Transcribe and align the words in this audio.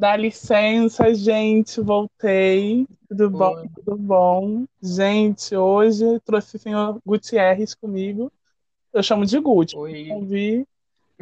Dá 0.00 0.16
licença, 0.16 1.12
gente, 1.12 1.78
voltei. 1.78 2.86
Tudo 3.06 3.28
bom? 3.28 3.68
Tudo 3.74 3.96
bom? 3.98 4.64
Gente, 4.80 5.54
hoje 5.54 6.18
trouxe 6.20 6.56
o 6.56 6.58
senhor 6.58 6.98
Gutierrez 7.04 7.74
comigo. 7.74 8.32
Eu 8.94 9.02
chamo 9.02 9.26
de 9.26 9.38
Guti. 9.38 9.76
Oi, 9.76 10.10
Ouvi. 10.10 10.66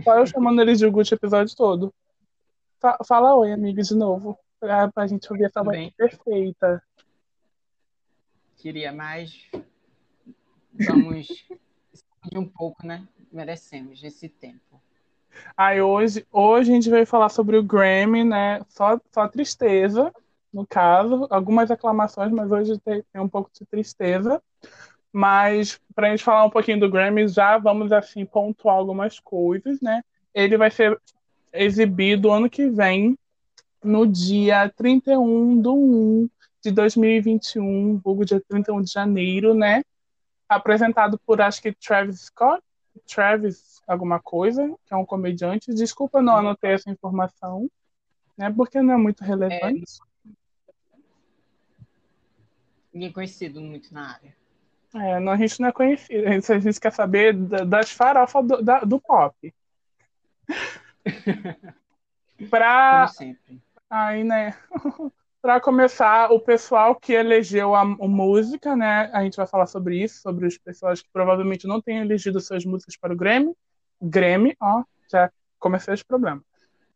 Só 0.04 0.16
eu 0.16 0.24
chamando 0.28 0.60
ele 0.62 0.76
de 0.76 0.88
Guti 0.88 1.12
o 1.12 1.16
episódio 1.16 1.56
todo. 1.56 1.92
Fa- 2.78 2.98
fala 3.04 3.34
oi, 3.34 3.50
amigo, 3.50 3.82
de 3.82 3.96
novo. 3.96 4.38
Pra, 4.60 4.86
pra 4.92 5.08
gente 5.08 5.26
ouvir 5.28 5.46
essa 5.46 5.60
voz 5.60 5.90
perfeita. 5.96 6.80
Queria 8.58 8.92
mais. 8.92 9.42
Vamos 10.72 11.44
um 12.32 12.44
pouco, 12.46 12.86
né? 12.86 13.04
Merecemos 13.32 14.04
esse 14.04 14.28
tempo. 14.28 14.80
Aí 15.56 15.80
hoje, 15.80 16.26
hoje 16.30 16.70
a 16.70 16.74
gente 16.74 16.90
veio 16.90 17.06
falar 17.06 17.28
sobre 17.28 17.56
o 17.56 17.62
Grammy, 17.62 18.24
né? 18.24 18.60
Só, 18.68 19.00
só 19.12 19.28
tristeza, 19.28 20.12
no 20.52 20.66
caso. 20.66 21.26
Algumas 21.30 21.70
aclamações, 21.70 22.32
mas 22.32 22.50
hoje 22.50 22.78
tem, 22.78 23.02
tem 23.12 23.22
um 23.22 23.28
pouco 23.28 23.50
de 23.52 23.66
tristeza. 23.66 24.42
Mas 25.12 25.80
para 25.94 26.08
a 26.08 26.10
gente 26.10 26.22
falar 26.22 26.44
um 26.44 26.50
pouquinho 26.50 26.80
do 26.80 26.90
Grammy, 26.90 27.26
já 27.28 27.58
vamos 27.58 27.90
assim 27.92 28.24
pontuar 28.24 28.76
algumas 28.76 29.18
coisas, 29.18 29.80
né? 29.80 30.02
Ele 30.34 30.56
vai 30.56 30.70
ser 30.70 31.00
exibido 31.52 32.30
ano 32.30 32.48
que 32.48 32.68
vem, 32.68 33.16
no 33.82 34.06
dia 34.06 34.68
31 34.76 35.60
de 35.60 35.68
1 35.68 36.28
de 36.62 36.70
2021, 36.72 37.98
vulgo 37.98 38.24
dia 38.24 38.42
31 38.48 38.82
de 38.82 38.92
janeiro, 38.92 39.54
né? 39.54 39.82
Apresentado 40.48 41.18
por 41.24 41.40
acho 41.40 41.62
que 41.62 41.72
Travis 41.72 42.22
Scott, 42.22 42.62
Travis 43.06 43.77
alguma 43.88 44.20
coisa, 44.20 44.68
que 44.86 44.92
é 44.94 44.96
um 44.96 45.04
comediante. 45.04 45.72
Desculpa 45.74 46.22
não 46.22 46.36
anotei 46.36 46.72
essa 46.72 46.90
informação, 46.90 47.68
né? 48.36 48.52
Porque 48.54 48.80
não 48.82 48.94
é 48.94 48.96
muito 48.96 49.24
relevante. 49.24 49.84
Ninguém 52.92 53.12
conhecido 53.12 53.60
muito 53.60 53.92
na 53.92 54.14
área. 54.14 54.36
É, 54.94 55.20
não, 55.20 55.32
a 55.32 55.36
gente 55.36 55.60
não 55.60 55.68
é 55.68 55.72
conhecido. 55.72 56.26
A 56.26 56.32
gente, 56.60 56.80
quer 56.80 56.92
saber 56.92 57.34
da- 57.34 57.64
das 57.64 57.90
farofas 57.90 58.46
do, 58.46 58.62
da- 58.62 58.80
do 58.80 59.00
pop. 59.00 59.54
Como 62.38 62.50
Pra, 62.50 63.06
sempre. 63.08 63.60
aí, 63.90 64.24
né? 64.24 64.56
Pra 65.40 65.60
começar, 65.60 66.32
o 66.32 66.40
pessoal 66.40 66.96
que 66.96 67.12
elegeu 67.12 67.74
a, 67.74 67.82
a 67.82 67.84
música, 67.84 68.74
né? 68.74 69.08
A 69.12 69.22
gente 69.22 69.36
vai 69.36 69.46
falar 69.46 69.66
sobre 69.66 70.02
isso, 70.02 70.20
sobre 70.20 70.46
os 70.46 70.58
pessoas 70.58 71.00
que 71.00 71.08
provavelmente 71.12 71.66
não 71.66 71.80
têm 71.80 71.98
elegido 71.98 72.40
suas 72.40 72.64
músicas 72.64 72.96
para 72.96 73.12
o 73.12 73.16
Grammy. 73.16 73.54
Grammy, 74.00 74.56
ó, 74.60 74.82
já 75.10 75.30
comecei 75.58 75.94
esse 75.94 76.04
problema. 76.04 76.42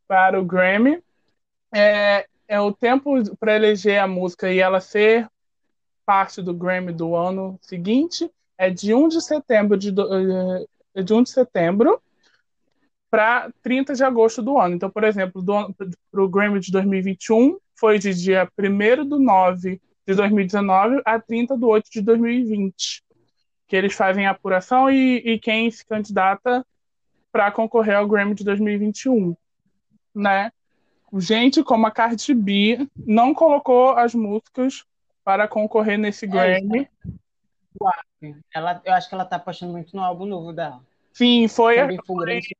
Para 0.06 0.40
o 0.40 0.44
Grammy. 0.44 1.02
É, 1.74 2.26
é 2.48 2.60
o 2.60 2.72
tempo 2.72 3.14
para 3.38 3.56
eleger 3.56 3.98
a 3.98 4.06
música 4.06 4.52
e 4.52 4.58
ela 4.58 4.80
ser 4.80 5.28
parte 6.04 6.42
do 6.42 6.54
Grammy 6.54 6.92
do 6.92 7.14
ano 7.16 7.58
seguinte 7.62 8.30
é 8.58 8.70
de 8.70 8.94
1 8.94 9.08
de 9.08 9.22
setembro 9.22 9.76
de, 9.78 9.90
do- 9.90 10.08
eh, 10.94 11.02
de 11.02 11.14
1 11.14 11.22
de 11.22 11.30
setembro 11.30 12.02
para 13.10 13.50
30 13.62 13.94
de 13.94 14.02
agosto 14.04 14.42
do 14.42 14.58
ano. 14.58 14.74
Então, 14.74 14.90
por 14.90 15.04
exemplo, 15.04 15.44
para 16.10 16.22
o 16.22 16.28
Grammy 16.28 16.60
de 16.60 16.72
2021 16.72 17.58
foi 17.78 17.98
de 17.98 18.14
dia 18.14 18.48
1 18.58 19.04
do 19.04 19.18
9 19.18 19.80
de 20.06 20.14
2019 20.14 21.00
a 21.04 21.20
30 21.20 21.56
do 21.56 21.68
8 21.68 21.90
de 21.90 22.00
2020, 22.00 23.02
que 23.68 23.76
eles 23.76 23.94
fazem 23.94 24.26
a 24.26 24.30
apuração 24.30 24.90
e, 24.90 25.18
e 25.18 25.38
quem 25.38 25.70
se 25.70 25.84
candidata 25.86 26.64
para 27.32 27.50
concorrer 27.50 27.96
ao 27.96 28.06
Grammy 28.06 28.34
de 28.34 28.44
2021, 28.44 29.34
né? 30.14 30.52
Gente 31.14 31.64
como 31.64 31.86
a 31.86 31.90
Cardi 31.90 32.34
B 32.34 32.86
não 33.06 33.34
colocou 33.34 33.90
as 33.90 34.14
músicas 34.14 34.84
para 35.24 35.48
concorrer 35.48 35.98
nesse 35.98 36.26
É 36.26 36.28
Grammy. 36.28 36.88
Ela, 38.54 38.80
eu 38.84 38.92
acho 38.92 39.08
que 39.08 39.14
ela 39.14 39.24
tá 39.24 39.36
apostando 39.36 39.72
muito 39.72 39.96
no 39.96 40.02
álbum 40.02 40.26
novo 40.26 40.52
dela. 40.52 40.80
Sim, 41.12 41.48
foi, 41.48 41.76
Também 41.76 41.98
foi 42.06 42.24
grande. 42.24 42.56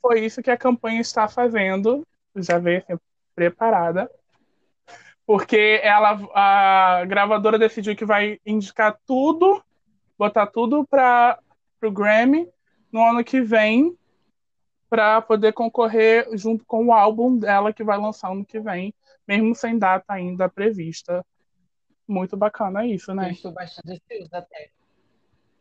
foi 0.00 0.24
isso 0.24 0.42
que 0.42 0.50
a 0.50 0.56
campanha 0.56 1.00
está 1.00 1.28
fazendo. 1.28 2.06
Já 2.36 2.58
veio 2.58 2.78
assim, 2.78 2.98
preparada. 3.34 4.10
Porque 5.26 5.80
ela, 5.82 6.20
a 6.34 7.04
gravadora 7.06 7.58
decidiu 7.58 7.96
que 7.96 8.04
vai 8.04 8.38
indicar 8.44 8.98
tudo, 9.06 9.62
botar 10.18 10.46
tudo 10.46 10.86
para 10.86 11.38
o 11.82 11.90
Grammy 11.90 12.46
no 12.94 13.04
ano 13.04 13.24
que 13.24 13.40
vem, 13.40 13.98
para 14.88 15.20
poder 15.20 15.52
concorrer 15.52 16.28
junto 16.38 16.64
com 16.64 16.86
o 16.86 16.92
álbum 16.92 17.36
dela 17.36 17.72
que 17.72 17.82
vai 17.82 17.98
lançar 17.98 18.30
ano 18.30 18.46
que 18.46 18.60
vem, 18.60 18.94
mesmo 19.26 19.52
sem 19.52 19.76
data 19.76 20.12
ainda 20.12 20.48
prevista. 20.48 21.26
Muito 22.06 22.36
bacana 22.36 22.86
isso, 22.86 23.10
Eu 23.10 23.16
né? 23.16 23.32
estou 23.32 23.50
bastante 23.50 24.00
ansiosa 24.12 24.38
até. 24.38 24.70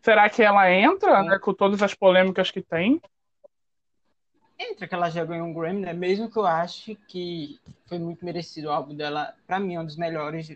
Será 0.03 0.29
que 0.29 0.43
ela 0.43 0.71
entra, 0.71 1.23
Sim. 1.23 1.29
né, 1.29 1.39
com 1.39 1.55
todas 1.55 1.81
as 1.81 1.95
polêmicas 1.95 2.51
que 2.51 2.61
tem? 2.61 3.01
Entra 4.59 4.87
que 4.87 4.93
ela 4.93 5.09
já 5.09 5.25
ganhou 5.25 5.47
um 5.47 5.53
Grammy, 5.55 5.81
né? 5.81 5.91
Mesmo 5.91 6.29
que 6.29 6.37
eu 6.37 6.45
ache 6.45 6.93
que 7.07 7.59
foi 7.87 7.97
muito 7.97 8.23
merecido 8.23 8.67
o 8.67 8.71
álbum 8.71 8.93
dela. 8.93 9.33
Pra 9.47 9.59
mim, 9.59 9.73
é 9.73 9.79
um 9.79 9.85
dos 9.85 9.97
melhores. 9.97 10.55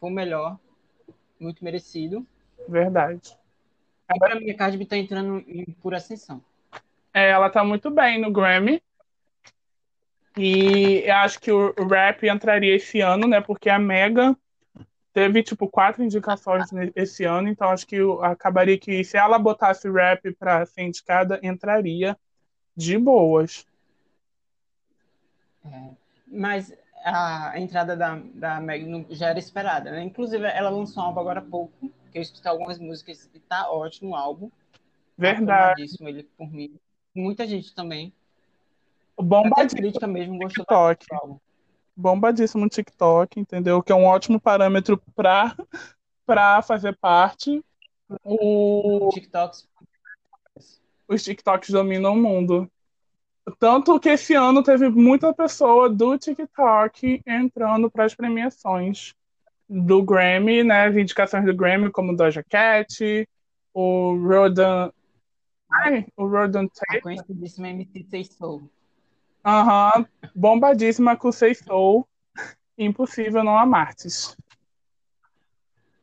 Foi 0.00 0.10
o 0.10 0.12
melhor. 0.12 0.58
Muito 1.38 1.62
merecido. 1.62 2.26
Verdade. 2.68 3.38
Mim, 4.38 4.50
a 4.50 4.56
Cardi 4.56 4.76
B 4.76 4.86
tá 4.86 4.96
entrando 4.96 5.44
em 5.48 5.64
pura 5.82 5.96
ascensão. 5.96 6.42
É, 7.12 7.30
ela 7.30 7.50
tá 7.50 7.64
muito 7.64 7.90
bem 7.90 8.20
no 8.20 8.30
Grammy. 8.30 8.82
E 10.36 11.02
eu 11.06 11.14
acho 11.14 11.40
que 11.40 11.50
o 11.50 11.72
rap 11.88 12.26
entraria 12.28 12.76
esse 12.76 13.00
ano, 13.00 13.26
né? 13.26 13.40
Porque 13.40 13.70
a 13.70 13.78
Mega 13.78 14.36
teve, 15.12 15.42
tipo, 15.42 15.66
quatro 15.66 16.04
indicações 16.04 16.68
esse 16.94 17.24
ano. 17.24 17.48
Então 17.48 17.70
acho 17.70 17.86
que 17.86 17.96
acabaria 18.22 18.78
que 18.78 19.02
se 19.02 19.16
ela 19.16 19.38
botasse 19.38 19.90
rap 19.90 20.30
pra 20.34 20.66
ser 20.66 20.82
indicada, 20.82 21.40
entraria 21.42 22.16
de 22.76 22.98
boas. 22.98 23.66
Mas 26.26 26.72
a 27.02 27.58
entrada 27.58 27.96
da, 27.96 28.20
da 28.34 28.60
Meg 28.60 29.06
já 29.10 29.28
era 29.28 29.38
esperada, 29.38 29.90
né? 29.90 30.02
Inclusive, 30.02 30.44
ela 30.44 30.68
lançou 30.68 31.02
um 31.02 31.06
álbum 31.06 31.20
agora 31.20 31.40
há 31.40 31.44
pouco, 31.44 31.90
que 32.16 32.18
eu 32.18 32.22
escutei 32.22 32.50
algumas 32.50 32.78
músicas 32.78 33.28
e 33.34 33.40
tá 33.40 33.70
ótimo 33.70 34.12
o 34.12 34.16
álbum. 34.16 34.50
Verdade. 35.18 35.84
Ele 36.00 36.22
por 36.22 36.50
mim. 36.50 36.74
Muita 37.14 37.46
gente 37.46 37.74
também. 37.74 38.10
Bombadíssimo 39.18 39.82
crítica 39.82 40.06
mesmo 40.06 40.38
gostou 40.38 40.64
TikTok. 40.64 41.06
do 41.10 41.14
álbum. 41.14 41.38
Bombadíssimo 41.94 42.64
no 42.64 42.70
TikTok, 42.70 43.38
entendeu? 43.38 43.82
Que 43.82 43.92
é 43.92 43.94
um 43.94 44.06
ótimo 44.06 44.40
parâmetro 44.40 44.96
pra, 45.14 45.54
pra 46.24 46.62
fazer 46.62 46.96
parte. 46.96 47.62
O, 48.24 49.10
TikToks. 49.12 49.68
os 51.08 51.22
TikToks 51.22 51.68
dominam 51.70 52.14
o 52.14 52.16
mundo. 52.16 52.70
Tanto 53.58 54.00
que 54.00 54.08
esse 54.08 54.34
ano 54.34 54.62
teve 54.62 54.88
muita 54.88 55.34
pessoa 55.34 55.90
do 55.90 56.16
TikTok 56.16 57.22
entrando 57.26 57.90
para 57.90 58.04
as 58.04 58.14
premiações 58.14 59.14
do 59.68 60.02
Grammy, 60.02 60.62
né? 60.62 60.86
As 60.86 60.96
indicações 60.96 61.44
do 61.44 61.54
Grammy, 61.54 61.90
como 61.90 62.16
Doja 62.16 62.42
Cat, 62.42 63.28
o 63.74 64.14
Rodan. 64.16 64.90
Ai, 65.70 66.06
o 66.16 66.26
Rodan 66.26 66.68
Tate. 66.68 67.02
conhecidíssima 67.02 67.68
MC 67.68 68.04
Say 68.04 68.24
Soul. 68.24 68.70
Aham, 69.44 70.06
bombadíssima 70.34 71.16
com 71.16 71.30
Sei 71.32 71.54
Soul. 71.54 72.06
Impossível 72.78 73.42
não 73.42 73.58
amar-te. 73.58 74.08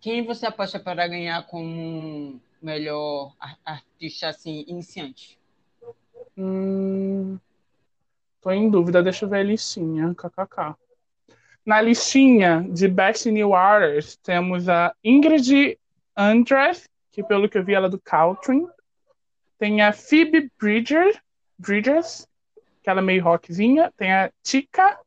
Quem 0.02 0.26
você 0.26 0.46
aposta 0.46 0.80
para 0.80 1.08
ganhar 1.08 1.46
como 1.48 2.40
melhor 2.62 3.34
ar- 3.40 3.60
artista 3.64 4.28
assim, 4.30 4.66
iniciante? 4.68 5.40
Hum, 6.38 7.38
tô 8.42 8.52
em 8.52 8.70
dúvida, 8.70 9.04
deixa 9.04 9.26
eu 9.26 9.30
ver 9.30 9.38
a 9.38 9.44
listinha. 9.44 10.14
KKK. 10.16 10.76
Na 11.66 11.80
listinha 11.80 12.66
de 12.70 12.90
Best 12.90 13.32
New 13.32 13.56
Artists, 13.56 14.18
temos 14.18 14.68
a 14.68 14.94
Ingrid 15.02 15.80
Andress, 16.16 16.90
que 17.10 17.24
pelo 17.24 17.48
que 17.48 17.58
eu 17.58 17.64
vi 17.64 17.74
ela 17.74 17.88
é 17.88 17.90
do 17.90 18.00
Caltrin. 18.00 18.68
Tem 19.58 19.82
a 19.82 19.94
Phoebe 19.94 20.52
Bridger, 20.60 21.18
Bridges, 21.58 22.28
que 22.84 22.90
ela 22.90 23.00
é 23.00 23.04
meio 23.04 23.24
rockzinha. 23.24 23.94
Tem 23.96 24.12
a 24.12 24.30
Tika, 24.44 25.00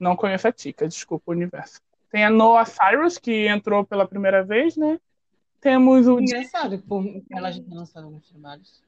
não 0.00 0.16
conheço 0.16 0.48
a 0.48 0.52
Tika, 0.52 0.88
desculpa 0.88 1.30
o 1.30 1.34
universo. 1.34 1.80
Tem 2.10 2.24
a 2.24 2.30
Noah 2.30 2.64
Cyrus, 2.64 3.16
que 3.16 3.46
entrou 3.46 3.84
pela 3.84 4.06
primeira 4.06 4.42
vez, 4.42 4.76
né? 4.76 4.98
Temos 5.60 6.08
o 6.08 6.18
Engraçado, 6.18 6.82
ela 7.30 7.52
já 7.52 7.62
lançado 7.70 8.04
alguns 8.04 8.28
trabalhos. 8.28 8.82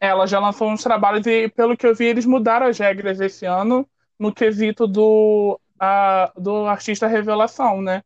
Ela 0.00 0.26
já 0.26 0.40
lançou 0.40 0.68
uns 0.68 0.82
trabalhos 0.82 1.24
e, 1.26 1.48
pelo 1.48 1.76
que 1.76 1.86
eu 1.86 1.94
vi, 1.94 2.06
eles 2.06 2.26
mudaram 2.26 2.66
as 2.66 2.78
regras 2.78 3.20
esse 3.20 3.46
ano 3.46 3.88
no 4.18 4.32
quesito 4.32 4.86
do, 4.86 5.60
a- 5.84 6.32
do 6.36 6.66
artista 6.66 7.06
revelação, 7.06 7.82
né? 7.82 8.02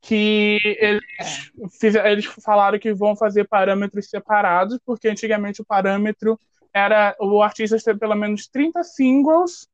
Que 0.00 0.58
eles, 0.80 1.02
fiz- 1.80 1.94
eles 1.94 2.26
falaram 2.44 2.78
que 2.78 2.92
vão 2.92 3.16
fazer 3.16 3.44
parâmetros 3.48 4.08
separados, 4.10 4.78
porque 4.84 5.08
antigamente 5.08 5.62
o 5.62 5.64
parâmetro 5.64 6.38
era 6.74 7.14
o 7.20 7.42
artista 7.42 7.78
ter 7.78 7.98
pelo 7.98 8.14
menos 8.14 8.48
30 8.48 8.82
singles 8.82 9.68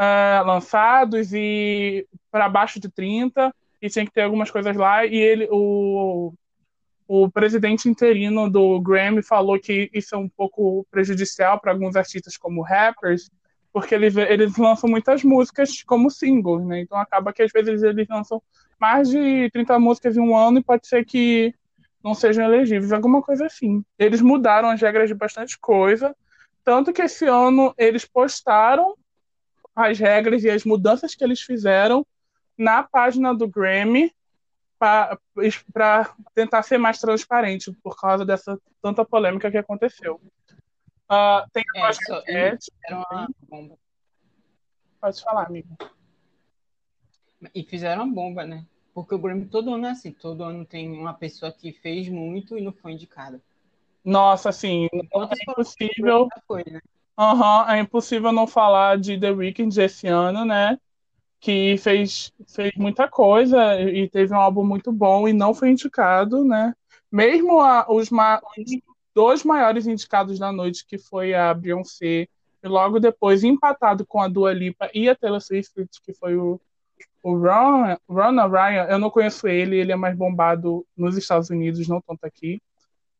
uh, 0.00 0.46
lançados 0.46 1.32
e 1.32 2.06
para 2.30 2.48
baixo 2.48 2.80
de 2.80 2.88
30 2.90 3.54
e 3.80 3.88
tinha 3.88 4.04
que 4.04 4.12
ter 4.12 4.22
algumas 4.22 4.50
coisas 4.50 4.76
lá 4.76 5.04
e 5.06 5.16
ele 5.16 5.48
o 5.50 6.32
o 7.06 7.30
presidente 7.30 7.88
interino 7.88 8.50
do 8.50 8.80
Grammy 8.80 9.22
falou 9.22 9.58
que 9.58 9.90
isso 9.94 10.14
é 10.14 10.18
um 10.18 10.28
pouco 10.28 10.86
prejudicial 10.90 11.58
para 11.58 11.72
alguns 11.72 11.96
artistas 11.96 12.36
como 12.36 12.62
rappers, 12.62 13.30
porque 13.72 13.94
eles, 13.94 14.16
eles 14.16 14.56
lançam 14.56 14.88
muitas 14.88 15.22
músicas 15.22 15.82
como 15.82 16.10
singles, 16.10 16.64
né? 16.64 16.80
Então 16.80 16.98
acaba 16.98 17.32
que 17.32 17.42
às 17.42 17.52
vezes 17.52 17.82
eles 17.82 18.08
lançam 18.08 18.42
mais 18.78 19.08
de 19.08 19.50
30 19.50 19.78
músicas 19.78 20.16
em 20.16 20.20
um 20.20 20.36
ano 20.36 20.58
e 20.58 20.64
pode 20.64 20.86
ser 20.86 21.04
que 21.04 21.54
não 22.02 22.14
sejam 22.14 22.44
elegíveis, 22.44 22.92
alguma 22.92 23.20
coisa 23.20 23.46
assim. 23.46 23.84
Eles 23.98 24.20
mudaram 24.20 24.68
as 24.68 24.80
regras 24.80 25.08
de 25.08 25.14
bastante 25.14 25.58
coisa, 25.58 26.14
tanto 26.64 26.92
que 26.92 27.02
esse 27.02 27.26
ano 27.26 27.74
eles 27.76 28.04
postaram 28.04 28.94
as 29.74 29.98
regras 29.98 30.42
e 30.44 30.50
as 30.50 30.64
mudanças 30.64 31.14
que 31.14 31.22
eles 31.22 31.40
fizeram 31.40 32.06
na 32.56 32.82
página 32.82 33.34
do 33.34 33.46
Grammy 33.46 34.12
para 34.78 36.14
tentar 36.34 36.62
ser 36.62 36.78
mais 36.78 36.98
transparente 36.98 37.72
por 37.82 37.96
causa 37.96 38.24
dessa 38.24 38.58
tanta 38.80 39.04
polêmica 39.04 39.50
que 39.50 39.58
aconteceu. 39.58 40.20
Uh, 41.10 41.48
tem 41.52 41.64
a 41.76 41.88
é, 42.26 42.50
Cat, 42.50 42.72
era 42.84 42.96
uma 42.96 43.28
bomba. 43.48 43.78
Pode 45.00 45.22
falar, 45.22 45.46
amigo. 45.46 45.76
E 47.54 47.62
fizeram 47.62 48.04
uma 48.04 48.14
bomba, 48.14 48.44
né? 48.44 48.66
Porque 48.92 49.14
o 49.14 49.18
Grammy 49.18 49.46
todo 49.46 49.74
ano 49.74 49.86
é 49.86 49.90
assim, 49.90 50.12
todo 50.12 50.42
ano 50.42 50.64
tem 50.64 50.90
uma 50.90 51.14
pessoa 51.14 51.52
que 51.52 51.72
fez 51.72 52.08
muito 52.08 52.58
e 52.58 52.60
não 52.60 52.72
foi 52.72 52.92
indicada. 52.92 53.40
Nossa, 54.04 54.48
assim, 54.48 54.86
é 54.92 55.50
impossível. 55.50 56.28
Foi, 56.46 56.64
né? 56.66 56.80
Uhum, 57.18 57.70
é 57.70 57.80
impossível 57.80 58.32
não 58.32 58.46
falar 58.46 58.98
de 58.98 59.18
The 59.18 59.30
Weeknd 59.30 59.80
esse 59.80 60.06
ano, 60.06 60.44
né? 60.44 60.78
que 61.40 61.76
fez, 61.78 62.32
fez 62.48 62.72
muita 62.76 63.08
coisa 63.08 63.80
e 63.80 64.08
teve 64.08 64.34
um 64.34 64.40
álbum 64.40 64.64
muito 64.64 64.92
bom 64.92 65.28
e 65.28 65.32
não 65.32 65.54
foi 65.54 65.70
indicado, 65.70 66.44
né? 66.44 66.74
Mesmo 67.10 67.60
a, 67.60 67.86
os, 67.88 68.10
os 68.10 68.70
dois 69.18 69.42
maiores 69.42 69.88
indicados 69.88 70.38
da 70.38 70.52
noite, 70.52 70.86
que 70.86 70.96
foi 70.96 71.34
a 71.34 71.52
Beyoncé, 71.52 72.28
e 72.62 72.68
logo 72.68 73.00
depois 73.00 73.42
empatado 73.42 74.06
com 74.06 74.22
a 74.22 74.28
Dua 74.28 74.52
Lipa 74.52 74.88
e 74.94 75.08
a 75.08 75.16
Taylor 75.16 75.40
Swift, 75.40 76.00
que 76.04 76.12
foi 76.12 76.36
o, 76.36 76.60
o 77.20 77.36
Ron, 77.36 77.96
Ron 78.08 78.48
Ryan. 78.48 78.84
Eu 78.88 78.96
não 79.00 79.10
conheço 79.10 79.48
ele, 79.48 79.74
ele 79.74 79.90
é 79.90 79.96
mais 79.96 80.16
bombado 80.16 80.86
nos 80.96 81.16
Estados 81.16 81.50
Unidos, 81.50 81.88
não 81.88 82.00
tanto 82.00 82.24
aqui. 82.24 82.62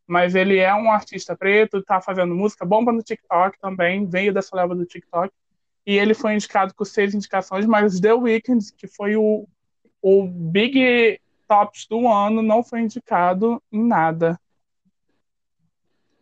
Mas 0.06 0.36
ele 0.36 0.58
é 0.58 0.72
um 0.72 0.88
artista 0.88 1.36
preto, 1.36 1.82
tá 1.82 2.00
fazendo 2.00 2.32
música, 2.32 2.64
bomba 2.64 2.92
no 2.92 3.02
TikTok 3.02 3.58
também, 3.58 4.06
veio 4.06 4.32
dessa 4.32 4.54
leva 4.54 4.76
do 4.76 4.86
TikTok 4.86 5.34
e 5.84 5.98
ele 5.98 6.14
foi 6.14 6.34
indicado 6.34 6.72
com 6.74 6.84
seis 6.84 7.12
indicações, 7.12 7.66
mas 7.66 7.98
The 7.98 8.14
Weeknd, 8.14 8.72
que 8.76 8.86
foi 8.86 9.16
o, 9.16 9.48
o 10.00 10.28
Big 10.28 11.18
Tops 11.48 11.88
do 11.88 12.06
ano, 12.06 12.40
não 12.40 12.62
foi 12.62 12.82
indicado 12.82 13.60
em 13.72 13.84
nada. 13.84 14.38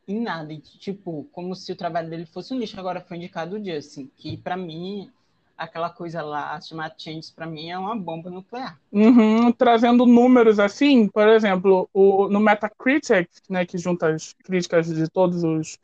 Em 0.09 0.21
nada, 0.21 0.57
tipo, 0.79 1.29
como 1.33 1.55
se 1.55 1.73
o 1.73 1.77
trabalho 1.77 2.09
dele 2.09 2.27
fosse 2.27 2.55
um 2.55 2.59
lixo, 2.59 2.79
agora 2.79 3.01
foi 3.01 3.17
indicado 3.17 3.57
o 3.57 3.65
Justin, 3.65 4.09
que 4.17 4.37
para 4.37 4.57
mim, 4.57 5.11
aquela 5.59 5.91
coisa 5.91 6.23
lá, 6.23 6.61
chamar 6.61 6.95
Changes, 6.97 7.31
para 7.31 7.45
mim 7.45 7.71
é 7.71 7.79
uma 7.79 7.97
bomba 7.97 8.31
nuclear. 8.31 8.79
Uhum, 8.93 9.51
trazendo 9.51 10.07
números 10.07 10.61
assim, 10.61 11.09
por 11.09 11.27
exemplo, 11.29 11.89
o, 11.93 12.29
no 12.29 12.39
Metacritic, 12.39 13.29
né, 13.51 13.67
que 13.67 13.77
junta 13.79 14.15
as 14.15 14.33
críticas 14.45 14.87
de 14.87 15.09
todos 15.09 15.43
os 15.43 15.77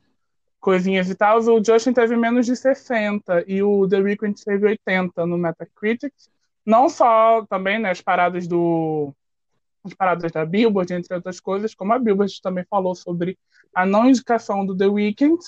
coisinhas 0.60 1.10
e 1.10 1.14
tal, 1.16 1.40
o 1.40 1.64
Justin 1.64 1.92
teve 1.92 2.16
menos 2.16 2.46
de 2.46 2.54
60 2.54 3.44
e 3.48 3.60
o 3.60 3.88
The 3.88 3.98
Weeknd 3.98 4.44
teve 4.44 4.66
80 4.66 5.26
no 5.26 5.36
Metacritic. 5.36 6.14
Não 6.64 6.88
só 6.88 7.44
também 7.46 7.80
né, 7.80 7.90
as 7.90 8.00
paradas 8.00 8.46
do 8.46 9.12
as 9.84 9.94
paradas 9.94 10.30
da 10.30 10.44
Billboard, 10.44 10.92
entre 10.94 11.14
outras 11.14 11.40
coisas, 11.40 11.74
como 11.74 11.92
a 11.92 11.98
Billboard 11.98 12.40
também 12.40 12.64
falou 12.68 12.94
sobre 12.94 13.38
a 13.74 13.84
não 13.84 14.08
indicação 14.08 14.64
do 14.64 14.76
The 14.76 14.86
Weeknd, 14.86 15.38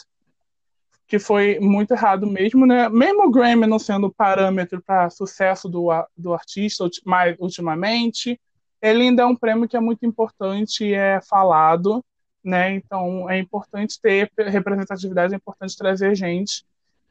que 1.06 1.18
foi 1.18 1.58
muito 1.60 1.92
errado 1.92 2.26
mesmo, 2.26 2.66
né? 2.66 2.88
Mesmo 2.88 3.26
o 3.26 3.30
Grammy 3.30 3.66
não 3.66 3.78
sendo 3.78 4.12
parâmetro 4.12 4.82
para 4.82 5.10
sucesso 5.10 5.68
do, 5.68 5.88
do 6.16 6.32
artista 6.32 6.88
mais 7.04 7.36
ultimamente, 7.38 8.40
ele 8.80 9.02
ainda 9.02 9.22
é 9.22 9.26
um 9.26 9.36
prêmio 9.36 9.68
que 9.68 9.76
é 9.76 9.80
muito 9.80 10.04
importante 10.06 10.84
e 10.84 10.94
é 10.94 11.20
falado 11.20 12.02
né? 12.44 12.74
Então 12.74 13.28
é 13.30 13.38
importante 13.38 13.98
ter 14.00 14.30
representatividade, 14.36 15.32
é 15.32 15.36
importante 15.36 15.76
trazer 15.76 16.14
gente. 16.14 16.64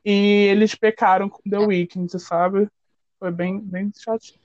E 0.05 0.47
eles 0.51 0.75
pecaram 0.75 1.27
com 1.27 1.41
The 1.49 1.57
Weeknd, 1.57 2.19
sabe? 2.19 2.69
Foi 3.19 3.31
bem, 3.31 3.59
bem 3.59 3.91
chato. 3.95 4.39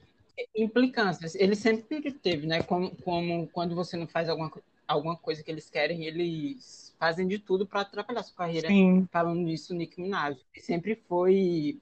Implicâncias. 0.57 1.35
Ele 1.35 1.55
sempre 1.55 2.13
teve, 2.13 2.47
né? 2.47 2.63
Como, 2.63 2.95
como 2.97 3.49
quando 3.49 3.75
você 3.75 3.97
não 3.97 4.07
faz 4.07 4.29
alguma, 4.29 4.53
alguma 4.87 5.17
coisa 5.17 5.43
que 5.43 5.51
eles 5.51 5.69
querem, 5.69 6.05
eles 6.05 6.95
fazem 6.99 7.27
de 7.27 7.39
tudo 7.39 7.67
para 7.67 7.81
atrapalhar 7.83 8.23
sua 8.23 8.37
carreira. 8.37 8.69
Sim. 8.69 9.09
Falando 9.11 9.41
nisso, 9.41 9.75
Nick 9.75 10.01
Minaj. 10.01 10.37
Ele 10.55 10.65
sempre 10.65 10.97
foi 11.09 11.81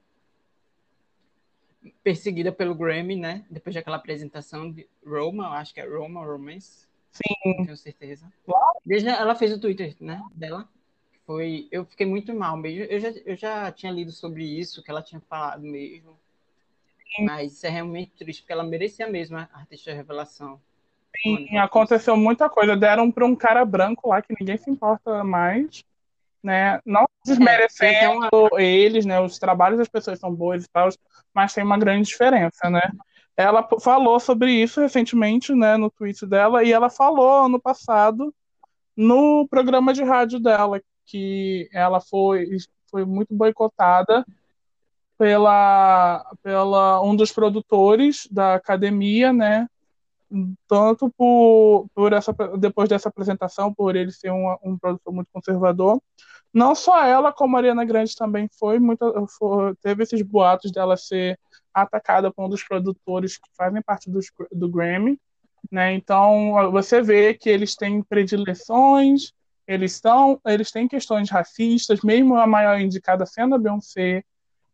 perseguida 2.03 2.51
pelo 2.51 2.75
Grammy, 2.75 3.15
né? 3.15 3.45
Depois 3.49 3.73
daquela 3.73 3.97
apresentação 3.97 4.71
de 4.71 4.87
Roma, 5.05 5.45
eu 5.45 5.51
acho 5.51 5.73
que 5.73 5.79
é 5.79 5.87
Roma, 5.87 6.25
Romance. 6.25 6.87
Sim. 7.11 7.65
Tenho 7.65 7.77
certeza. 7.77 8.31
Desde 8.85 9.09
ela 9.09 9.35
fez 9.35 9.51
o 9.51 9.59
Twitter, 9.59 9.95
né, 9.99 10.21
dela. 10.33 10.67
Foi, 11.25 11.67
eu 11.71 11.85
fiquei 11.85 12.05
muito 12.05 12.33
mal 12.33 12.55
mesmo. 12.55 12.85
Eu 12.85 12.99
já, 12.99 13.09
eu 13.09 13.35
já 13.35 13.71
tinha 13.71 13.91
lido 13.91 14.11
sobre 14.11 14.45
isso, 14.45 14.81
que 14.81 14.89
ela 14.89 15.01
tinha 15.01 15.19
falado 15.21 15.61
mesmo. 15.61 16.17
Mas 17.19 17.53
isso 17.53 17.65
é 17.65 17.69
realmente 17.69 18.11
triste, 18.17 18.41
porque 18.41 18.53
ela 18.53 18.63
merecia 18.63 19.07
mesmo 19.07 19.37
a 19.37 19.47
artista 19.53 19.93
revelação. 19.93 20.59
Sim, 21.21 21.57
aconteceu 21.57 22.15
muita 22.15 22.49
coisa. 22.49 22.75
Deram 22.75 23.11
para 23.11 23.25
um 23.25 23.35
cara 23.35 23.65
branco 23.65 24.09
lá 24.09 24.21
que 24.21 24.35
ninguém 24.39 24.57
se 24.57 24.69
importa 24.69 25.23
mais, 25.23 25.83
né? 26.43 26.79
Não 26.85 27.05
desmerecendo 27.25 28.25
é, 28.25 28.29
uma... 28.31 28.61
eles, 28.61 29.05
né? 29.05 29.19
Os 29.19 29.39
trabalhos 29.39 29.79
das 29.79 29.87
pessoas 29.87 30.19
são 30.19 30.33
bons 30.33 30.65
e 30.65 30.69
tal, 30.69 30.89
mas 31.33 31.53
tem 31.53 31.63
uma 31.63 31.77
grande 31.77 32.07
diferença, 32.07 32.69
né? 32.69 32.81
Ela 33.35 33.67
falou 33.81 34.19
sobre 34.19 34.51
isso 34.51 34.81
recentemente, 34.81 35.53
né, 35.53 35.77
no 35.77 35.91
tweet 35.91 36.25
dela, 36.25 36.63
e 36.63 36.71
ela 36.71 36.89
falou 36.89 37.45
ano 37.45 37.61
passado 37.61 38.33
no 38.95 39.47
programa 39.47 39.93
de 39.93 40.03
rádio 40.03 40.39
dela, 40.39 40.81
que 41.05 41.69
ela 41.71 42.01
foi, 42.01 42.47
foi 42.89 43.05
muito 43.05 43.35
boicotada 43.35 44.25
pela, 45.17 46.25
pela 46.43 47.01
um 47.01 47.15
dos 47.15 47.31
produtores 47.31 48.27
da 48.31 48.55
academia, 48.55 49.33
né? 49.33 49.67
Tanto 50.67 51.09
por, 51.17 51.87
por 51.95 52.13
essa, 52.13 52.33
depois 52.59 52.89
dessa 52.89 53.09
apresentação, 53.09 53.73
por 53.73 53.95
ele 53.95 54.11
ser 54.11 54.31
um, 54.31 54.55
um 54.63 54.77
produtor 54.77 55.13
muito 55.13 55.29
conservador. 55.31 56.01
Não 56.53 56.75
só 56.75 57.03
ela, 57.03 57.31
como 57.31 57.55
a 57.55 57.59
Ariana 57.59 57.85
Grande 57.85 58.15
também 58.15 58.49
foi, 58.59 58.79
muito, 58.79 59.27
foi, 59.37 59.75
teve 59.75 60.03
esses 60.03 60.21
boatos 60.21 60.71
dela 60.71 60.97
ser 60.97 61.39
atacada 61.73 62.31
por 62.31 62.45
um 62.45 62.49
dos 62.49 62.63
produtores 62.63 63.37
que 63.37 63.49
fazem 63.55 63.81
parte 63.81 64.09
do, 64.09 64.19
do 64.51 64.69
Grammy. 64.69 65.19
Né? 65.71 65.93
Então, 65.93 66.71
você 66.71 67.01
vê 67.01 67.33
que 67.33 67.49
eles 67.49 67.75
têm 67.75 68.01
predileções, 68.01 69.33
eles, 69.67 69.93
estão, 69.93 70.39
eles 70.45 70.71
têm 70.71 70.87
questões 70.87 71.29
racistas, 71.29 72.01
mesmo 72.01 72.37
a 72.37 72.47
maior 72.47 72.79
indicada 72.79 73.25
sendo 73.25 73.55
a 73.55 73.59
Beyoncé, 73.59 74.23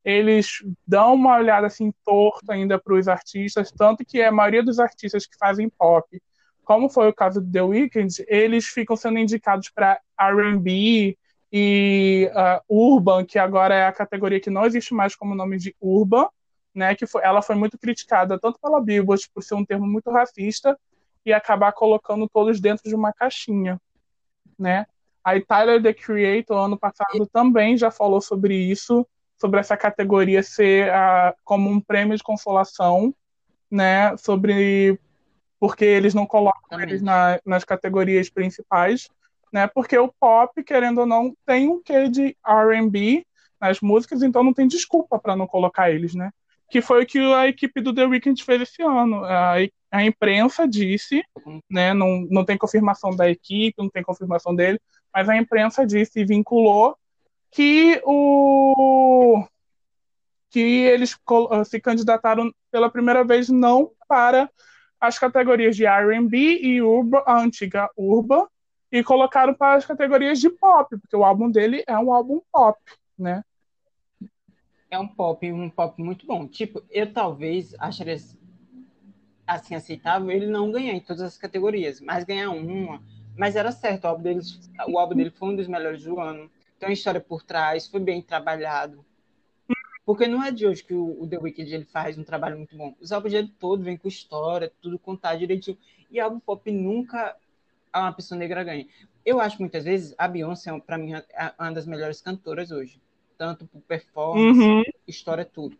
eles 0.03 0.63
dão 0.85 1.13
uma 1.13 1.37
olhada 1.37 1.67
assim 1.67 1.93
torta 2.05 2.53
ainda 2.53 2.77
para 2.79 2.93
os 2.93 3.07
artistas, 3.07 3.71
tanto 3.71 4.05
que 4.05 4.21
a 4.21 4.31
maioria 4.31 4.63
dos 4.63 4.79
artistas 4.79 5.25
que 5.25 5.37
fazem 5.37 5.69
pop, 5.69 6.21
como 6.63 6.89
foi 6.89 7.07
o 7.07 7.13
caso 7.13 7.41
do 7.41 7.51
The 7.51 7.61
Weeknd, 7.61 8.25
eles 8.27 8.65
ficam 8.65 8.95
sendo 8.95 9.19
indicados 9.19 9.69
para 9.69 9.99
R&B 10.19 11.17
e 11.51 12.29
uh, 12.33 12.95
Urban, 12.95 13.25
que 13.25 13.37
agora 13.37 13.75
é 13.75 13.85
a 13.85 13.91
categoria 13.91 14.39
que 14.39 14.49
não 14.49 14.65
existe 14.65 14.93
mais 14.93 15.15
como 15.15 15.35
nome 15.35 15.57
de 15.57 15.75
Urban, 15.79 16.27
né, 16.73 16.95
que 16.95 17.05
foi, 17.05 17.21
ela 17.23 17.41
foi 17.41 17.55
muito 17.55 17.77
criticada 17.77 18.39
tanto 18.39 18.59
pela 18.59 18.81
Billboard 18.81 19.29
por 19.33 19.43
ser 19.43 19.53
um 19.53 19.63
termo 19.63 19.85
muito 19.85 20.09
racista 20.09 20.77
e 21.25 21.31
acabar 21.31 21.71
colocando 21.71 22.27
todos 22.27 22.59
dentro 22.59 22.89
de 22.89 22.95
uma 22.95 23.13
caixinha, 23.13 23.79
né? 24.57 24.85
Aí 25.23 25.39
Tyler 25.45 25.81
the 25.81 25.93
Creator 25.93 26.57
ano 26.57 26.77
passado 26.77 27.25
também 27.31 27.77
já 27.77 27.89
falou 27.89 28.19
sobre 28.19 28.55
isso, 28.55 29.07
sobre 29.43 29.59
essa 29.59 29.75
categoria 29.75 30.41
ser 30.41 30.87
uh, 30.87 31.35
como 31.43 31.69
um 31.69 31.81
prêmio 31.81 32.15
de 32.15 32.23
consolação, 32.23 33.13
né? 33.69 34.15
Sobre 34.15 34.97
porque 35.59 35.83
eles 35.83 36.13
não 36.13 36.25
colocam 36.25 36.79
eles 36.79 37.01
na, 37.01 37.41
nas 37.45 37.65
categorias 37.65 38.29
principais, 38.29 39.09
né? 39.51 39.67
Porque 39.67 39.97
o 39.97 40.13
pop, 40.17 40.63
querendo 40.63 40.99
ou 40.99 41.05
não, 41.05 41.35
tem 41.45 41.69
um 41.69 41.81
quê 41.83 42.07
de 42.07 42.37
R&B 42.45 43.25
nas 43.59 43.81
músicas, 43.81 44.23
então 44.23 44.45
não 44.45 44.53
tem 44.53 44.65
desculpa 44.65 45.19
para 45.19 45.35
não 45.35 45.45
colocar 45.45 45.91
eles, 45.91 46.15
né? 46.15 46.31
que 46.69 46.81
foi 46.81 47.03
o 47.03 47.05
que 47.05 47.19
a 47.19 47.47
equipe 47.47 47.81
do 47.81 47.93
The 47.93 48.05
Weeknd 48.05 48.43
fez 48.43 48.61
esse 48.63 48.81
ano. 48.81 49.23
A, 49.25 49.57
a 49.91 50.03
imprensa 50.03 50.67
disse, 50.67 51.21
né, 51.69 51.93
não, 51.93 52.25
não 52.31 52.43
tem 52.43 52.57
confirmação 52.57 53.15
da 53.15 53.29
equipe, 53.29 53.75
não 53.77 53.91
tem 53.91 54.01
confirmação 54.01 54.55
dele, 54.55 54.79
mas 55.13 55.29
a 55.29 55.37
imprensa 55.37 55.85
disse 55.85 56.21
e 56.21 56.25
vinculou 56.25 56.97
que 57.53 58.01
o 58.05 59.45
que 60.49 60.59
eles 60.59 61.17
se 61.65 61.79
candidataram 61.79 62.53
pela 62.71 62.89
primeira 62.89 63.23
vez 63.23 63.49
não 63.49 63.91
para 64.07 64.49
as 64.99 65.17
categorias 65.17 65.75
de 65.75 65.85
R&B 65.85 66.59
e 66.61 66.81
urba, 66.81 67.23
a 67.25 67.41
antiga 67.41 67.89
urba, 67.97 68.47
e 68.91 69.03
colocaram 69.03 69.53
para 69.53 69.75
as 69.75 69.85
categorias 69.85 70.39
de 70.39 70.49
pop, 70.49 70.95
porque 70.97 71.15
o 71.15 71.23
álbum 71.23 71.49
dele 71.49 71.83
é 71.87 71.97
um 71.97 72.13
álbum 72.13 72.39
pop, 72.51 72.79
né? 73.17 73.43
É 74.89 74.99
um 74.99 75.07
pop, 75.07 75.51
um 75.51 75.69
pop 75.69 76.01
muito 76.01 76.27
bom. 76.27 76.47
Tipo, 76.47 76.83
eu 76.91 77.11
talvez 77.11 77.75
acharia 77.79 78.17
assim 79.47 79.75
aceitável 79.75 80.29
ele 80.29 80.45
não 80.45 80.71
ganhar 80.71 80.93
em 80.93 80.99
todas 80.99 81.23
as 81.23 81.37
categorias, 81.37 81.99
mas 81.99 82.23
ganhar 82.23 82.51
uma. 82.51 83.01
Mas 83.35 83.55
era 83.55 83.71
certo, 83.71 84.05
o 84.05 84.07
álbum 84.07 84.23
dele, 84.23 84.41
o 84.87 84.99
álbum 84.99 85.15
dele 85.15 85.31
foi 85.31 85.49
um 85.49 85.55
dos 85.55 85.67
melhores 85.67 86.03
do 86.03 86.19
ano. 86.19 86.49
Tem 86.83 86.89
uma 86.89 86.93
história 86.93 87.21
por 87.21 87.41
trás, 87.41 87.87
foi 87.87 88.01
bem 88.01 88.21
trabalhado. 88.21 89.05
Porque 90.05 90.27
não 90.27 90.43
é 90.43 90.51
de 90.51 90.67
hoje 90.67 90.83
que 90.83 90.93
o, 90.93 91.21
o 91.21 91.25
The 91.25 91.37
Weeknd 91.37 91.73
ele 91.73 91.85
faz 91.85 92.17
um 92.17 92.25
trabalho 92.25 92.57
muito 92.57 92.75
bom. 92.75 92.93
Os 92.99 93.13
álbuns 93.13 93.31
dele 93.31 93.53
todo 93.57 93.81
vem 93.81 93.95
com 93.95 94.05
história, 94.09 94.69
tudo 94.81 94.99
contado 94.99 95.39
direitinho. 95.39 95.77
E 96.11 96.19
álbum 96.19 96.41
pop 96.41 96.69
nunca 96.69 97.37
uma 97.95 98.11
pessoa 98.11 98.37
negra 98.37 98.65
ganha. 98.65 98.85
Eu 99.25 99.39
acho 99.39 99.61
muitas 99.61 99.85
vezes 99.85 100.13
a 100.17 100.27
Beyoncé, 100.27 100.77
para 100.81 100.97
mim, 100.97 101.13
é 101.13 101.53
uma 101.57 101.71
das 101.71 101.85
melhores 101.85 102.19
cantoras 102.19 102.69
hoje. 102.69 103.01
Tanto 103.37 103.65
por 103.65 103.81
performance, 103.83 104.59
uhum. 104.59 104.83
história, 105.07 105.45
tudo. 105.45 105.77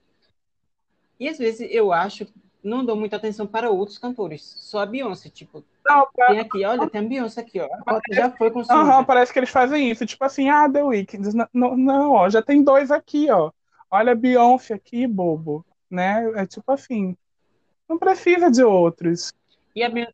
E 1.20 1.28
às 1.28 1.38
vezes 1.38 1.68
eu 1.70 1.92
acho, 1.92 2.26
não 2.64 2.86
dou 2.86 2.96
muita 2.96 3.18
atenção 3.18 3.46
para 3.46 3.70
outros 3.70 3.98
cantores. 3.98 4.42
Só 4.42 4.80
a 4.80 4.86
Beyoncé, 4.86 5.30
tipo, 5.30 5.64
não, 5.86 6.08
tem 6.28 6.40
aqui, 6.40 6.64
olha, 6.64 6.90
tem 6.90 7.02
a 7.02 7.08
Beyoncé 7.08 7.42
aqui, 7.42 7.60
ó. 7.60 7.68
A 7.86 8.00
já 8.12 8.32
foi 8.32 8.50
consumida. 8.50 8.98
Uhum, 8.98 9.04
parece 9.04 9.34
que 9.34 9.40
eles 9.40 9.50
fazem 9.50 9.92
isso, 9.92 10.06
tipo 10.06 10.24
assim, 10.24 10.50
ah, 10.50 10.70
The 10.70 10.82
Weeknd. 10.82 11.48
Não, 11.54 11.76
não, 11.76 12.12
ó, 12.12 12.30
já 12.30 12.42
tem 12.42 12.64
dois 12.64 12.90
aqui, 12.90 13.30
ó. 13.30 13.52
Olha 13.92 14.14
a 14.14 14.16
Beyoncé 14.16 14.74
aqui, 14.74 15.06
bobo. 15.06 15.66
Né? 15.92 16.32
É 16.36 16.46
tipo 16.48 16.72
assim. 16.72 17.16
Não 17.88 18.00
precisa 18.00 18.50
de 18.50 18.64
outros. 18.64 19.34
E 19.76 19.84
a 19.84 19.90
Beyoncé, 19.90 20.14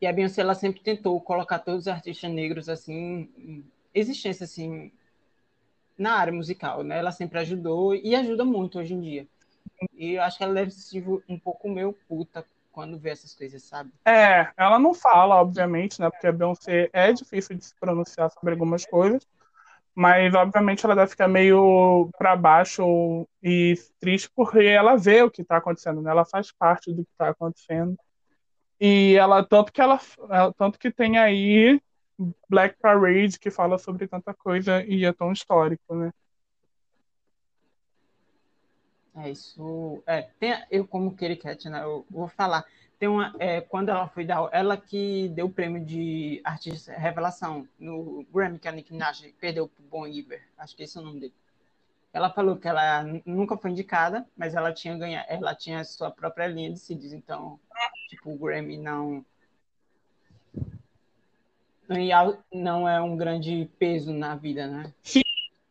e 0.00 0.06
a 0.06 0.12
Beyoncé 0.12 0.40
ela 0.42 0.54
sempre 0.54 0.82
tentou 0.82 1.18
colocar 1.20 1.60
todos 1.60 1.82
os 1.82 1.88
artistas 1.88 2.30
negros 2.30 2.68
assim, 2.68 3.30
em 3.38 3.64
existência 3.94 4.44
assim 4.44 4.92
na 5.96 6.12
área 6.12 6.32
musical, 6.32 6.82
né? 6.82 6.98
Ela 6.98 7.10
sempre 7.10 7.38
ajudou 7.38 7.94
e 7.94 8.14
ajuda 8.14 8.44
muito 8.44 8.78
hoje 8.78 8.92
em 8.92 9.00
dia. 9.00 9.26
E 9.92 10.14
eu 10.14 10.22
acho 10.22 10.38
que 10.38 10.44
ela 10.44 10.54
deve 10.54 10.70
se 10.70 11.02
um 11.28 11.38
pouco 11.38 11.68
meio 11.68 11.92
puta 12.08 12.44
quando 12.72 12.98
vê 12.98 13.10
essas 13.10 13.34
coisas, 13.34 13.62
sabe? 13.62 13.90
É, 14.04 14.50
ela 14.56 14.78
não 14.78 14.92
fala, 14.92 15.36
obviamente, 15.36 16.00
né? 16.00 16.10
Porque 16.10 16.26
a 16.26 16.32
Beyoncé 16.32 16.90
é 16.92 17.12
difícil 17.12 17.56
de 17.56 17.64
se 17.64 17.74
pronunciar 17.80 18.30
sobre 18.30 18.52
algumas 18.52 18.84
coisas. 18.84 19.26
Mas, 19.94 20.34
obviamente, 20.34 20.84
ela 20.84 20.94
deve 20.94 21.08
ficar 21.08 21.26
meio 21.26 22.10
para 22.18 22.36
baixo 22.36 23.26
e 23.42 23.74
triste 23.98 24.30
porque 24.36 24.58
ela 24.58 24.94
vê 24.94 25.22
o 25.22 25.30
que 25.30 25.40
está 25.40 25.56
acontecendo, 25.56 26.02
né? 26.02 26.10
Ela 26.10 26.26
faz 26.26 26.52
parte 26.52 26.92
do 26.92 27.02
que 27.02 27.10
está 27.12 27.30
acontecendo. 27.30 27.96
E 28.78 29.16
ela, 29.18 29.42
tanto 29.42 29.72
que 29.72 29.80
ela, 29.80 29.98
tanto 30.58 30.78
que 30.78 30.90
tem 30.90 31.16
aí 31.16 31.80
Black 32.46 32.76
Parade 32.78 33.38
que 33.38 33.50
fala 33.50 33.78
sobre 33.78 34.06
tanta 34.06 34.34
coisa 34.34 34.84
e 34.84 35.06
é 35.06 35.12
tão 35.14 35.32
histórico, 35.32 35.94
né? 35.94 36.12
É 39.16 39.30
isso. 39.30 40.02
É, 40.06 40.22
tem, 40.38 40.54
eu 40.70 40.86
como 40.86 41.16
Kitty 41.16 41.36
Cat, 41.36 41.68
né? 41.68 41.82
Eu 41.82 42.04
vou 42.10 42.28
falar. 42.28 42.64
Tem 42.98 43.08
uma, 43.08 43.34
é, 43.38 43.60
quando 43.60 43.88
ela 43.88 44.08
foi 44.08 44.24
dar, 44.24 44.48
ela 44.52 44.76
que 44.76 45.28
deu 45.30 45.46
o 45.46 45.52
prêmio 45.52 45.84
de 45.84 46.40
artista 46.44 46.92
revelação 46.92 47.66
no 47.78 48.26
Grammy 48.32 48.58
que 48.58 48.68
a 48.68 48.72
Nicki 48.72 48.92
Minaj 48.92 49.34
perdeu 49.38 49.68
pro 49.68 49.84
Bon 49.84 50.06
Iver. 50.06 50.42
Acho 50.56 50.76
que 50.76 50.82
esse 50.82 50.96
é 50.96 51.00
o 51.00 51.04
nome 51.04 51.20
dele. 51.20 51.34
Ela 52.12 52.30
falou 52.30 52.56
que 52.56 52.66
ela 52.66 53.02
nunca 53.26 53.58
foi 53.58 53.70
indicada, 53.70 54.26
mas 54.34 54.54
ela 54.54 54.72
tinha 54.72 54.96
ganhado, 54.96 55.26
ela 55.28 55.54
tinha 55.54 55.84
sua 55.84 56.10
própria 56.10 56.46
linha 56.46 56.72
de 56.72 56.78
CDs, 56.78 57.12
então, 57.12 57.60
tipo, 58.08 58.32
o 58.32 58.38
Grammy 58.38 58.78
não 58.78 59.24
não 62.52 62.88
é 62.88 63.00
um 63.00 63.16
grande 63.16 63.70
peso 63.78 64.12
na 64.12 64.34
vida, 64.34 64.66
né? 64.66 64.92
Sim. 65.02 65.22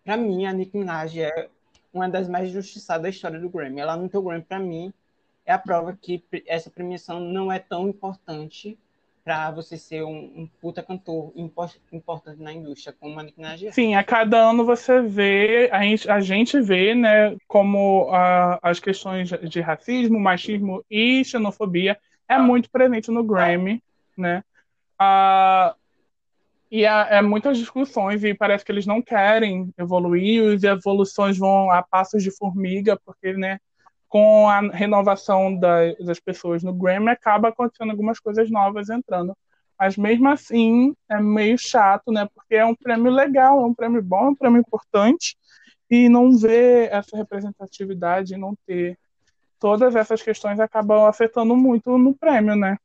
Pra 0.04 0.16
mim, 0.16 0.46
a 0.46 0.54
Nicki 0.54 0.78
Minaj 0.78 1.20
é 1.20 1.50
uma 1.96 2.10
das 2.10 2.28
mais 2.28 2.52
justiçadas 2.52 3.04
da 3.04 3.10
história 3.10 3.40
do 3.40 3.50
Grammy. 3.50 3.80
Ela 3.80 3.96
não 3.96 4.08
tem 4.08 4.20
o 4.20 4.24
Grammy 4.24 4.44
pra 4.44 4.60
mim, 4.60 4.94
é 5.46 5.54
a 5.54 5.60
prova 5.60 5.98
que 6.00 6.24
essa 6.46 6.70
premiação 6.70 7.20
não 7.20 7.52
é 7.52 7.58
tão 7.58 7.88
importante 7.88 8.78
para 9.24 9.50
você 9.50 9.76
ser 9.76 10.04
um, 10.04 10.18
um, 10.36 10.50
puta 10.62 10.84
cantor 10.84 11.34
importante 11.92 12.40
na 12.40 12.54
indústria, 12.54 12.96
como 13.00 13.20
a 13.20 13.24
Nicki 13.24 13.40
Minaj. 13.40 13.72
Sim, 13.72 13.96
a 13.96 14.04
cada 14.04 14.38
ano 14.38 14.64
você 14.64 15.02
vê, 15.02 15.68
a 15.72 15.82
gente, 15.82 16.12
a 16.12 16.20
gente 16.20 16.62
vê, 16.62 16.94
né, 16.94 17.36
como 17.48 18.08
a, 18.12 18.60
as 18.62 18.80
questões 18.80 19.30
de 19.30 19.62
racismo, 19.62 20.20
machismo 20.20 20.86
e 20.92 21.26
xenofobia 21.26 21.98
é 22.28 22.38
muito 22.38 22.70
presente 22.70 23.10
no 23.10 23.24
Grammy, 23.24 23.82
né? 24.16 24.44
Ah, 25.00 25.76
e 26.76 26.84
é, 26.84 27.18
é, 27.18 27.22
muitas 27.22 27.58
discussões 27.58 28.22
e 28.26 28.34
parece 28.34 28.66
que 28.66 28.72
eles 28.72 28.86
não 28.86 29.02
querem 29.02 29.74
evoluir, 29.78 30.56
as 30.56 30.64
evoluções 30.64 31.38
vão 31.38 31.72
a 31.72 31.82
passos 31.82 32.22
de 32.22 32.30
formiga, 32.30 33.00
porque, 33.06 33.32
né, 33.32 33.60
com 34.10 34.50
a 34.50 34.60
renovação 34.60 35.58
da, 35.58 35.94
das 36.02 36.20
pessoas 36.20 36.64
no 36.64 36.74
Grammy, 36.74 37.12
acaba 37.12 37.48
acontecendo 37.48 37.92
algumas 37.92 38.20
coisas 38.20 38.52
novas 38.52 38.90
entrando. 38.90 39.34
Mas 39.80 39.96
mesmo 39.96 40.28
assim, 40.28 40.94
é 41.10 41.18
meio 41.18 41.58
chato, 41.58 42.12
né? 42.12 42.28
Porque 42.36 42.56
é 42.56 42.66
um 42.66 42.76
prêmio 42.76 43.10
legal, 43.10 43.62
é 43.62 43.66
um 43.66 43.74
prêmio 43.74 44.04
bom, 44.04 44.26
é 44.26 44.30
um 44.32 44.36
prêmio 44.36 44.60
importante, 44.60 45.38
e 45.90 46.10
não 46.10 46.38
ver 46.38 46.92
essa 46.92 47.16
representatividade, 47.16 48.36
não 48.36 48.54
ter 48.68 49.00
todas 49.62 49.96
essas 49.96 50.22
questões 50.22 50.60
acabam 50.60 51.06
afetando 51.06 51.56
muito 51.56 51.98
no 51.98 52.14
prêmio, 52.14 52.54
né? 52.54 52.76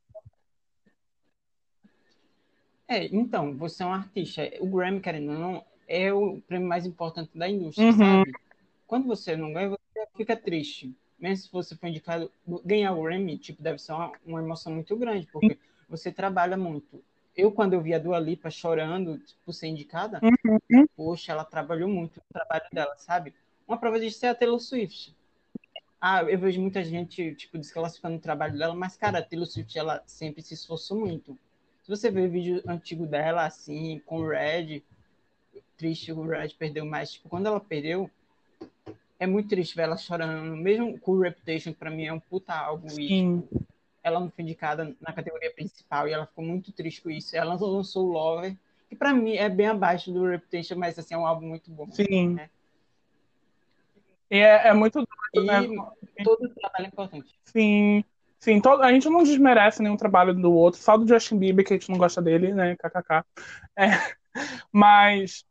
É, 2.91 3.07
então, 3.07 3.57
você 3.57 3.83
é 3.83 3.87
um 3.87 3.93
artista. 3.93 4.43
O 4.61 4.67
Grammy, 4.67 5.01
querendo 5.01 5.33
ou 5.33 5.39
não, 5.39 5.65
é 5.87 6.13
o 6.13 6.41
prêmio 6.43 6.69
mais 6.69 6.85
importante 6.85 7.31
da 7.35 7.49
indústria, 7.49 7.87
uhum. 7.87 7.97
sabe? 7.97 8.33
Quando 8.87 9.07
você 9.07 9.37
não 9.37 9.53
ganha, 9.53 9.71
você 9.71 10.07
fica 10.17 10.37
triste 10.37 10.93
mesmo 11.21 11.45
se 11.45 11.53
você 11.53 11.77
for 11.77 11.87
indicado, 11.87 12.33
ganhar 12.65 12.93
o 12.93 13.03
Grammy, 13.03 13.37
tipo, 13.37 13.63
deve 13.63 13.79
ser 13.79 13.93
uma, 13.93 14.13
uma 14.25 14.41
emoção 14.41 14.73
muito 14.73 14.97
grande, 14.97 15.29
porque 15.31 15.59
você 15.89 16.11
trabalha 16.11 16.57
muito. 16.57 17.03
Eu, 17.37 17.53
quando 17.53 17.75
eu 17.75 17.81
vi 17.81 17.95
a 17.95 17.99
Dua 17.99 18.19
Lipa 18.19 18.51
chorando 18.51 19.19
por 19.19 19.25
tipo, 19.27 19.53
ser 19.53 19.69
indicada, 19.69 20.19
uhum. 20.23 20.87
poxa, 20.97 21.33
ela 21.33 21.45
trabalhou 21.45 21.89
muito 21.89 22.19
o 22.19 22.33
trabalho 22.33 22.65
dela, 22.73 22.97
sabe? 22.97 23.35
Uma 23.69 23.79
prova 23.79 24.01
disso 24.01 24.25
é 24.27 24.31
a 24.31 24.35
Taylor 24.35 24.59
Swift. 24.59 25.15
Ah, 26.01 26.23
eu 26.23 26.39
vejo 26.39 26.61
muita 26.61 26.83
gente, 26.83 27.35
tipo, 27.35 27.59
desclassificando 27.59 28.17
o 28.17 28.21
trabalho 28.21 28.59
dela, 28.59 28.75
mas, 28.75 28.97
cara, 28.97 29.19
a 29.19 29.23
Taylor 29.23 29.47
Swift, 29.47 29.79
ela 29.79 30.03
sempre 30.07 30.43
se 30.43 30.55
esforçou 30.55 30.99
muito. 30.99 31.39
Se 31.83 31.89
você 31.89 32.11
ver 32.11 32.29
o 32.29 32.31
vídeo 32.31 32.63
antigo 32.67 33.07
dela, 33.07 33.47
assim, 33.47 34.01
com 34.07 34.19
o 34.21 34.29
Red, 34.29 34.83
triste, 35.77 36.13
o 36.13 36.23
Red 36.23 36.51
perdeu 36.59 36.85
mais. 36.85 37.13
Tipo, 37.13 37.29
quando 37.29 37.47
ela 37.47 37.61
perdeu, 37.61 38.11
é 39.19 39.27
muito 39.27 39.49
triste 39.49 39.75
ver 39.75 39.83
ela 39.83 39.97
chorando. 39.97 40.57
Mesmo 40.57 40.99
com 40.99 41.13
o 41.13 41.21
Reputation, 41.21 41.73
pra 41.73 41.91
mim, 41.91 42.07
é 42.07 42.13
um 42.13 42.21
puta 42.21 42.55
álbum. 42.55 42.89
Sim. 42.89 43.03
E, 43.03 43.43
tipo, 43.43 43.67
ela 44.03 44.21
não 44.21 44.31
foi 44.31 44.45
indicada 44.45 44.97
na 45.01 45.13
categoria 45.13 45.53
principal 45.53 46.09
e 46.09 46.13
ela 46.13 46.27
ficou 46.27 46.45
muito 46.45 46.73
triste 46.73 47.03
com 47.03 47.11
isso. 47.11 47.37
Ela 47.37 47.55
lançou 47.55 48.09
o 48.09 48.13
Lover, 48.13 48.57
que 48.89 48.97
pra 48.97 49.13
mim 49.13 49.37
é 49.37 49.49
bem 49.49 49.67
abaixo 49.67 50.13
do 50.13 50.27
Reputation, 50.27 50.77
mas 50.77 50.99
assim, 50.99 51.15
é 51.15 51.19
um 51.19 51.27
álbum 51.27 51.47
muito 51.47 51.71
bom. 51.71 51.89
Sim. 51.91 52.35
Né? 52.35 52.51
E 54.31 54.39
é, 54.39 54.69
é 54.69 54.73
muito 54.73 55.05
doido, 55.35 55.47
né? 55.47 55.61
Todo 56.23 56.49
trabalho 56.49 56.85
é 56.85 56.89
importante. 56.89 57.35
Sim. 57.45 58.05
Sim, 58.41 58.61
todo, 58.61 58.83
a 58.83 58.93
gente 58.93 59.09
não 59.09 59.23
desmerece 59.23 59.83
nenhum 59.83 59.97
trabalho 59.97 60.35
do 60.35 60.53
outro, 60.53 60.81
só 60.81 60.97
do 60.97 61.07
Justin 61.07 61.39
Bieber, 61.39 61.65
que 61.65 61.75
a 61.75 61.77
gente 61.77 61.91
não 61.91 61.99
gosta 61.99 62.23
dele, 62.23 62.55
né? 62.55 62.75
KKK. 62.77 63.25
É, 63.77 63.91
mas 64.73 65.45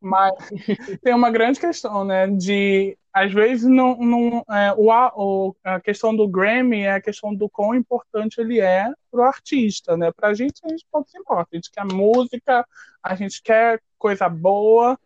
mas 0.00 0.32
tem 1.02 1.14
uma 1.14 1.30
grande 1.30 1.60
questão, 1.60 2.04
né? 2.04 2.26
De 2.28 2.98
às 3.12 3.32
vezes 3.32 3.64
não, 3.68 3.96
não 3.98 4.44
é, 4.50 4.74
o, 4.76 5.54
a 5.64 5.80
questão 5.80 6.14
do 6.16 6.28
Grammy 6.28 6.82
é 6.82 6.94
a 6.94 7.02
questão 7.02 7.34
do 7.34 7.48
quão 7.48 7.74
importante 7.74 8.40
ele 8.40 8.60
é 8.60 8.90
para 9.10 9.20
o 9.20 9.24
artista, 9.24 9.96
né? 9.96 10.12
Para 10.12 10.28
a 10.30 10.34
gente 10.34 10.60
a 10.64 10.68
gente 10.68 10.86
pouco 10.90 11.10
se 11.10 11.18
importa, 11.18 11.50
a 11.52 11.56
gente 11.56 11.70
quer 11.70 11.84
música, 11.86 12.66
a 13.02 13.14
gente 13.14 13.42
quer 13.42 13.80
coisa 13.98 14.28
boa, 14.28 14.98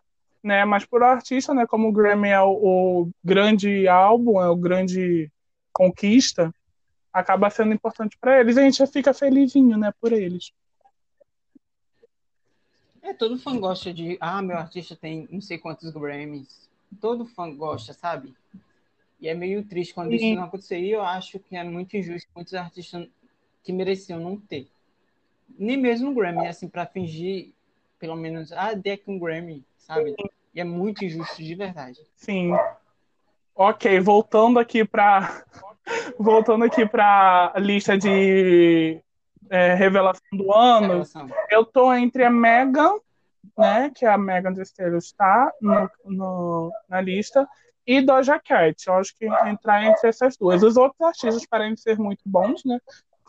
né? 0.43 0.65
Mas 0.65 0.85
para 0.87 1.07
o 1.07 1.11
artista, 1.11 1.55
né? 1.55 1.67
Como 1.67 1.89
o 1.89 1.93
Grammy 1.93 2.29
é 2.31 2.41
o, 2.41 3.05
o 3.05 3.11
grande 3.25 3.89
álbum, 3.89 4.41
é 4.41 4.49
o 4.49 4.57
grande 4.57 5.31
conquista, 5.73 6.53
acaba 7.17 7.49
sendo 7.49 7.73
importante 7.73 8.17
para 8.19 8.41
eles. 8.41 8.57
E 8.57 8.61
a 8.61 8.63
gente 8.63 8.79
já 8.79 8.87
fica 8.87 9.15
felizinho, 9.15 9.79
né? 9.79 9.93
Por 10.01 10.13
eles. 10.13 10.53
É, 13.01 13.15
todo 13.15 13.39
fã 13.39 13.59
gosta 13.59 13.93
de. 13.93 14.19
Ah, 14.21 14.43
meu 14.43 14.57
artista 14.59 14.95
tem 14.95 15.27
não 15.31 15.41
sei 15.41 15.59
quantos 15.59 15.91
Grammys. 15.91 16.69
Todo 17.01 17.25
fã 17.27 17.55
gosta, 17.55 17.93
sabe? 17.93 18.35
E 19.19 19.29
é 19.29 19.35
meio 19.35 19.65
triste 19.65 19.95
quando 19.95 20.11
Sim. 20.11 20.17
isso 20.17 20.35
não 20.35 20.45
acontecer. 20.45 20.79
E 20.79 20.91
eu 20.91 21.03
acho 21.03 21.39
que 21.39 21.57
é 21.57 21.65
muito 21.65 21.97
injusto 21.97 22.29
muitos 22.35 22.53
artistas 22.53 23.09
que 23.65 23.73
mereciam 23.73 24.21
não 24.21 24.39
ter. 24.39 24.69
Nem 25.59 25.77
mesmo 25.77 26.11
um 26.11 26.15
Grammy, 26.15 26.47
assim, 26.47 26.69
para 26.69 26.85
fingir, 26.85 27.53
pelo 27.99 28.17
menos, 28.17 28.53
ah, 28.53 28.75
dê 28.75 28.93
aqui 28.93 29.11
um 29.11 29.19
Grammy, 29.19 29.65
sabe? 29.79 30.15
E 30.55 30.61
é 30.61 30.65
muito 30.65 31.05
injusto 31.05 31.43
de 31.43 31.55
verdade. 31.55 32.01
Sim. 32.15 32.53
Ok, 33.55 33.99
voltando 34.01 34.59
aqui 34.59 34.85
para 34.85 35.45
voltando 36.19 36.65
aqui 36.65 36.87
para 36.87 37.53
a 37.55 37.59
lista 37.59 37.97
de 37.97 39.01
é, 39.51 39.75
revelação 39.75 40.27
do 40.33 40.53
ano, 40.53 40.87
revelação. 40.89 41.29
eu 41.51 41.65
tô 41.65 41.93
entre 41.93 42.25
a 42.25 42.31
Megan, 42.31 42.95
né, 43.57 43.91
que 43.95 44.05
é 44.05 44.09
a 44.09 44.19
Megan 44.19 44.55
Thee 44.55 44.63
Stallion 44.63 44.99
está 44.99 45.53
no, 45.61 45.91
no, 46.05 46.73
na 46.89 47.01
lista, 47.01 47.49
e 47.87 48.01
Doja 48.01 48.39
Cat. 48.39 48.87
Eu 48.87 48.95
acho 48.95 49.17
que 49.17 49.27
entrar 49.27 49.85
entre 49.85 50.09
essas 50.09 50.37
duas. 50.37 50.63
Os 50.63 50.77
outros 50.77 51.01
artistas 51.01 51.47
parecem 51.47 51.77
ser 51.77 51.99
muito 51.99 52.23
bons, 52.27 52.65
né? 52.65 52.81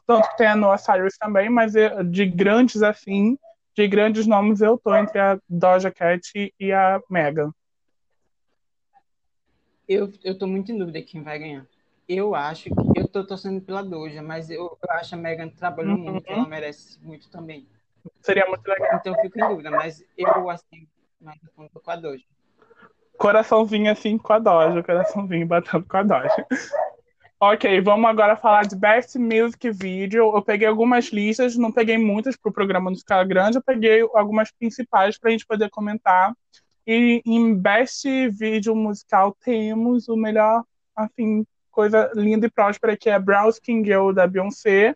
Tanto 0.06 0.30
que 0.30 0.38
tem 0.38 0.48
a 0.48 0.56
Noah 0.56 0.78
Cyrus 0.78 1.18
também, 1.18 1.50
mas 1.50 1.74
de 2.10 2.26
grandes 2.26 2.82
assim, 2.82 3.38
de 3.76 3.88
grandes 3.88 4.26
nomes, 4.26 4.62
eu 4.62 4.78
tô 4.78 4.96
entre 4.96 5.20
a 5.20 5.40
Doja 5.48 5.92
Cat 5.92 6.54
e 6.60 6.72
a 6.72 7.00
Megan. 7.10 7.52
Eu, 9.88 10.12
eu 10.24 10.38
tô 10.38 10.48
muito 10.48 10.72
em 10.72 10.78
dúvida 10.78 11.02
quem 11.02 11.22
vai 11.22 11.38
ganhar. 11.38 11.68
Eu 12.08 12.34
acho 12.34 12.70
que. 12.70 13.00
Eu 13.00 13.08
tô 13.08 13.26
torcendo 13.26 13.62
pela 13.62 13.84
Doja, 13.84 14.22
mas 14.22 14.50
eu, 14.50 14.78
eu 14.82 14.92
acho 14.92 15.16
a 15.16 15.18
Megan 15.18 15.50
trabalhou 15.50 15.96
uhum. 15.96 16.14
muito, 16.14 16.32
ela 16.32 16.48
merece 16.48 17.00
muito 17.04 17.30
também. 17.30 17.68
Seria 18.22 18.46
muito 18.48 18.66
legal. 18.66 18.96
Então 18.96 19.14
eu 19.14 19.22
fico 19.22 19.40
em 19.40 19.48
dúvida, 19.48 19.72
mas 19.72 20.04
eu, 20.18 20.50
assim, 20.50 20.88
mais 21.20 21.40
com 21.56 21.92
a 21.92 21.96
Doja. 21.96 22.24
Coraçãozinho 23.18 23.92
assim 23.92 24.18
com 24.18 24.34
a 24.34 24.40
Doja, 24.40 24.84
coraçãozinho 24.84 25.48
batendo 25.48 25.86
com 25.86 25.98
a 25.98 26.04
Doja. 26.04 26.46
Ok, 27.40 27.82
vamos 27.82 28.10
agora 28.10 28.36
falar 28.36 28.66
de 28.66 28.76
Best 28.76 29.18
Music 29.20 29.70
Video. 29.70 30.36
Eu 30.36 30.42
peguei 30.42 30.68
algumas 30.68 31.06
listas, 31.10 31.56
não 31.56 31.72
peguei 31.72 31.98
muitas 31.98 32.36
para 32.36 32.50
o 32.50 32.54
programa 32.54 32.90
não 32.90 32.98
ficar 32.98 33.24
grande, 33.26 33.58
eu 33.58 33.64
peguei 33.64 34.02
algumas 34.14 34.52
principais 34.52 35.20
para 35.20 35.30
a 35.30 35.32
gente 35.32 35.46
poder 35.46 35.70
comentar. 35.70 36.34
E 36.86 37.22
em 37.26 37.54
Best 37.54 38.06
Video 38.30 38.76
Musical 38.76 39.36
temos 39.44 40.08
o 40.08 40.16
melhor, 40.16 40.64
assim, 40.96 41.46
coisa 41.78 42.12
linda 42.16 42.48
e 42.48 42.50
próspera 42.50 42.98
que 42.98 43.08
é 43.08 43.20
Brown 43.20 43.50
Skin 43.50 43.86
Girl 43.86 44.12
da 44.12 44.26
Beyoncé. 44.26 44.96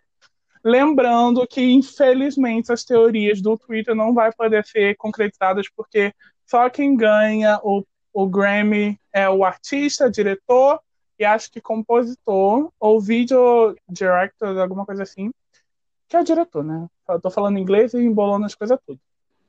Lembrando 0.63 1.45
que, 1.45 1.61
infelizmente, 1.61 2.71
as 2.71 2.83
teorias 2.83 3.39
do 3.39 3.55
Twitter 3.55 3.93
não 3.93 4.15
vai 4.15 4.31
poder 4.33 4.65
ser 4.65 4.95
concretizadas 4.97 5.67
porque 5.69 6.11
só 6.43 6.67
quem 6.71 6.97
ganha 6.97 7.59
o 7.63 7.83
o 8.13 8.27
Grammy 8.27 9.00
é 9.13 9.29
o 9.29 9.45
artista, 9.45 10.11
diretor 10.11 10.81
e 11.17 11.23
acho 11.23 11.50
que 11.50 11.61
compositor 11.61 12.69
ou 12.77 13.00
video 13.00 13.73
director, 13.88 14.57
alguma 14.59 14.85
coisa 14.85 15.03
assim, 15.03 15.31
que 16.09 16.17
é 16.17 16.19
o 16.19 16.25
diretor, 16.25 16.61
né? 16.61 16.88
Eu 17.07 17.21
tô 17.21 17.29
falando 17.29 17.57
inglês 17.57 17.93
e 17.93 18.00
embolando 18.00 18.45
as 18.45 18.53
coisas 18.55 18.77
tudo. 18.85 19.00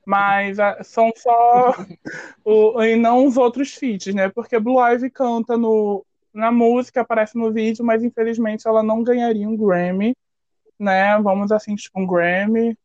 Mas 0.05 0.59
ah, 0.59 0.81
são 0.81 1.11
só 1.15 1.73
o, 2.45 2.81
e 2.81 2.95
não 2.95 3.25
os 3.25 3.35
outros 3.35 3.73
feats, 3.73 4.15
né? 4.15 4.29
Porque 4.29 4.57
Blue 4.57 4.79
Ivy 4.79 5.09
canta 5.09 5.57
no, 5.57 6.05
na 6.33 6.51
música, 6.51 7.01
aparece 7.01 7.37
no 7.37 7.51
vídeo, 7.51 7.85
mas 7.85 8.03
infelizmente 8.03 8.67
ela 8.67 8.81
não 8.81 9.03
ganharia 9.03 9.47
um 9.47 9.55
Grammy, 9.55 10.15
né? 10.79 11.17
Vamos 11.19 11.51
assistir 11.51 11.91
um 11.95 12.07
Grammy. 12.07 12.77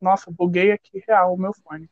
Nossa, 0.00 0.30
buguei 0.30 0.72
aqui 0.72 1.02
real 1.06 1.34
o 1.34 1.38
meu 1.38 1.52
fone. 1.52 1.88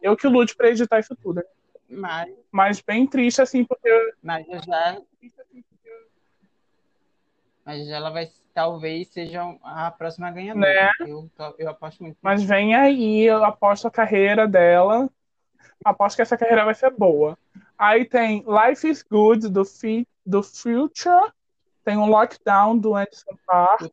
Eu 0.00 0.16
que 0.16 0.26
lute 0.26 0.54
para 0.56 0.70
editar 0.70 0.98
isso 0.98 1.16
tudo. 1.16 1.36
Né? 1.36 1.44
Mas, 1.88 2.34
mas 2.50 2.80
bem 2.80 3.06
triste, 3.06 3.42
assim, 3.42 3.64
porque. 3.64 3.88
Mas 4.22 4.46
já. 4.64 5.00
Mas 7.64 7.88
ela 7.88 8.10
vai. 8.10 8.30
Talvez 8.52 9.08
seja 9.08 9.42
a 9.62 9.90
próxima 9.92 10.30
ganhadora. 10.30 10.66
Né? 10.66 10.90
Eu, 11.00 11.30
eu 11.56 11.70
aposto 11.70 12.02
muito. 12.02 12.16
Mas 12.20 12.42
vem 12.42 12.74
aí, 12.74 13.22
eu 13.22 13.44
aposto 13.44 13.86
a 13.86 13.90
carreira 13.90 14.46
dela. 14.46 15.08
Aposto 15.84 16.16
que 16.16 16.22
essa 16.22 16.36
carreira 16.36 16.64
vai 16.64 16.74
ser 16.74 16.90
boa. 16.90 17.38
Aí 17.78 18.04
tem 18.04 18.44
Life 18.46 18.88
is 18.88 19.02
Good 19.02 19.48
do, 19.48 19.64
fi, 19.64 20.06
do 20.24 20.42
Future. 20.42 21.32
Tem 21.84 21.96
o 21.96 22.06
Lockdown 22.06 22.78
do 22.78 22.94
Anderson 22.94 23.36
Park. 23.46 23.90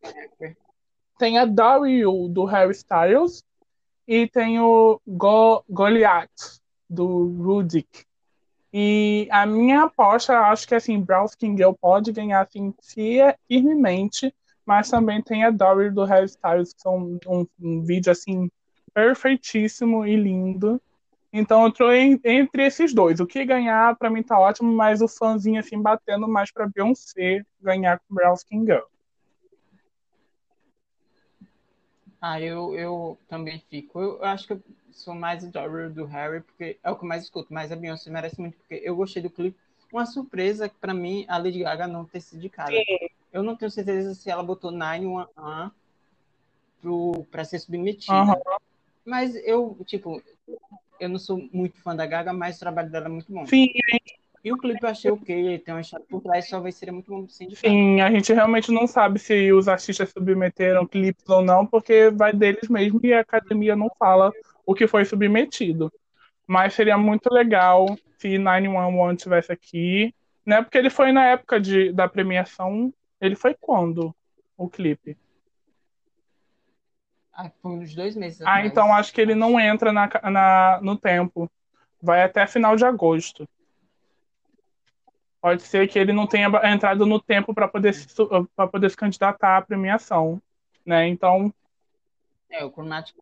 Tem 1.18 1.38
a 1.40 1.46
W 1.46 2.28
do 2.30 2.46
Harry 2.46 2.74
Styles. 2.74 3.44
E 4.08 4.28
tem 4.28 4.60
o 4.60 5.02
Go, 5.06 5.64
Goliath 5.70 6.60
do 6.90 7.28
Rudik. 7.42 8.06
E 8.72 9.28
a 9.32 9.46
minha 9.46 9.84
aposta, 9.84 10.38
acho 10.40 10.68
que 10.68 10.76
assim, 10.76 11.02
Brown 11.02 11.26
Skin 11.26 11.58
Girl 11.58 11.74
pode 11.74 12.12
ganhar 12.12 12.42
assim, 12.42 12.74
firmemente, 13.48 14.34
mas 14.66 14.90
também 14.90 15.22
tem 15.22 15.44
a 15.44 15.50
Dory 15.50 15.90
do 15.90 16.04
Harry 16.04 16.26
Styles, 16.26 16.74
que 16.74 16.82
são 16.82 17.18
um, 17.28 17.48
um 17.60 17.82
vídeo 17.84 18.12
assim 18.12 18.50
perfeitíssimo 18.94 20.06
e 20.06 20.16
lindo. 20.16 20.82
Então 21.32 21.66
eu 21.66 21.72
tô 21.72 21.92
em, 21.92 22.20
entre 22.24 22.66
esses 22.66 22.94
dois. 22.94 23.20
O 23.20 23.28
que 23.28 23.46
ganhar 23.46 23.96
para 23.98 24.10
mim 24.10 24.24
tá 24.24 24.40
ótimo, 24.40 24.72
mas 24.72 25.02
o 25.02 25.08
fãzinho 25.08 25.60
assim 25.60 25.82
batendo 25.82 26.28
mais 26.28 26.52
para 26.52 26.68
Beyoncé 26.68 27.44
ganhar 27.62 28.00
com 28.00 28.16
Brown 28.16 28.34
Skin 28.34 28.66
Girl. 28.66 28.86
Ah, 32.20 32.42
eu, 32.42 32.74
eu 32.76 33.18
também 33.28 33.62
fico. 33.70 34.02
Eu 34.02 34.24
acho 34.24 34.48
que 34.48 34.54
eu 34.54 34.62
sou 34.92 35.14
mais 35.14 35.44
adorer 35.44 35.92
do 35.92 36.06
Harry, 36.06 36.42
porque 36.42 36.80
é 36.82 36.90
o 36.90 36.96
que 36.96 37.04
eu 37.04 37.08
mais 37.08 37.24
escuto, 37.24 37.54
mas 37.54 37.72
a 37.72 37.76
Beyoncé 37.76 38.10
merece 38.10 38.40
muito, 38.40 38.58
porque 38.58 38.82
eu 38.84 38.96
gostei 38.96 39.22
do 39.22 39.30
clipe. 39.30 39.58
Uma 39.92 40.06
surpresa 40.06 40.70
para 40.82 40.94
mim, 40.94 41.26
a 41.30 41.38
Lady 41.38 41.60
Gaga 41.60 41.88
não 41.88 42.04
ter 42.04 42.20
sido 42.22 42.42
de 42.42 42.50
cara. 42.50 42.74
Eu 43.32 43.44
não 43.44 43.56
tenho 43.56 43.72
certeza 43.72 44.16
se 44.16 44.30
ela 44.30 44.44
botou 44.44 44.72
911 44.72 45.72
para 47.30 47.46
ser 47.46 47.60
submetida. 47.60 48.14
Uhum. 48.14 48.58
Mas 49.06 49.36
eu, 49.36 49.78
tipo, 49.86 50.22
eu 51.00 51.10
não 51.10 51.20
sou 51.20 51.42
muito 51.52 51.82
fã 51.82 51.96
da 51.96 52.06
Gaga, 52.06 52.34
mas 52.34 52.58
o 52.58 52.60
trabalho 52.60 52.90
dela 52.90 53.06
é 53.06 53.10
muito 53.10 53.32
bom. 53.32 53.46
Sim, 53.46 53.68
e 54.44 54.52
o 54.52 54.58
clipe 54.58 54.82
eu 54.82 54.90
achei 54.90 55.12
ok, 55.12 55.60
tem 55.60 55.74
uma 55.74 55.82
história 55.82 56.06
por 56.10 56.22
trás, 56.22 56.50
talvez 56.50 56.76
seria 56.76 56.94
muito 56.94 57.12
bom 57.12 57.28
sem 57.28 57.54
Sim, 57.54 58.00
a 58.00 58.10
gente 58.10 58.32
realmente 58.32 58.72
não 58.72 58.88
sabe 58.88 59.20
se 59.20 59.52
os 59.52 59.68
artistas 59.68 60.10
submeteram 60.10 60.88
clipes 60.88 61.28
ou 61.28 61.42
não, 61.42 61.66
porque 61.66 62.10
vai 62.12 62.32
deles 62.32 62.70
mesmo 62.70 63.00
e 63.04 63.14
a 63.14 63.20
academia 63.20 63.76
não 63.76 63.90
fala 64.00 64.32
o 64.66 64.74
que 64.74 64.88
foi 64.88 65.04
submetido. 65.04 65.92
Mas 66.48 66.74
seria 66.76 66.98
muito 66.98 67.28
legal 67.30 67.98
se 68.18 68.38
911 68.38 69.18
tivesse 69.18 69.52
aqui, 69.52 70.16
né? 70.46 70.62
Porque 70.62 70.78
ele 70.78 70.90
foi 70.90 71.12
na 71.12 71.26
época 71.26 71.60
de, 71.60 71.92
da 71.92 72.08
premiação. 72.08 72.94
Ele 73.20 73.36
foi 73.36 73.54
quando 73.60 74.16
o 74.58 74.70
clipe? 74.70 75.18
Ah, 77.38 77.52
uns 77.64 77.94
dois 77.94 78.16
meses. 78.16 78.42
Ah, 78.44 78.66
então 78.66 78.92
acho 78.92 79.14
que 79.14 79.22
ele 79.22 79.36
não 79.36 79.60
entra 79.60 79.94
na, 79.94 80.10
na, 80.24 80.80
no 80.82 80.98
tempo. 80.98 81.50
Vai 82.02 82.24
até 82.24 82.48
final 82.48 82.76
de 82.76 82.84
agosto. 82.84 83.48
Pode 85.40 85.62
ser 85.62 85.88
que 85.88 86.00
ele 86.00 86.12
não 86.12 86.26
tenha 86.26 86.50
entrado 86.64 87.06
no 87.06 87.22
tempo 87.22 87.54
para 87.54 87.68
poder, 87.68 87.94
se, 87.94 88.08
poder 88.72 88.90
se 88.90 88.98
candidatar 88.98 89.58
à 89.58 89.62
premiação. 89.62 90.42
Né? 90.84 91.08
Então. 91.08 91.54
É, 92.50 92.66
o 92.66 92.72
Chromatic 92.72 93.16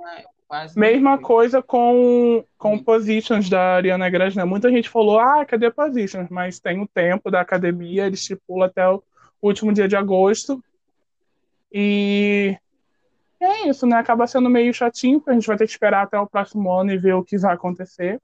Quase 0.47 0.79
Mesma 0.79 1.17
coisa 1.17 1.61
com, 1.61 2.45
com 2.57 2.77
Positions 2.77 3.49
da 3.49 3.75
Ariana 3.75 4.09
Grande, 4.09 4.37
né? 4.37 4.45
Muita 4.45 4.69
gente 4.69 4.89
falou, 4.89 5.19
ah, 5.19 5.43
cadê 5.43 5.71
Positions? 5.71 6.29
Mas 6.29 6.59
tem 6.59 6.79
o 6.79 6.87
tempo 6.87 7.31
da 7.31 7.41
academia, 7.41 8.05
ele 8.05 8.15
estipula 8.15 8.67
até 8.67 8.87
o 8.87 9.03
último 9.41 9.73
dia 9.73 9.87
de 9.87 9.95
agosto. 9.95 10.63
E 11.71 12.55
é 13.43 13.67
isso, 13.67 13.85
né? 13.85 13.97
Acaba 13.97 14.27
sendo 14.27 14.49
meio 14.49 14.73
chatinho, 14.73 15.19
porque 15.19 15.31
a 15.31 15.33
gente 15.33 15.47
vai 15.47 15.57
ter 15.57 15.65
que 15.65 15.71
esperar 15.71 16.03
até 16.03 16.19
o 16.19 16.27
próximo 16.27 16.71
ano 16.71 16.91
e 16.91 16.97
ver 16.97 17.13
o 17.13 17.23
que 17.23 17.37
vai 17.37 17.53
acontecer. 17.53 18.19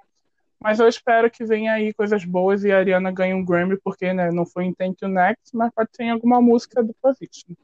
Mas 0.60 0.80
eu 0.80 0.88
espero 0.88 1.30
que 1.30 1.43
venha 1.43 1.74
aí 1.74 1.93
coisas 1.93 2.24
boas 2.24 2.63
e 2.63 2.71
a 2.71 2.78
Ariana 2.78 3.12
ganhe 3.12 3.34
um 3.34 3.43
Grammy, 3.43 3.78
porque 3.84 4.13
né, 4.13 4.32
não 4.32 4.45
foi 4.45 4.65
em 4.65 4.74
Thank 4.74 5.04
You 5.04 5.10
Next, 5.10 5.56
mas 5.56 5.71
pode 5.74 5.89
ser 5.95 6.04
em 6.04 6.12
alguma 6.12 6.39
música 6.39 6.84
do 6.84 6.93
Positions 7.02 7.58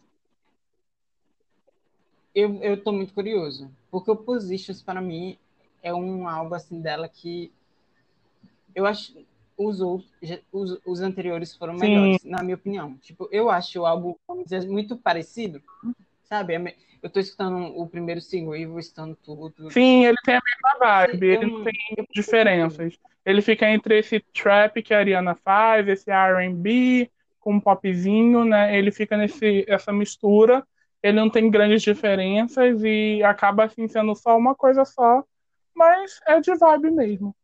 eu, 2.37 2.61
eu 2.61 2.83
tô 2.83 2.91
muito 2.91 3.15
curioso. 3.15 3.67
Porque 3.89 4.11
o 4.11 4.15
Positions, 4.15 4.83
para 4.83 5.01
mim, 5.01 5.39
é 5.81 5.91
um 5.91 6.29
álbum 6.29 6.53
assim 6.53 6.79
dela 6.79 7.09
que 7.09 7.51
eu 8.75 8.85
acho 8.85 9.25
os 9.57 9.81
outros, 9.81 10.11
os, 10.51 10.77
os 10.85 11.01
anteriores 11.01 11.55
foram 11.55 11.73
Sim. 11.73 11.79
melhores, 11.79 12.23
na 12.23 12.43
minha 12.43 12.53
opinião. 12.53 12.95
Tipo, 12.97 13.27
eu 13.31 13.49
acho 13.49 13.81
o 13.81 13.87
álbum, 13.87 14.15
dizer, 14.43 14.67
muito 14.67 14.95
parecido, 14.95 15.59
sabe? 16.25 16.53
Eu 17.01 17.09
tô 17.09 17.19
escutando 17.19 17.57
o 17.79 17.87
primeiro 17.87 18.21
single 18.21 18.55
e 18.55 18.65
vou 18.65 18.79
escutando 18.79 19.15
tudo. 19.15 19.71
Sim, 19.71 20.05
ele 20.05 20.17
tem 20.23 20.35
a 20.35 20.41
mesma 20.43 20.79
vibe, 20.79 21.27
ele 21.27 21.45
não 21.45 21.63
tem 21.63 21.73
eu, 21.97 22.05
diferenças. 22.13 22.97
Ele 23.25 23.41
fica 23.41 23.69
entre 23.69 23.99
esse 23.99 24.19
trap 24.33 24.81
que 24.81 24.93
a 24.93 24.99
Ariana 24.99 25.35
faz, 25.35 25.87
esse 25.87 26.09
R&B 26.09 27.11
com 27.39 27.55
um 27.55 27.59
popzinho, 27.59 28.43
né? 28.43 28.77
Ele 28.77 28.91
fica 28.91 29.15
nesse 29.15 29.65
essa 29.67 29.91
mistura 29.93 30.65
ele 31.01 31.17
não 31.17 31.29
tem 31.29 31.49
grandes 31.49 31.81
diferenças 31.81 32.83
e 32.83 33.21
acaba 33.23 33.65
assim 33.65 33.87
sendo 33.87 34.15
só 34.15 34.37
uma 34.37 34.55
coisa 34.55 34.83
só, 34.83 35.23
mas 35.73 36.19
é 36.27 36.39
de 36.39 36.55
vibe 36.55 36.91
mesmo. 36.91 37.35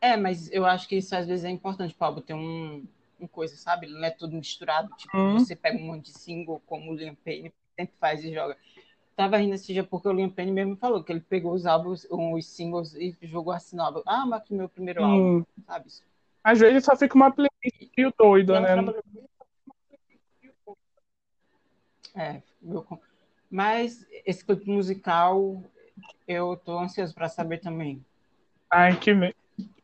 É, 0.00 0.16
mas 0.16 0.50
eu 0.50 0.64
acho 0.64 0.88
que 0.88 0.96
isso 0.96 1.14
às 1.14 1.26
vezes 1.26 1.44
é 1.44 1.50
importante 1.50 1.94
para 1.94 2.20
ter 2.22 2.32
um, 2.32 2.84
um 3.20 3.26
coisa, 3.26 3.56
sabe? 3.56 3.86
Não 3.86 4.04
é 4.04 4.10
tudo 4.10 4.36
misturado. 4.36 4.90
Tipo, 4.96 5.16
hum. 5.16 5.38
você 5.38 5.54
pega 5.54 5.78
um 5.78 5.86
monte 5.86 6.06
de 6.06 6.18
single, 6.18 6.62
como 6.66 6.90
o 6.90 6.94
Liam 6.94 7.14
Payne 7.14 7.52
sempre 7.76 7.94
faz 7.98 8.24
e 8.24 8.32
joga. 8.32 8.56
Tava 9.16 9.36
rindo 9.36 9.54
esse 9.54 9.72
dia 9.72 9.84
porque 9.84 10.08
o 10.08 10.12
Liam 10.12 10.30
Payne 10.30 10.52
mesmo 10.52 10.76
falou 10.76 11.04
que 11.04 11.12
ele 11.12 11.20
pegou 11.20 11.52
os 11.52 11.66
álbuns, 11.66 12.06
os 12.10 12.46
singles 12.46 12.94
e 12.94 13.16
jogou 13.22 13.52
assim 13.52 13.76
no 13.76 13.82
álbum. 13.82 14.02
Ah, 14.06 14.24
mas 14.26 14.42
que 14.42 14.54
meu 14.54 14.68
primeiro 14.68 15.02
hum. 15.02 15.04
álbum, 15.04 15.44
sabe? 15.66 15.88
Às 16.42 16.58
vezes 16.58 16.84
só 16.84 16.96
fica 16.96 17.14
uma 17.14 17.30
playlist 17.30 17.90
meio 17.96 18.12
doida, 18.18 18.60
né? 18.60 18.94
É, 22.14 22.42
eu... 22.62 22.86
mas 23.50 24.04
esse 24.26 24.44
clipe 24.44 24.68
musical 24.68 25.62
eu 26.26 26.56
tô 26.56 26.78
ansioso 26.78 27.14
para 27.14 27.28
saber 27.28 27.58
também. 27.58 28.04
Ai, 28.70 28.96
que, 28.98 29.12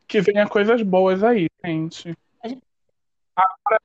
que 0.07 0.21
venha 0.21 0.47
coisas 0.47 0.81
boas 0.81 1.23
aí, 1.23 1.47
gente. 1.63 2.17
A 3.37 3.41
gente... 3.41 3.81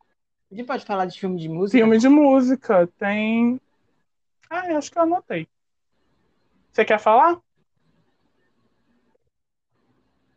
a 0.51 0.55
gente 0.55 0.67
pode 0.67 0.85
falar 0.85 1.05
de 1.05 1.21
filme 1.21 1.39
de 1.39 1.49
música? 1.49 1.79
Filme 1.79 1.99
de 1.99 2.09
música, 2.09 2.87
tem. 2.99 3.61
Ah, 4.49 4.77
acho 4.77 4.91
que 4.91 4.99
eu 4.99 5.03
anotei. 5.03 5.47
Você 6.73 6.85
quer 6.85 6.99
falar? 6.99 7.39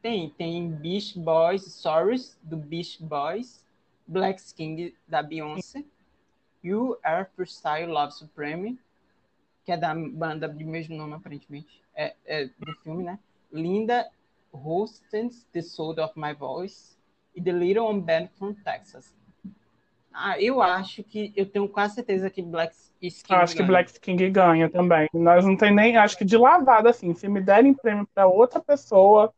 Tem, 0.02 0.30
tem 0.32 0.70
Beach 0.70 1.18
Boys, 1.18 1.64
Stories, 1.64 2.38
do 2.44 2.58
Beach 2.58 3.02
Boys, 3.02 3.66
Black 4.06 4.40
Skin, 4.40 4.94
da 5.08 5.24
Beyoncé, 5.24 5.84
You 6.64 6.98
Are 7.02 7.26
Freestyle 7.36 7.88
Love 7.88 8.12
Supreme, 8.14 8.78
que 9.64 9.72
é 9.72 9.78
da 9.78 9.96
banda 9.96 10.48
de 10.48 10.64
mesmo 10.64 10.96
nome, 10.96 11.14
aparentemente, 11.14 11.82
é, 11.96 12.16
é 12.26 12.46
do 12.46 12.76
filme, 12.84 13.04
né? 13.04 13.18
Linda 13.52 14.08
Hostens, 14.52 15.44
The 15.52 15.62
Soul 15.62 16.00
of 16.04 16.20
My 16.20 16.34
Voice, 16.34 16.95
e 17.36 17.42
The 17.42 17.52
Little 17.52 17.86
On 17.86 18.00
Band 18.00 18.28
from 18.38 18.54
Texas. 18.54 19.14
Ah, 20.14 20.40
eu 20.40 20.62
acho 20.62 21.04
que, 21.04 21.34
eu 21.36 21.46
tenho 21.46 21.68
quase 21.68 21.96
certeza 21.96 22.30
que 22.30 22.42
Black 22.42 22.74
Skin 23.02 23.34
Acho 23.34 23.54
ganha. 23.54 23.66
que 23.66 23.72
Black 23.72 23.92
Skin 23.92 24.32
ganha 24.32 24.70
também. 24.70 25.10
Nós 25.14 25.44
não 25.46 25.58
tem 25.58 25.74
nem, 25.74 25.98
acho 25.98 26.18
que 26.18 26.24
de 26.24 26.38
lavada, 26.38 26.90
assim, 26.90 27.14
se 27.14 27.28
me 27.28 27.42
derem 27.42 27.74
prêmio 27.74 28.08
para 28.14 28.26
outra 28.26 28.62
pessoa, 28.62 29.34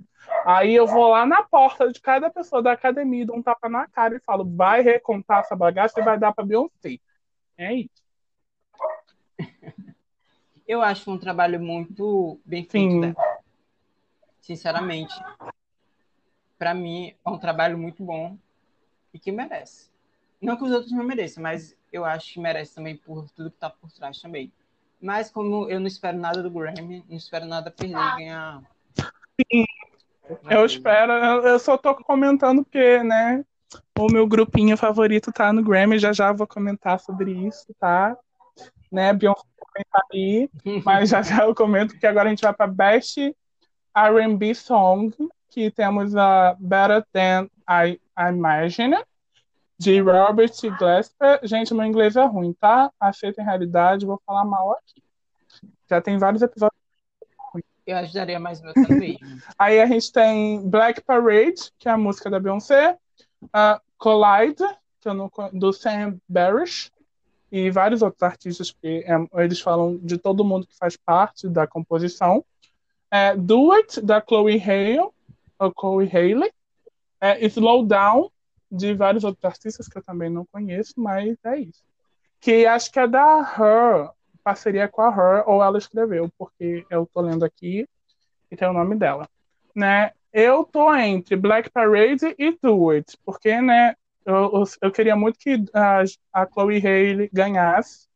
Aí 0.46 0.74
eu 0.74 0.88
vou 0.88 1.10
lá 1.10 1.26
na 1.26 1.44
porta 1.44 1.92
de 1.92 2.00
cada 2.00 2.30
pessoa 2.30 2.62
da 2.62 2.72
academia, 2.72 3.26
dou 3.26 3.38
um 3.38 3.44
tapa 3.44 3.70
na 3.70 3.88
cara 3.88 4.16
e 4.16 4.20
falo: 4.20 4.46
vai 4.46 4.82
recontar 4.82 5.40
essa 5.40 5.56
bagaça 5.56 6.00
e 6.00 6.04
vai 6.04 6.18
dar 6.18 6.34
para 6.34 6.46
Beyoncé. 6.46 7.00
É 7.58 7.74
isso. 7.74 8.08
Eu 10.68 10.82
acho 10.82 11.10
um 11.10 11.18
trabalho 11.18 11.60
muito 11.60 12.40
bem 12.46 12.64
feito 12.66 12.92
Sim. 12.92 13.02
dela. 13.02 13.16
Sinceramente. 14.42 15.14
Para 16.58 16.74
mim, 16.74 17.14
é 17.26 17.30
um 17.30 17.38
trabalho 17.38 17.78
muito 17.78 18.04
bom 18.04 18.38
e 19.14 19.20
que 19.20 19.32
merece. 19.32 19.90
Não 20.42 20.56
que 20.56 20.64
os 20.64 20.72
outros 20.72 20.92
não 20.92 21.04
mereçam, 21.04 21.42
mas 21.42 21.76
eu 21.92 22.06
acho 22.06 22.34
que 22.34 22.40
merece 22.40 22.76
também 22.76 22.96
por 22.96 23.30
tudo 23.32 23.52
que 23.52 23.58
tá 23.58 23.70
por 23.70 23.92
trás 23.92 24.22
também. 24.22 24.52
Mas 25.02 25.30
como 25.30 25.70
eu 25.70 25.80
não 25.80 25.88
espero 25.88 26.18
nada 26.18 26.42
do 26.42 26.50
Grammy, 26.50 27.04
não 27.08 27.18
espero 27.18 27.46
nada 27.46 27.72
perder 27.72 27.96
e 27.96 28.16
ganhar. 28.18 28.62
Sim, 29.40 29.66
eu 30.50 30.66
espero, 30.66 31.12
eu 31.12 31.60
só 31.60 31.78
tô 31.78 31.96
comentando 31.96 32.64
porque, 32.64 33.04
né, 33.04 33.46
o 33.98 34.12
meu 34.12 34.28
grupinho 34.28 34.76
favorito 34.76 35.32
tá 35.32 35.54
no 35.54 35.64
Grammy, 35.64 36.00
já 36.00 36.12
já 36.12 36.32
vou 36.32 36.48
comentar 36.48 37.00
sobre 37.00 37.32
isso, 37.32 37.68
tá? 37.80 38.18
Né, 38.92 39.14
Beyoncé 39.14 39.44
tá 39.92 40.02
aí, 40.12 40.50
mas 40.86 41.10
já 41.10 41.22
já 41.22 41.44
eu 41.44 41.54
comento 41.54 41.98
que 41.98 42.08
agora 42.08 42.28
a 42.28 42.30
gente 42.30 42.42
vai 42.42 42.54
para 42.54 42.68
Best 42.68 43.36
R&B 43.96 44.56
Song, 44.56 45.16
que 45.50 45.72
temos 45.72 46.16
a 46.16 46.56
Better 46.60 47.06
Than 47.12 47.50
I, 47.70 48.00
Imagine, 48.18 48.98
de 49.78 50.00
Robert 50.02 50.52
Glasper. 50.78 51.40
Gente, 51.44 51.74
meu 51.74 51.86
inglês 51.86 52.16
é 52.16 52.26
ruim, 52.26 52.54
tá? 52.54 52.92
Aceita 53.00 53.42
em 53.42 53.46
realidade, 53.46 54.06
vou 54.06 54.22
falar 54.26 54.46
mal 54.46 54.72
aqui. 54.74 55.04
Já 55.90 56.02
tem 56.02 56.18
vários 56.18 56.42
episódios 56.42 56.78
eu 57.88 57.96
ajudaria 57.96 58.38
mais 58.38 58.62
meu 58.62 58.74
também. 58.74 59.18
Aí 59.58 59.80
a 59.80 59.86
gente 59.86 60.12
tem 60.12 60.62
Black 60.70 61.02
Parade, 61.02 61.72
que 61.80 61.88
é 61.88 61.92
a 61.94 61.98
música 61.98 62.30
da 62.30 62.38
Beyoncé, 62.38 62.98
uh, 63.44 63.82
Collide, 63.98 64.64
que 65.00 65.08
é 65.08 65.14
no, 65.14 65.32
do 65.54 65.72
Sam 65.72 66.20
Barish, 66.28 66.92
e 67.50 67.72
vários 67.72 68.02
outros 68.02 68.22
artistas 68.22 68.72
que 68.72 69.06
é, 69.08 69.42
eles 69.42 69.62
falam 69.62 69.98
de 69.98 70.18
todo 70.18 70.44
mundo 70.44 70.68
que 70.68 70.76
faz 70.76 70.98
parte 70.98 71.48
da 71.48 71.66
composição. 71.66 72.44
É, 73.10 73.34
Do 73.38 73.72
It, 73.72 74.02
da 74.02 74.22
Chloe 74.22 74.62
Hale, 74.62 75.10
Chloe 75.78 76.10
Haley. 76.12 76.52
É, 77.20 77.44
Slow 77.48 77.86
Down, 77.86 78.30
de 78.72 78.94
vários 78.94 79.24
outros 79.24 79.44
artistas 79.44 79.88
que 79.88 79.98
eu 79.98 80.04
também 80.04 80.30
não 80.30 80.46
conheço, 80.46 80.94
mas 80.98 81.36
é 81.46 81.60
isso. 81.60 81.84
Que 82.40 82.66
acho 82.66 82.92
que 82.92 83.00
é 83.00 83.08
da 83.08 83.40
Her, 83.40 84.12
parceria 84.44 84.88
com 84.88 85.02
a 85.02 85.10
Her, 85.10 85.50
ou 85.50 85.64
ela 85.64 85.78
escreveu, 85.78 86.30
porque 86.38 86.86
eu 86.90 87.10
tô 87.12 87.22
lendo 87.22 87.44
aqui 87.44 87.88
e 88.52 88.56
tem 88.56 88.68
o 88.68 88.74
nome 88.74 88.96
dela. 88.96 89.28
Né? 89.76 90.12
Eu 90.32 90.64
tô 90.64 90.94
entre 90.96 91.36
Black 91.36 91.72
Parade 91.72 92.36
e 92.38 92.58
Do 92.62 92.92
It, 92.92 93.18
porque 93.26 93.60
né, 93.60 93.96
eu, 94.26 94.64
eu 94.82 94.92
queria 94.92 95.16
muito 95.16 95.40
que 95.40 95.64
a, 95.74 96.04
a 96.34 96.46
Chloe 96.46 96.78
Haley 96.78 97.30
ganhasse, 97.32 98.08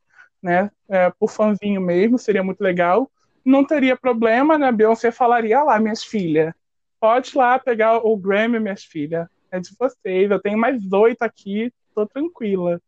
né? 0.42 0.70
É, 0.90 1.10
por 1.12 1.30
fãzinho 1.30 1.80
mesmo, 1.80 2.18
seria 2.18 2.44
muito 2.44 2.62
legal. 2.62 3.10
Não 3.46 3.64
teria 3.66 3.96
problema, 3.96 4.58
né? 4.58 4.72
Beyoncé 4.72 5.12
falaria 5.12 5.60
ah 5.60 5.64
lá, 5.64 5.80
minhas 5.80 6.04
filhas, 6.04 6.54
pode 7.02 7.36
lá 7.36 7.58
pegar 7.58 7.98
o 7.98 8.16
Grammy, 8.16 8.60
minhas 8.60 8.84
filhas. 8.84 9.28
É 9.52 9.60
de 9.60 9.76
vocês. 9.78 10.30
Eu 10.32 10.40
tenho 10.40 10.58
mais 10.58 10.94
oito 10.94 11.24
aqui, 11.24 11.74
tô 11.94 12.06
tranquila. 12.06 12.80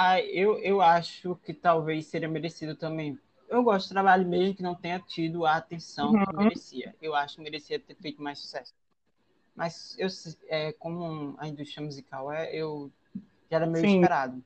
Ah, 0.00 0.20
eu, 0.20 0.56
eu 0.60 0.80
acho 0.80 1.34
que 1.44 1.52
talvez 1.52 2.06
seria 2.06 2.28
merecido 2.28 2.76
também. 2.76 3.18
Eu 3.48 3.64
gosto 3.64 3.88
do 3.88 3.94
trabalho 3.94 4.24
mesmo 4.28 4.54
que 4.54 4.62
não 4.62 4.72
tenha 4.72 5.00
tido 5.00 5.44
a 5.44 5.56
atenção 5.56 6.12
uhum. 6.12 6.24
que 6.24 6.36
merecia. 6.36 6.94
Eu 7.02 7.16
acho 7.16 7.34
que 7.34 7.42
merecia 7.42 7.80
ter 7.80 7.96
feito 7.96 8.22
mais 8.22 8.38
sucesso. 8.38 8.72
Mas 9.56 9.96
eu, 9.98 10.06
é, 10.46 10.72
como 10.74 11.34
a 11.36 11.48
indústria 11.48 11.84
musical 11.84 12.30
é, 12.30 12.54
eu 12.54 12.92
já 13.50 13.56
era 13.56 13.66
meio 13.66 13.84
Sim. 13.84 13.96
esperado. 13.96 14.44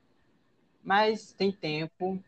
Mas 0.83 1.33
tem 1.33 1.51
tempo. 1.51 2.19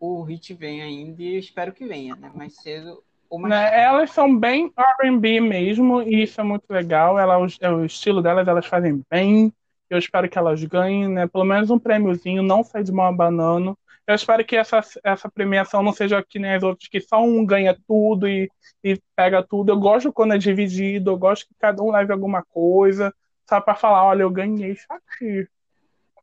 O 0.00 0.22
hit 0.22 0.52
vem 0.54 0.82
ainda 0.82 1.22
e 1.22 1.34
eu 1.34 1.38
espero 1.38 1.72
que 1.72 1.86
venha, 1.86 2.16
né? 2.16 2.32
Mais 2.34 2.56
cedo 2.56 3.04
ou 3.28 3.38
mais 3.38 3.52
né? 3.54 3.82
Elas 3.84 4.10
são 4.10 4.36
bem 4.36 4.72
R&B 4.76 5.40
mesmo 5.40 6.02
e 6.02 6.24
isso 6.24 6.40
é 6.40 6.44
muito 6.44 6.64
legal. 6.68 7.18
Ela, 7.18 7.38
o, 7.38 7.46
é 7.60 7.70
o 7.70 7.84
estilo 7.84 8.20
delas, 8.20 8.48
elas 8.48 8.66
fazem 8.66 9.04
bem 9.10 9.52
eu 9.90 9.98
espero 9.98 10.28
que 10.28 10.38
elas 10.38 10.62
ganhem, 10.64 11.08
né? 11.08 11.26
Pelo 11.26 11.44
menos 11.44 11.68
um 11.68 11.78
prêmiozinho, 11.78 12.42
não 12.42 12.62
sai 12.62 12.84
de 12.84 12.92
mão 12.92 13.06
abanando. 13.06 13.76
Eu 14.06 14.14
espero 14.14 14.44
que 14.44 14.56
essa, 14.56 14.80
essa 15.04 15.28
premiação 15.28 15.82
não 15.82 15.92
seja 15.92 16.22
que 16.22 16.38
nem 16.38 16.54
as 16.54 16.62
outras, 16.62 16.88
que 16.88 17.00
só 17.00 17.22
um 17.22 17.44
ganha 17.44 17.76
tudo 17.86 18.28
e, 18.28 18.48
e 18.84 19.00
pega 19.16 19.42
tudo. 19.42 19.70
Eu 19.70 19.78
gosto 19.78 20.12
quando 20.12 20.34
é 20.34 20.38
dividido, 20.38 21.10
eu 21.10 21.18
gosto 21.18 21.46
que 21.46 21.54
cada 21.58 21.82
um 21.82 21.90
leve 21.90 22.12
alguma 22.12 22.42
coisa, 22.44 23.12
sabe, 23.44 23.64
para 23.64 23.74
falar, 23.74 24.04
olha, 24.04 24.22
eu 24.22 24.30
ganhei 24.30 24.72
isso 24.72 24.86
aqui. 24.88 25.48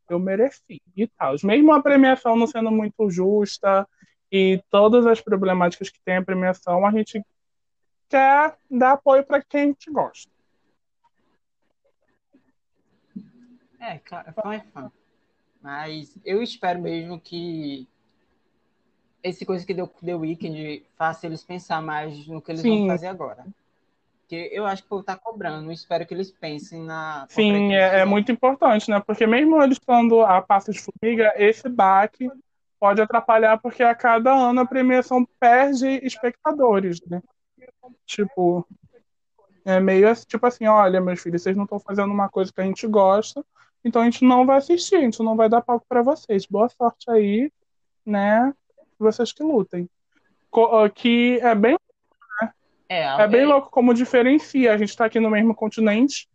Eu 0.09 0.19
mereci 0.19 0.81
e 0.95 1.07
tal. 1.07 1.35
Mesmo 1.43 1.73
a 1.73 1.81
premiação 1.81 2.35
não 2.35 2.47
sendo 2.47 2.71
muito 2.71 3.09
justa 3.09 3.87
e 4.31 4.61
todas 4.69 5.05
as 5.05 5.21
problemáticas 5.21 5.89
que 5.89 5.99
tem 6.03 6.17
a 6.17 6.23
premiação, 6.23 6.85
a 6.85 6.91
gente 6.91 7.23
quer 8.09 8.57
dar 8.69 8.93
apoio 8.93 9.23
para 9.25 9.41
quem 9.41 9.61
a 9.61 9.65
gente 9.65 9.91
gosta. 9.91 10.31
É, 13.79 13.99
claro, 13.99 14.33
fã 14.33 14.53
é 14.53 14.59
fã. 14.59 14.91
Mas 15.61 16.17
eu 16.25 16.41
espero 16.41 16.81
mesmo 16.81 17.19
que 17.19 17.87
esse 19.21 19.45
coisa 19.45 19.65
que 19.65 19.73
deu 19.73 19.87
The 19.87 20.15
Weeknd 20.15 20.85
faça 20.95 21.25
eles 21.25 21.43
pensar 21.43 21.81
mais 21.81 22.27
no 22.27 22.41
que 22.41 22.51
eles 22.51 22.61
Sim. 22.61 22.79
vão 22.79 22.87
fazer 22.87 23.07
agora. 23.07 23.45
Porque 24.27 24.49
eu 24.51 24.65
acho 24.65 24.81
que 24.81 24.87
o 24.87 24.89
povo 24.89 25.03
tá 25.03 25.15
cobrando, 25.15 25.71
espero 25.71 26.05
que 26.05 26.13
eles 26.13 26.29
pensem 26.29 26.83
na. 26.83 27.25
Sim, 27.29 27.73
é, 27.73 27.99
é, 27.99 28.05
muito 28.05 28.29
importante, 28.29 28.91
né? 28.91 28.99
Porque 28.99 29.25
mesmo 29.25 29.63
eles 29.63 29.77
estando 29.77 30.21
a 30.21 30.41
passo 30.41 30.69
de 30.69 30.81
formiga, 30.81 31.33
esse 31.37 31.69
baque 31.69 32.29
pode 32.77 33.01
atrapalhar, 33.01 33.57
porque 33.57 33.81
a 33.81 33.95
cada 33.95 34.33
ano 34.33 34.59
a 34.59 34.65
premiação 34.65 35.25
perde 35.39 35.87
espectadores, 36.05 36.99
né? 37.07 37.23
Tipo, 38.05 38.67
é 39.63 39.79
meio 39.79 40.13
tipo 40.25 40.45
assim, 40.45 40.67
olha, 40.67 40.99
meus 40.99 41.21
filhos, 41.21 41.41
vocês 41.41 41.55
não 41.55 41.63
estão 41.63 41.79
fazendo 41.79 42.11
uma 42.11 42.27
coisa 42.27 42.51
que 42.51 42.59
a 42.59 42.65
gente 42.65 42.85
gosta, 42.85 43.45
então 43.81 44.01
a 44.01 44.05
gente 44.05 44.25
não 44.25 44.45
vai 44.45 44.57
assistir, 44.57 44.97
a 44.97 45.01
gente 45.01 45.23
não 45.23 45.37
vai 45.37 45.47
dar 45.47 45.61
palco 45.61 45.85
para 45.87 46.01
vocês. 46.01 46.45
Boa 46.45 46.67
sorte 46.67 47.09
aí, 47.09 47.49
né? 48.05 48.53
Vocês 48.99 49.31
que 49.31 49.41
lutem. 49.41 49.89
Que 50.93 51.39
é 51.41 51.55
bem? 51.55 51.77
É, 52.89 53.21
é 53.21 53.27
bem 53.27 53.45
louco 53.45 53.69
como 53.69 53.93
diferencia. 53.93 54.73
A 54.73 54.77
gente 54.77 54.89
está 54.89 55.05
aqui 55.05 55.19
no 55.19 55.29
mesmo 55.29 55.53
continente 55.53 56.27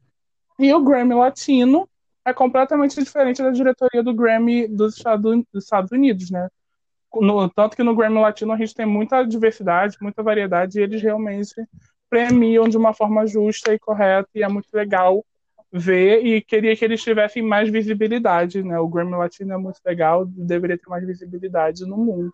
e 0.58 0.72
o 0.72 0.82
Grammy 0.82 1.14
Latino 1.14 1.88
é 2.24 2.32
completamente 2.32 3.02
diferente 3.02 3.42
da 3.42 3.50
diretoria 3.50 4.02
do 4.02 4.14
Grammy 4.14 4.68
dos 4.68 4.96
Estados, 4.96 5.42
dos 5.52 5.64
Estados 5.64 5.90
Unidos, 5.90 6.30
né? 6.30 6.48
No, 7.14 7.48
tanto 7.50 7.76
que 7.76 7.82
no 7.82 7.94
Grammy 7.94 8.20
Latino 8.20 8.52
a 8.52 8.56
gente 8.56 8.74
tem 8.74 8.86
muita 8.86 9.22
diversidade, 9.24 9.96
muita 10.00 10.22
variedade, 10.22 10.78
e 10.78 10.82
eles 10.82 11.02
realmente 11.02 11.54
premiam 12.08 12.68
de 12.68 12.76
uma 12.76 12.94
forma 12.94 13.26
justa 13.26 13.74
e 13.74 13.78
correta, 13.78 14.28
e 14.34 14.42
é 14.42 14.48
muito 14.48 14.68
legal 14.72 15.24
ver 15.72 16.24
e 16.24 16.42
queria 16.42 16.76
que 16.76 16.84
eles 16.84 17.02
tivessem 17.02 17.42
mais 17.42 17.70
visibilidade, 17.70 18.62
né? 18.62 18.78
O 18.78 18.88
Grammy 18.88 19.12
Latino 19.12 19.54
é 19.54 19.56
muito 19.56 19.80
legal, 19.84 20.26
deveria 20.26 20.76
ter 20.76 20.88
mais 20.88 21.04
visibilidade 21.06 21.86
no 21.86 21.96
mundo. 21.96 22.32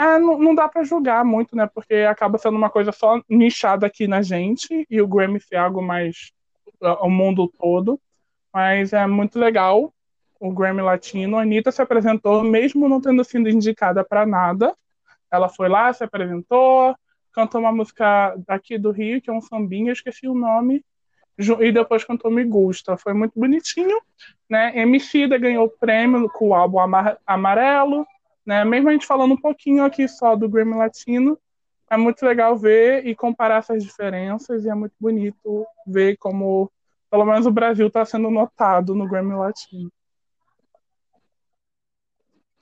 É, 0.00 0.18
não, 0.18 0.38
não 0.38 0.54
dá 0.54 0.66
para 0.66 0.82
julgar 0.82 1.22
muito, 1.26 1.54
né? 1.54 1.68
Porque 1.74 1.92
acaba 1.96 2.38
sendo 2.38 2.56
uma 2.56 2.70
coisa 2.70 2.90
só 2.90 3.20
nichada 3.28 3.86
aqui 3.86 4.08
na 4.08 4.22
gente 4.22 4.86
e 4.88 5.02
o 5.02 5.06
Grammy 5.06 5.38
ser 5.38 5.56
algo 5.56 5.82
mais 5.82 6.32
o 7.02 7.10
mundo 7.10 7.52
todo. 7.58 8.00
Mas 8.50 8.94
é 8.94 9.06
muito 9.06 9.38
legal 9.38 9.92
o 10.40 10.50
Grammy 10.50 10.80
Latino. 10.80 11.36
A 11.36 11.42
Anitta 11.42 11.70
se 11.70 11.82
apresentou, 11.82 12.42
mesmo 12.42 12.88
não 12.88 12.98
tendo 12.98 13.22
sido 13.22 13.50
indicada 13.50 14.02
para 14.02 14.24
nada. 14.24 14.74
Ela 15.30 15.50
foi 15.50 15.68
lá, 15.68 15.92
se 15.92 16.02
apresentou, 16.02 16.96
cantou 17.30 17.60
uma 17.60 17.70
música 17.70 18.34
aqui 18.48 18.78
do 18.78 18.90
Rio, 18.92 19.20
que 19.20 19.28
é 19.28 19.32
um 19.34 19.42
sambinha, 19.42 19.92
esqueci 19.92 20.26
o 20.26 20.34
nome, 20.34 20.82
e 21.38 21.70
depois 21.70 22.04
cantou 22.04 22.30
Me 22.30 22.42
Gusta. 22.42 22.96
Foi 22.96 23.12
muito 23.12 23.38
bonitinho, 23.38 24.00
né? 24.48 24.72
Emicida 24.78 25.36
ganhou 25.36 25.66
o 25.66 25.78
prêmio 25.78 26.26
com 26.30 26.48
o 26.48 26.54
álbum 26.54 26.78
Amarelo, 27.26 28.06
né? 28.44 28.64
Mesmo 28.64 28.88
a 28.88 28.92
gente 28.92 29.06
falando 29.06 29.34
um 29.34 29.40
pouquinho 29.40 29.84
aqui 29.84 30.08
só 30.08 30.34
do 30.36 30.48
Grammy 30.48 30.74
Latino, 30.74 31.38
é 31.90 31.96
muito 31.96 32.24
legal 32.24 32.56
ver 32.56 33.06
e 33.06 33.14
comparar 33.14 33.58
essas 33.58 33.82
diferenças 33.82 34.64
e 34.64 34.68
é 34.68 34.74
muito 34.74 34.94
bonito 35.00 35.66
ver 35.86 36.16
como, 36.16 36.70
pelo 37.10 37.24
menos, 37.24 37.46
o 37.46 37.50
Brasil 37.50 37.88
está 37.88 38.04
sendo 38.04 38.30
notado 38.30 38.94
no 38.94 39.08
Grammy 39.08 39.34
Latino. 39.34 39.90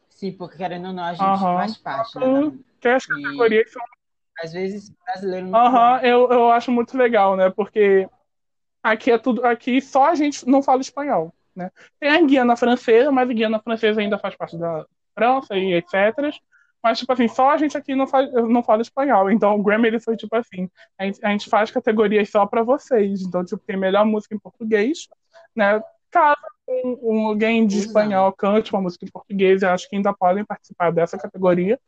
Sim, 0.09 0.33
porque 0.33 0.57
querendo 0.57 0.88
ou 0.88 0.93
não, 0.93 1.05
a 1.05 1.12
gente 1.12 1.23
uhum. 1.23 1.38
faz 1.38 1.77
parte. 1.77 2.19
Né? 2.19 2.59
Que 2.81 2.88
as 2.88 3.07
categorias 3.07 3.71
são 3.71 3.83
às 4.43 4.53
vezes 4.53 4.91
brasileiro 5.05 5.47
não. 5.47 5.59
Uhum, 5.59 5.97
eu, 5.99 6.31
eu 6.31 6.51
acho 6.51 6.71
muito 6.71 6.97
legal, 6.97 7.37
né? 7.37 7.51
Porque 7.51 8.09
aqui 8.83 9.11
é 9.11 9.19
tudo. 9.19 9.45
Aqui 9.45 9.81
só 9.81 10.07
a 10.07 10.14
gente 10.14 10.47
não 10.47 10.62
fala 10.62 10.81
espanhol. 10.81 11.35
Né? 11.55 11.71
Tem 11.99 12.11
a 12.11 12.23
Guiana 12.23 12.57
Francesa, 12.57 13.11
mas 13.11 13.29
a 13.29 13.33
Guiana 13.33 13.59
Francesa 13.59 14.01
ainda 14.01 14.19
faz 14.19 14.37
parte 14.37 14.57
da 14.57 14.87
França 15.19 15.57
e 15.57 15.75
etc. 15.75 16.33
Mas, 16.83 16.99
tipo 17.01 17.13
assim, 17.13 17.27
só 17.27 17.51
a 17.51 17.57
gente 17.57 17.77
aqui 17.77 17.95
não, 17.95 18.07
faz, 18.07 18.33
não 18.33 18.63
fala 18.63 18.83
espanhol. 18.83 19.31
Então, 19.31 19.57
o 19.57 19.63
Grammy 19.63 19.89
ele 19.89 20.01
foi 20.01 20.17
tipo 20.17 20.35
assim: 20.37 20.71
a 20.97 21.05
gente, 21.05 21.25
a 21.25 21.31
gente 21.31 21.51
faz 21.51 21.71
categorias 21.71 22.31
só 22.31 22.47
para 22.47 22.63
vocês. 22.63 23.23
Então, 23.23 23.45
tipo, 23.45 23.63
tem 23.67 23.77
melhor 23.77 24.05
música 24.07 24.35
em 24.35 24.39
português, 24.39 25.09
né? 25.55 25.83
Caso 26.11 26.39
um, 26.69 26.99
um 27.03 27.27
alguém 27.29 27.67
de 27.67 27.79
espanhol 27.79 28.33
cante 28.33 28.73
uma 28.73 28.81
música 28.83 29.05
em 29.05 29.11
português, 29.11 29.63
eu 29.63 29.71
acho 29.71 29.89
que 29.89 29.97
ainda 29.97 30.13
podem 30.13 30.45
participar 30.45 30.93
dessa 30.93 31.19
categoria. 31.19 31.79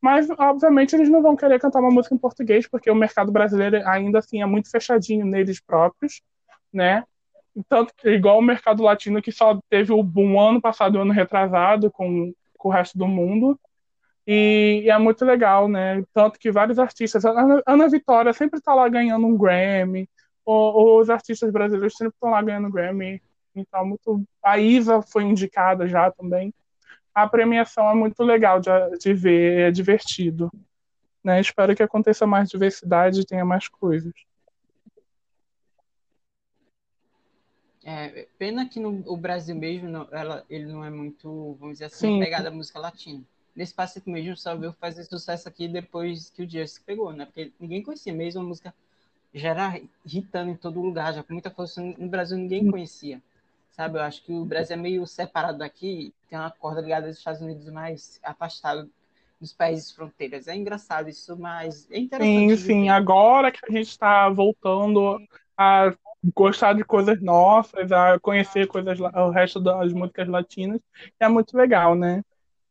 Mas, 0.00 0.28
obviamente, 0.30 0.94
eles 0.94 1.08
não 1.08 1.22
vão 1.22 1.34
querer 1.34 1.58
cantar 1.58 1.80
uma 1.80 1.90
música 1.90 2.14
em 2.14 2.18
português, 2.18 2.68
porque 2.68 2.90
o 2.90 2.94
mercado 2.94 3.32
brasileiro 3.32 3.86
ainda 3.88 4.18
assim 4.20 4.42
é 4.42 4.46
muito 4.46 4.70
fechadinho 4.70 5.26
neles 5.26 5.60
próprios, 5.60 6.22
né? 6.72 7.04
Tanto 7.68 7.94
que, 7.96 8.10
igual 8.10 8.38
o 8.38 8.42
mercado 8.42 8.82
latino, 8.82 9.22
que 9.22 9.32
só 9.32 9.58
teve 9.70 9.92
o 9.92 10.02
boom 10.02 10.38
ano 10.40 10.60
passado 10.60 11.00
ano 11.00 11.12
retrasado 11.12 11.90
com, 11.90 12.32
com 12.56 12.68
o 12.68 12.72
resto 12.72 12.98
do 12.98 13.06
mundo. 13.06 13.58
E, 14.26 14.82
e, 14.84 14.90
é 14.90 14.98
muito 14.98 15.24
legal, 15.24 15.68
né? 15.68 16.02
Tanto 16.12 16.38
que 16.38 16.50
vários 16.50 16.78
artistas. 16.78 17.24
Ana, 17.24 17.62
Ana 17.66 17.88
Vitória 17.88 18.32
sempre 18.32 18.58
está 18.58 18.74
lá 18.74 18.88
ganhando 18.88 19.26
um 19.26 19.36
Grammy, 19.36 20.08
ou, 20.44 20.74
ou, 20.74 21.00
os 21.00 21.10
artistas 21.10 21.50
brasileiros 21.52 21.96
sempre 21.96 22.14
estão 22.14 22.30
lá 22.30 22.42
ganhando 22.42 22.70
Grammy. 22.70 23.22
Então, 23.54 23.86
muito. 23.86 24.24
A 24.42 24.58
Isa 24.58 25.02
foi 25.02 25.24
indicada 25.24 25.86
já 25.86 26.10
também 26.10 26.52
a 27.16 27.26
premiação 27.26 27.88
é 27.88 27.94
muito 27.94 28.22
legal 28.22 28.60
de, 28.60 28.68
de 29.00 29.14
ver, 29.14 29.68
é 29.68 29.70
divertido. 29.70 30.50
Né? 31.24 31.40
Espero 31.40 31.74
que 31.74 31.82
aconteça 31.82 32.26
mais 32.26 32.50
diversidade 32.50 33.20
e 33.20 33.24
tenha 33.24 33.42
mais 33.42 33.68
coisas. 33.68 34.12
É, 37.88 38.26
pena 38.36 38.68
que 38.68 38.80
no 38.80 39.04
o 39.06 39.16
Brasil 39.16 39.54
mesmo 39.54 39.88
não, 39.88 40.08
ela, 40.10 40.44
ele 40.50 40.66
não 40.66 40.84
é 40.84 40.90
muito, 40.90 41.56
vamos 41.60 41.74
dizer 41.74 41.84
assim, 41.84 42.18
pegada 42.18 42.44
da 42.44 42.50
música 42.50 42.80
latina. 42.80 43.22
Nesse 43.54 43.72
Pacito 43.72 44.10
mesmo 44.10 44.36
só 44.36 44.56
veio 44.56 44.72
fazer 44.72 45.04
sucesso 45.04 45.48
aqui 45.48 45.68
depois 45.68 46.28
que 46.30 46.42
o 46.42 46.50
Just 46.50 46.82
pegou, 46.84 47.12
né? 47.12 47.24
Porque 47.26 47.52
ninguém 47.60 47.82
conhecia 47.82 48.12
mesmo 48.12 48.40
a 48.40 48.44
música 48.44 48.74
já 49.32 49.50
era 49.50 49.80
hitando 50.04 50.50
em 50.50 50.56
todo 50.56 50.80
lugar, 50.80 51.14
já 51.14 51.22
com 51.22 51.32
muita 51.32 51.50
força 51.50 51.80
no 51.80 52.08
Brasil 52.08 52.36
ninguém 52.36 52.68
conhecia 52.68 53.22
sabe? 53.76 53.98
Eu 53.98 54.02
acho 54.02 54.24
que 54.24 54.32
o 54.32 54.44
Brasil 54.44 54.74
é 54.74 54.78
meio 54.78 55.06
separado 55.06 55.58
daqui, 55.58 56.12
tem 56.28 56.38
uma 56.38 56.50
corda 56.50 56.80
ligada 56.80 57.06
aos 57.06 57.18
Estados 57.18 57.42
Unidos 57.42 57.68
mais 57.68 58.18
afastado 58.22 58.90
dos 59.38 59.52
países 59.52 59.92
fronteiras. 59.92 60.48
É 60.48 60.56
engraçado 60.56 61.10
isso, 61.10 61.36
mas 61.38 61.86
é 61.90 61.98
interessante. 61.98 62.56
Sim, 62.56 62.66
sim. 62.66 62.88
Agora 62.88 63.52
que 63.52 63.60
a 63.62 63.70
gente 63.70 63.90
está 63.90 64.30
voltando 64.30 65.18
a 65.56 65.94
gostar 66.34 66.74
de 66.74 66.84
coisas 66.84 67.20
nossas, 67.20 67.92
a 67.92 68.18
conhecer 68.18 68.66
coisas, 68.66 68.98
o 68.98 69.30
resto 69.30 69.60
das 69.60 69.92
músicas 69.92 70.28
latinas, 70.28 70.80
é 71.20 71.28
muito 71.28 71.56
legal, 71.56 71.94
né? 71.94 72.22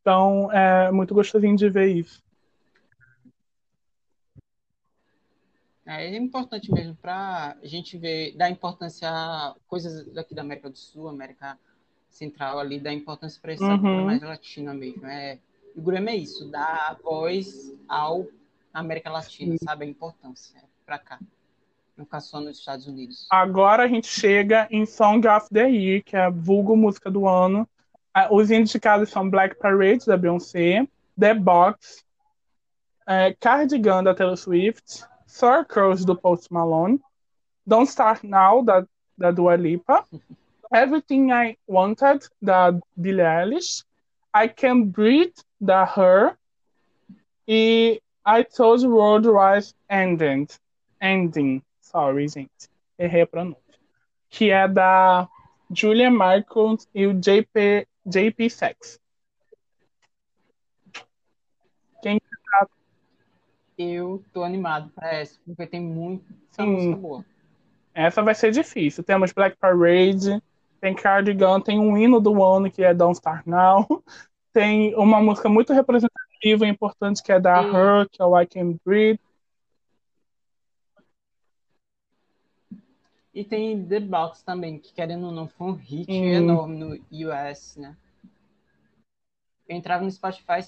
Então, 0.01 0.51
é 0.51 0.91
muito 0.91 1.13
gostosinho 1.13 1.55
de 1.55 1.69
ver 1.69 1.88
isso. 1.88 2.23
É, 5.86 6.08
é 6.08 6.17
importante 6.17 6.71
mesmo 6.71 6.95
para 6.95 7.55
a 7.62 7.67
gente 7.67 7.97
ver, 7.97 8.36
dar 8.36 8.49
importância 8.49 9.08
a 9.10 9.55
coisas 9.67 10.05
daqui 10.13 10.34
da 10.34 10.41
América 10.41 10.69
do 10.69 10.77
Sul, 10.77 11.08
América 11.08 11.60
Central 12.10 12.60
ali, 12.60 12.79
dar 12.79 12.93
importância 12.93 13.39
para 13.39 13.53
essa 13.53 13.63
uhum. 13.63 14.05
mais 14.05 14.21
latina 14.21 14.73
mesmo. 14.73 15.05
É, 15.05 15.38
o 15.75 15.81
Grammy 15.81 16.12
é 16.12 16.15
isso, 16.15 16.49
dar 16.49 16.97
voz 17.03 17.71
ao 17.88 18.25
América 18.73 19.12
Latina, 19.12 19.55
Sim. 19.58 19.65
sabe? 19.65 19.86
A 19.86 19.88
importância 19.88 20.62
para 20.86 20.97
cá. 20.97 21.19
Ficar 21.95 22.19
só 22.19 22.41
nos 22.41 22.60
Estados 22.60 22.88
Unidos. 22.88 23.25
Agora 23.29 23.84
a 23.84 23.88
gente 23.88 24.08
chega 24.08 24.67
em 24.69 24.86
Song 24.86 25.25
of 25.27 25.47
the 25.49 25.69
Year, 25.69 26.03
que 26.03 26.15
é 26.15 26.25
a 26.25 26.29
vulgo 26.29 26.75
música 26.75 27.10
do 27.10 27.27
ano. 27.27 27.67
Os 28.31 28.51
indicados 28.51 29.10
são 29.10 29.29
Black 29.29 29.55
Parade, 29.58 30.05
da 30.05 30.17
Beyoncé, 30.17 30.88
The 31.17 31.34
Box, 31.34 32.03
é, 33.08 33.34
Cardigan, 33.39 34.03
da 34.03 34.13
Taylor 34.13 34.38
Swift, 34.38 35.05
Circles 35.25 36.03
do 36.03 36.15
Post 36.15 36.51
Malone, 36.51 36.99
Don't 37.65 37.89
Start 37.89 38.23
Now 38.23 38.63
da, 38.63 38.86
da 39.17 39.31
Dua 39.31 39.55
Lipa, 39.55 40.05
Everything 40.73 41.31
I 41.31 41.58
Wanted 41.67 42.27
da 42.41 42.73
Billie 42.97 43.23
Eilish, 43.23 43.84
I 44.34 44.47
Can 44.49 44.86
Breathe 44.86 45.38
da 45.62 45.86
Her 45.86 46.38
e 47.47 48.01
I 48.25 48.43
Told 48.43 48.81
the 48.81 48.89
World 48.89 49.27
Was 49.27 49.73
Ending, 49.89 50.47
Ending, 50.99 51.62
sorry 51.95 52.27
gente, 52.27 52.69
errei 52.99 53.21
a 53.21 53.27
pronúncia, 53.27 53.79
que 54.29 54.51
é 54.51 54.67
da 54.67 55.29
Julia 55.71 56.12
Michaels 56.12 56.89
e 56.93 57.08
o 57.08 57.13
JP, 57.13 57.88
JP 58.05 58.49
Sex. 58.49 58.99
Quem 62.01 62.19
eu 63.77 64.23
tô 64.34 64.43
animado 64.43 64.89
para 64.93 65.13
essa, 65.13 65.39
porque 65.45 65.67
tem 65.67 65.81
muita 65.81 66.25
Sim. 66.51 66.65
música 66.65 66.95
boa. 66.95 67.25
Essa 67.93 68.21
vai 68.21 68.36
ser 68.36 68.51
difícil. 68.51 69.03
Temos 69.03 69.34
Black 69.34 69.58
Parade, 69.58 70.41
tem 70.79 70.93
Cardigan, 70.93 71.60
tem 71.62 71.79
um 71.79 71.97
hino 71.97 72.19
do 72.19 72.43
ano 72.43 72.69
que 72.69 72.84
é 72.84 72.93
Don't 72.93 73.15
Start 73.15 73.45
Now, 73.45 73.86
tem 74.53 74.93
uma 74.95 75.21
música 75.21 75.49
muito 75.49 75.73
representativa 75.73 76.65
e 76.65 76.69
importante 76.69 77.23
que 77.23 77.31
é 77.31 77.39
da 77.39 77.63
Sim. 77.63 77.69
Her, 77.69 78.10
que 78.10 78.21
é 78.21 78.25
o 78.25 78.39
I 78.39 78.45
Can 78.45 78.77
Breathe. 78.86 79.19
E 83.35 83.43
tem 83.43 83.85
The 83.85 83.99
Box 83.99 84.43
também, 84.43 84.79
que 84.79 84.93
querendo 84.93 85.25
ou 85.25 85.31
não 85.33 85.45
foi 85.45 85.67
um 85.67 85.73
hit 85.73 86.09
enorme 86.09 86.77
no 86.77 87.29
US, 87.29 87.75
né? 87.75 87.97
Eu 89.67 89.75
entrava 89.75 90.05
no 90.05 90.09
Spotify, 90.09 90.65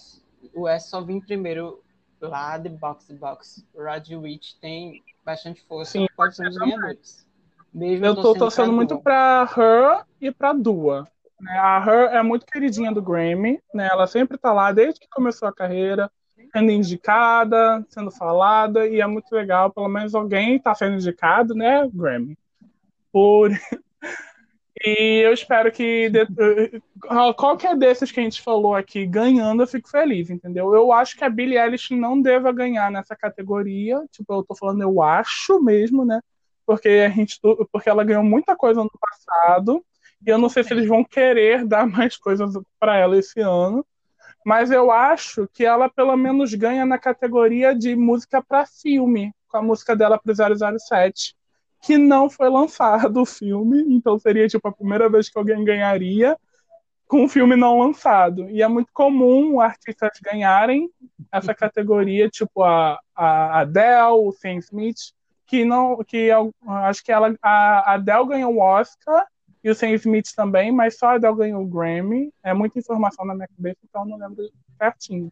o 0.54 0.68
US 0.68 0.84
só 0.84 1.00
vim 1.02 1.22
primeiro 1.22 1.82
lá 2.20 2.58
de 2.58 2.68
Box 2.68 3.14
Box, 3.14 3.66
Radio 3.74 4.22
Witch 4.22 4.56
tem 4.60 5.02
bastante 5.24 5.62
força, 5.62 5.94
Sim, 5.94 6.08
pode 6.18 6.36
ser 6.36 6.48
um 6.48 6.50
dos 6.50 6.58
ganhadores. 6.58 7.26
Mesmo 7.74 8.06
eu 8.06 8.16
tô 8.16 8.34
torcendo 8.34 8.74
muito 8.74 9.00
pra 9.00 9.48
Her 9.56 10.06
e 10.20 10.30
pra 10.30 10.52
Dua. 10.52 11.08
Né? 11.40 11.58
A 11.58 11.80
Her 11.80 12.16
é 12.16 12.24
muito 12.24 12.46
queridinha 12.46 12.92
do 12.92 13.02
Grammy, 13.02 13.62
né? 13.74 13.88
Ela 13.90 14.08
sempre 14.08 14.38
tá 14.38 14.52
lá 14.52 14.74
desde 14.74 15.00
que 15.00 15.08
começou 15.10 15.48
a 15.48 15.54
carreira, 15.54 16.12
sendo 16.52 16.72
indicada, 16.72 17.86
sendo 17.88 18.12
falada, 18.12 18.86
e 18.86 19.00
é 19.00 19.08
muito 19.08 19.32
legal, 19.32 19.72
pelo 19.72 19.88
menos 19.88 20.14
alguém 20.14 20.60
tá 20.60 20.76
sendo 20.76 20.96
indicado, 20.96 21.54
né, 21.56 21.88
Grammy. 21.94 22.38
E 24.84 25.22
eu 25.26 25.34
espero 25.34 25.72
que 25.72 26.10
de... 26.10 26.28
qualquer 27.36 27.76
desses 27.76 28.12
que 28.12 28.20
a 28.20 28.24
gente 28.24 28.42
falou 28.42 28.76
aqui 28.76 29.06
ganhando, 29.08 29.64
eu 29.64 29.68
fico 29.68 29.90
feliz, 29.90 30.30
entendeu? 30.30 30.74
Eu 30.74 30.92
acho 30.92 31.18
que 31.18 31.24
a 31.24 31.30
Billie 31.30 31.58
Eilish 31.58 31.96
não 31.96 32.22
deva 32.22 32.52
ganhar 32.52 32.92
nessa 32.92 33.16
categoria. 33.16 34.00
Tipo, 34.12 34.36
eu 34.36 34.44
tô 34.44 34.56
falando, 34.56 34.82
eu 34.82 35.02
acho 35.02 35.62
mesmo, 35.62 36.06
né? 36.06 36.22
Porque 36.66 36.90
a 36.90 37.10
gente 37.10 37.40
porque 37.72 37.90
ela 37.90 38.04
ganhou 38.04 38.24
muita 38.24 38.56
coisa 38.56 38.84
no 38.84 38.92
passado. 39.00 39.84
E 40.26 40.30
eu 40.30 40.38
não 40.38 40.50
sei 40.50 40.64
se 40.64 40.74
eles 40.74 40.88
vão 40.88 41.04
querer 41.04 41.66
dar 41.66 41.88
mais 41.88 42.16
coisas 42.18 42.54
para 42.80 42.98
ela 42.98 43.18
esse 43.18 43.40
ano. 43.40 43.86
Mas 44.46 44.72
eu 44.72 44.92
acho 44.92 45.48
que 45.54 45.66
ela 45.66 45.90
pelo 45.90 46.16
menos 46.16 46.54
ganha 46.54 46.86
na 46.86 46.98
categoria 47.00 47.74
de 47.76 47.96
música 47.96 48.44
para 48.44 48.66
filme, 48.66 49.34
com 49.50 49.58
a 49.58 49.62
música 49.62 49.96
dela 49.96 50.20
pro 50.20 50.34
007 50.34 51.37
que 51.82 51.98
não 51.98 52.30
foi 52.30 52.50
lançado 52.50 53.22
o 53.22 53.26
filme, 53.26 53.84
então 53.88 54.18
seria 54.20 54.48
tipo 54.48 54.68
a 54.68 54.72
primeira 54.72 55.10
vez 55.10 55.30
que 55.30 55.38
alguém 55.38 55.64
ganharia. 55.64 56.38
com 57.08 57.24
um 57.24 57.30
filme 57.30 57.56
não 57.56 57.80
lançado. 57.80 58.50
E 58.50 58.62
é 58.62 58.68
muito 58.68 58.92
comum 58.94 59.62
artistas 59.62 60.12
ganharem 60.22 60.90
essa 61.32 61.54
categoria, 61.56 62.30
tipo 62.30 62.62
a, 62.64 63.00
a 63.16 63.62
Adele, 63.62 64.28
o 64.28 64.32
Sam 64.34 64.58
Smith, 64.58 65.14
que 65.46 65.64
não, 65.64 66.04
que 66.04 66.18
eu, 66.18 66.54
acho 66.68 67.02
que 67.04 67.12
ela, 67.12 67.34
a 67.42 67.94
Adele 67.94 68.28
ganhou 68.28 68.54
o 68.56 68.60
Oscar 68.60 69.26
e 69.64 69.70
o 69.70 69.76
Sam 69.76 69.92
Smith 69.92 70.34
também, 70.36 70.72
mas 70.72 70.98
só 70.98 71.08
a 71.08 71.14
Adele 71.14 71.38
ganhou 71.38 71.62
o 71.64 71.68
Grammy. 71.68 72.32
É 72.44 72.54
muita 72.54 72.78
informação 72.78 73.26
na 73.26 73.34
minha 73.34 73.48
cabeça, 73.48 73.80
então 73.88 74.06
não 74.06 74.18
lembro 74.18 74.44
certinho. 74.78 75.32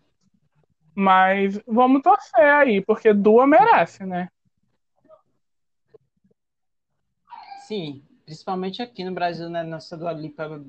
Mas 0.95 1.60
vamos 1.67 2.01
torcer 2.01 2.45
aí, 2.45 2.79
porque 2.79 3.13
Dua 3.13 3.45
merece, 3.45 4.05
né? 4.05 4.29
Sim, 7.67 8.04
principalmente 8.25 8.82
aqui 8.82 9.04
no 9.04 9.12
Brasil, 9.12 9.49
né? 9.49 9.63
Nossa 9.63 9.97
Dua 9.97 10.12
Lipa 10.12 10.63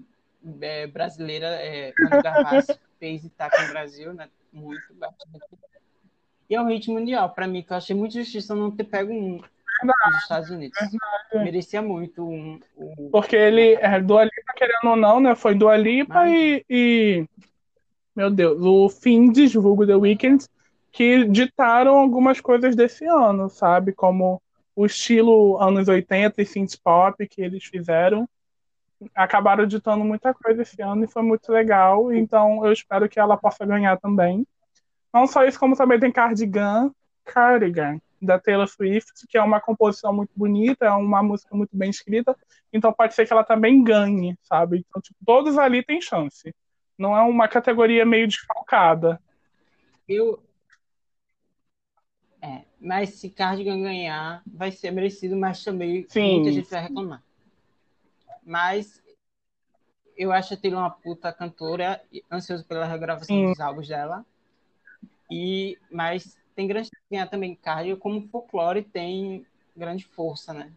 é, 0.61 0.87
brasileira, 0.87 1.47
é, 1.47 1.93
quando 1.93 2.23
Gavassi 2.23 2.79
fez 2.99 3.25
e 3.25 3.29
tá 3.29 3.47
aqui 3.47 3.63
no 3.63 3.69
Brasil, 3.69 4.15
né? 4.15 4.29
Muito 4.53 4.95
bastante. 4.95 5.45
E 6.49 6.55
é 6.55 6.61
um 6.61 6.69
hit 6.69 6.91
mundial, 6.91 7.31
para 7.31 7.47
mim, 7.47 7.63
que 7.63 7.73
eu 7.73 7.77
achei 7.77 7.95
muito 7.95 8.15
justiça 8.15 8.55
não 8.55 8.71
ter 8.71 8.85
pego 8.85 9.13
um 9.13 9.41
nos 9.85 10.23
Estados 10.23 10.49
Unidos. 10.49 10.79
Verdade. 10.79 11.45
Merecia 11.45 11.83
muito 11.83 12.27
um, 12.27 12.59
um... 12.79 13.11
Porque 13.11 13.37
ele, 13.37 13.75
é, 13.75 14.01
Dua 14.01 14.25
Lipa, 14.25 14.53
querendo 14.57 14.91
ou 14.91 14.97
não, 14.97 15.21
né? 15.21 15.35
Foi 15.35 15.55
Dua 15.55 15.77
Lipa 15.77 16.15
Mas... 16.15 16.33
e, 16.33 16.65
e, 16.71 17.29
Meu 18.15 18.31
Deus, 18.31 18.63
o 18.63 18.89
fim 18.89 19.31
de 19.31 19.47
julgo 19.49 19.87
The 19.87 19.97
Weeknd 19.97 20.47
que 20.93 21.27
ditaram 21.27 21.99
algumas 21.99 22.41
coisas 22.41 22.75
desse 22.75 23.05
ano, 23.05 23.51
sabe? 23.51 23.93
Como 23.93 24.41
o 24.77 24.87
estilo 24.87 25.61
anos 25.61 25.89
80 25.89 26.41
e 26.41 26.47
synth 26.47 26.77
pop 26.85 27.27
que 27.27 27.43
eles 27.43 27.65
fizeram 27.65 28.29
acabaram 29.15 29.67
ditando 29.67 30.05
muita 30.05 30.33
coisa 30.33 30.62
esse 30.62 30.81
ano 30.83 31.05
e 31.05 31.09
foi 31.09 31.23
muito 31.23 31.51
legal. 31.51 32.12
Então 32.12 32.65
eu 32.65 32.73
espero 32.73 33.09
que 33.09 33.21
ela 33.21 33.37
possa 33.37 33.67
ganhar 33.67 33.99
também. 33.99 34.47
Não 35.12 35.27
só 35.27 35.45
isso, 35.45 35.59
como 35.59 35.77
também 35.77 35.99
tem 35.99 36.12
Cardigan, 36.12 36.91
Cardigan, 37.25 38.01
da 38.21 38.39
Taylor 38.39 38.67
Swift, 38.67 39.27
que 39.29 39.37
é 39.37 39.43
uma 39.43 39.61
composição 39.61 40.12
muito 40.12 40.31
bonita, 40.35 40.87
é 40.87 40.91
uma 40.91 41.23
música 41.23 41.55
muito 41.55 41.77
bem 41.77 41.91
escrita. 41.91 42.37
Então 42.73 42.93
pode 42.93 43.15
ser 43.15 43.27
que 43.27 43.33
ela 43.33 43.45
também 43.45 43.83
ganhe, 43.83 44.37
sabe? 44.43 44.85
Então, 44.89 45.01
tipo, 45.01 45.19
todos 45.25 45.59
ali 45.59 45.83
têm 45.83 46.01
chance. 46.01 46.55
Não 46.99 47.17
é 47.17 47.21
uma 47.23 47.49
categoria 47.49 48.07
meio 48.07 48.27
desfalcada. 48.27 49.21
Eu. 50.09 50.43
É, 52.81 52.87
mas 52.87 53.11
se 53.11 53.31
Cardigan 53.31 53.83
ganhar, 53.83 54.43
vai 54.47 54.71
ser 54.71 54.91
merecido, 54.91 55.37
mas 55.37 55.62
também 55.62 56.07
Sim. 56.09 56.37
muita 56.37 56.53
gente 56.53 56.71
vai 56.71 56.83
reclamar. 56.83 57.23
Mas 58.45 59.03
eu 60.17 60.33
acho 60.33 60.55
a 60.55 60.57
Taylor 60.57 60.81
uma 60.81 60.91
puta 60.91 61.33
cantora, 61.33 62.03
ansioso 62.31 62.65
pela 62.65 62.87
regravação 62.87 63.37
Sim. 63.37 63.47
dos 63.51 63.61
álbuns 63.61 63.89
dela. 63.89 64.25
E, 65.31 65.79
mas 65.91 66.39
tem 66.55 66.67
grande 66.67 66.91
ganhar 67.11 67.27
também 67.27 67.55
cardio, 67.55 67.97
como 67.97 68.29
folclore 68.29 68.83
tem 68.83 69.45
grande 69.77 70.05
força, 70.05 70.55
né? 70.55 70.73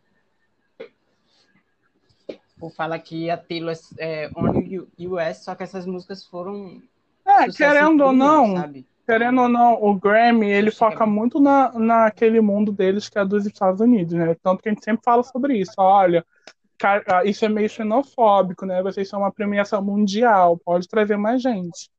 Por 2.58 2.74
falar 2.74 3.00
que 3.00 3.30
a 3.30 3.38
Taylor 3.38 3.74
é 3.98 4.30
only 4.36 4.80
US, 4.98 5.38
só 5.38 5.56
que 5.56 5.64
essas 5.64 5.86
músicas 5.86 6.26
foram. 6.26 6.82
É, 7.26 7.50
querendo 7.50 8.04
ou 8.04 8.12
não, 8.12 8.58
sabe? 8.58 8.86
Querendo 9.10 9.42
ou 9.42 9.50
não, 9.50 9.74
o 9.82 9.96
Grammy 9.96 10.52
ele 10.52 10.70
foca 10.70 11.04
muito 11.04 11.40
na, 11.40 11.72
naquele 11.72 12.40
mundo 12.40 12.72
deles 12.72 13.10
que 13.10 13.18
é 13.18 13.26
dos 13.26 13.48
Estados 13.48 13.82
Unidos, 13.82 14.14
né? 14.14 14.36
Tanto 14.44 14.62
que 14.62 14.70
a 14.70 14.72
gente 14.72 14.84
sempre 14.84 15.02
fala 15.04 15.24
sobre 15.24 15.58
isso. 15.58 15.74
Olha, 15.80 16.24
ah, 16.84 17.26
isso 17.26 17.44
é 17.44 17.50
meio 17.50 17.68
xenofóbico, 17.68 18.68
né? 18.68 18.84
Vocês 18.84 19.10
são 19.10 19.22
uma 19.22 19.32
premiação 19.32 19.82
mundial, 19.82 20.60
pode 20.60 20.88
trazer 20.88 21.18
mais 21.18 21.42
gente. 21.42 21.90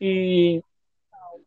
E 0.00 0.60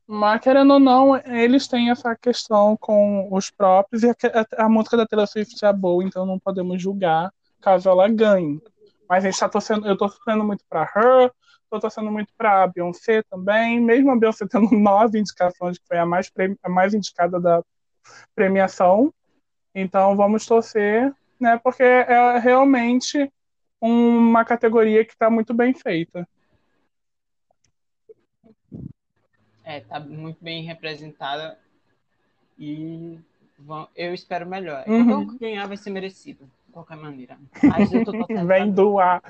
mas 0.08 0.39
querendo 0.39 0.71
ou 0.71 0.79
não, 0.79 1.17
eles 1.25 1.67
têm 1.67 1.89
essa 1.89 2.15
questão 2.15 2.77
com 2.77 3.27
os 3.34 3.51
próprios 3.51 4.01
e 4.03 4.10
a, 4.10 4.15
a, 4.58 4.65
a 4.65 4.69
música 4.69 4.95
da 4.95 5.05
Taylor 5.05 5.27
Swift 5.27 5.65
é 5.65 5.73
boa, 5.73 6.03
então 6.05 6.25
não 6.25 6.39
podemos 6.39 6.81
julgar 6.81 7.34
caso 7.60 7.89
ela 7.89 8.08
ganhe. 8.08 8.62
Mas 9.10 9.25
a 9.25 9.29
gente 9.29 9.39
tá 9.39 9.49
torcendo, 9.49 9.88
eu 9.88 9.97
tô 9.97 10.08
torcendo 10.08 10.43
muito 10.45 10.63
para 10.69 10.84
Her, 10.84 11.31
tô 11.69 11.80
torcendo 11.80 12.12
muito 12.12 12.34
para 12.38 12.67
Beyoncé 12.67 13.23
também, 13.23 13.80
mesmo 13.80 14.12
a 14.12 14.15
Beyoncé 14.15 14.45
tendo 14.47 14.69
nove 14.78 15.19
indicações, 15.19 15.78
que 15.78 15.88
foi 15.88 15.97
a 15.97 16.06
mais, 16.06 16.32
a 16.63 16.69
mais 16.69 16.93
indicada 16.93 17.39
da 17.39 17.63
premiação. 18.36 19.13
Então 19.73 20.15
vamos 20.15 20.45
torcer 20.45 21.13
né? 21.39 21.58
Porque 21.58 21.84
é 21.84 22.39
realmente 22.39 23.32
uma 23.80 24.45
categoria 24.45 25.04
que 25.06 25.13
está 25.13 25.30
muito 25.30 25.54
bem 25.54 25.73
feita. 25.73 26.28
É, 29.63 29.80
tá 29.82 29.99
muito 29.99 30.43
bem 30.43 30.63
representada 30.63 31.58
e 32.58 33.19
vão, 33.58 33.88
eu 33.95 34.13
espero 34.13 34.45
melhor. 34.45 34.84
Uhum. 34.88 35.25
Qualquer 35.25 35.39
ganhar 35.39 35.67
vai 35.67 35.78
ser 35.78 35.89
merecido, 35.89 36.49
de 36.65 36.71
qualquer 36.71 36.97
maneira. 36.97 37.38
Mas 37.63 37.91
eu 37.91 38.06
tô 38.06 38.12
Vem 38.45 38.71
doar. 38.71 39.23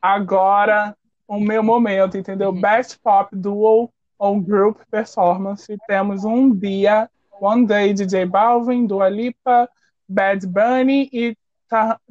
Agora, 0.00 0.96
o 1.30 1.38
meu 1.38 1.62
momento, 1.62 2.18
entendeu? 2.18 2.50
Uhum. 2.50 2.60
Best 2.60 2.98
Pop 2.98 3.34
Duo 3.36 3.88
ou 4.18 4.40
Group 4.40 4.80
Performance. 4.90 5.78
Temos 5.86 6.24
um 6.24 6.52
dia, 6.52 7.08
One 7.40 7.66
Day, 7.66 7.94
DJ 7.94 8.26
Balvin, 8.26 8.84
Dua 8.84 9.08
Lipa, 9.08 9.70
Bad 10.08 10.44
Bunny 10.44 11.08
e 11.12 11.36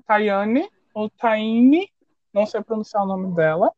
Tayane, 0.07 0.69
ou 0.93 1.09
Taine, 1.09 1.91
não 2.33 2.45
sei 2.45 2.61
pronunciar 2.61 3.03
o 3.03 3.07
nome 3.07 3.35
dela. 3.35 3.73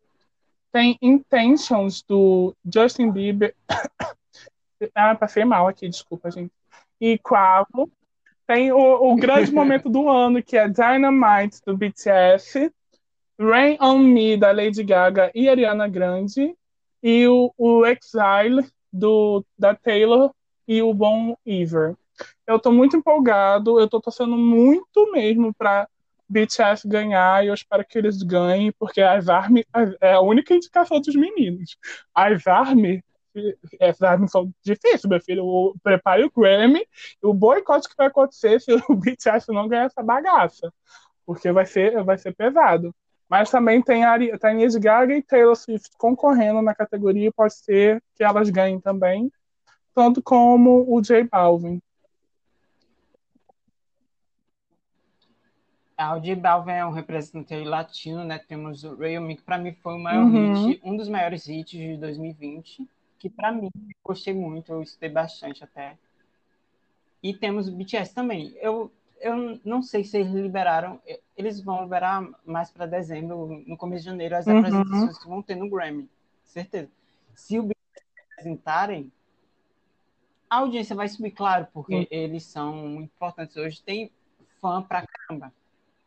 Tem 0.71 0.95
Intentions, 1.01 2.03
do 2.07 2.55
Justin 2.71 3.09
Bieber. 3.09 3.55
ah, 4.93 5.15
passei 5.15 5.43
mal 5.43 5.67
aqui, 5.67 5.89
desculpa, 5.89 6.29
gente. 6.29 6.53
E 6.99 7.17
Quavo. 7.17 7.91
Tem 8.45 8.71
o, 8.71 8.77
o 8.77 9.15
grande 9.15 9.51
momento 9.51 9.89
do 9.89 10.07
ano, 10.07 10.43
que 10.43 10.55
é 10.55 10.67
Dynamite, 10.67 11.61
do 11.65 11.75
BTS. 11.75 12.71
Rain 13.41 13.77
on 13.81 13.97
Me, 13.97 14.37
da 14.37 14.51
Lady 14.51 14.83
Gaga 14.83 15.31
e 15.33 15.49
Ariana 15.49 15.87
Grande. 15.87 16.55
E 17.01 17.27
o, 17.27 17.51
o 17.57 17.83
Exile, 17.85 18.63
do, 18.93 19.43
da 19.57 19.73
Taylor 19.73 20.31
e 20.67 20.81
o 20.81 20.93
Bon 20.93 21.35
Iver. 21.45 21.95
Eu 22.45 22.59
tô 22.59 22.71
muito 22.71 22.95
empolgado, 22.95 23.79
eu 23.79 23.89
tô 23.89 23.99
torcendo 23.99 24.37
muito 24.37 25.11
mesmo 25.11 25.53
para 25.53 25.87
BTS 26.29 26.87
ganhar 26.87 27.43
e 27.43 27.47
eu 27.47 27.53
espero 27.53 27.83
que 27.85 27.97
eles 27.97 28.21
ganhem, 28.21 28.71
porque 28.73 29.01
as 29.01 29.27
armas 29.27 29.63
é 29.99 30.13
a 30.13 30.21
única 30.21 30.53
indicação 30.53 31.01
dos 31.01 31.15
meninos. 31.15 31.77
As 32.13 32.45
armas 32.45 32.99
essas 33.79 34.01
armas 34.01 34.31
são 34.31 34.53
difíceis, 34.61 35.05
meu 35.05 35.21
filho. 35.21 35.73
Prepare 35.81 36.23
o 36.23 36.31
Grammy 36.31 36.81
e 36.81 37.25
o 37.25 37.33
boicote 37.33 37.87
que 37.87 37.95
vai 37.97 38.07
acontecer 38.07 38.59
se 38.59 38.73
o 38.73 38.95
BTS 38.95 39.51
não 39.51 39.67
ganhar 39.67 39.85
essa 39.85 40.03
bagaça. 40.03 40.71
Porque 41.25 41.51
vai 41.51 41.65
ser, 41.65 42.03
vai 42.03 42.17
ser 42.17 42.35
pesado. 42.35 42.93
Mas 43.31 43.49
também 43.49 43.81
tem 43.81 44.03
a, 44.03 44.17
Lady 44.17 44.77
Gaga 44.77 45.15
e 45.15 45.23
Taylor 45.23 45.55
Swift 45.55 45.95
concorrendo 45.97 46.61
na 46.61 46.75
categoria 46.75 47.29
e 47.29 47.31
pode 47.31 47.53
ser 47.53 48.03
que 48.13 48.25
elas 48.25 48.49
ganhem 48.49 48.77
também. 48.77 49.31
Tanto 49.95 50.21
como 50.21 50.85
o 50.93 51.01
J 51.01 51.23
Balvin. 51.23 51.81
A 55.95 56.19
J 56.19 56.35
Balvin 56.35 56.71
é 56.71 56.85
um 56.85 56.91
representante 56.91 57.63
latino, 57.63 58.25
né? 58.25 58.37
Temos 58.37 58.83
o 58.83 58.95
Real 58.95 59.23
Me, 59.23 59.37
que 59.37 59.43
para 59.43 59.57
mim 59.57 59.71
foi 59.75 59.93
o 59.93 59.99
maior 59.99 60.25
uhum. 60.25 60.67
hit, 60.67 60.81
um 60.83 60.97
dos 60.97 61.07
maiores 61.07 61.47
hits 61.47 61.71
de 61.71 61.95
2020, 61.95 62.85
que 63.17 63.29
para 63.29 63.53
mim 63.53 63.69
gostei 64.03 64.33
muito, 64.33 64.73
eu 64.73 64.83
escutei 64.83 65.07
bastante 65.07 65.63
até. 65.63 65.97
E 67.23 67.33
temos 67.33 67.69
o 67.69 67.71
BTS 67.71 68.13
também. 68.13 68.53
Eu, 68.59 68.91
eu 69.21 69.59
não 69.63 69.81
sei 69.81 70.03
se 70.03 70.17
eles 70.17 70.33
liberaram, 70.33 70.99
eles 71.37 71.61
vão 71.61 71.83
liberar 71.83 72.27
mais 72.43 72.71
para 72.71 72.85
dezembro, 72.85 73.63
no 73.65 73.77
começo 73.77 74.03
de 74.03 74.09
janeiro, 74.09 74.35
as 74.35 74.47
uhum. 74.47 74.57
apresentações 74.57 75.17
que 75.19 75.27
vão 75.27 75.41
ter 75.41 75.55
no 75.55 75.69
Grammy, 75.69 76.09
certeza. 76.43 76.89
Se 77.35 77.57
o 77.59 77.63
BTS 77.63 78.03
apresentarem, 78.33 79.11
a 80.49 80.57
audiência 80.57 80.95
vai 80.95 81.07
subir, 81.07 81.31
claro, 81.31 81.67
porque 81.71 81.95
uhum. 81.95 82.07
eles 82.09 82.43
são 82.43 83.01
importantes. 83.01 83.55
Hoje 83.55 83.81
tem 83.81 84.11
fã 84.59 84.81
pra 84.81 85.05
caramba. 85.05 85.53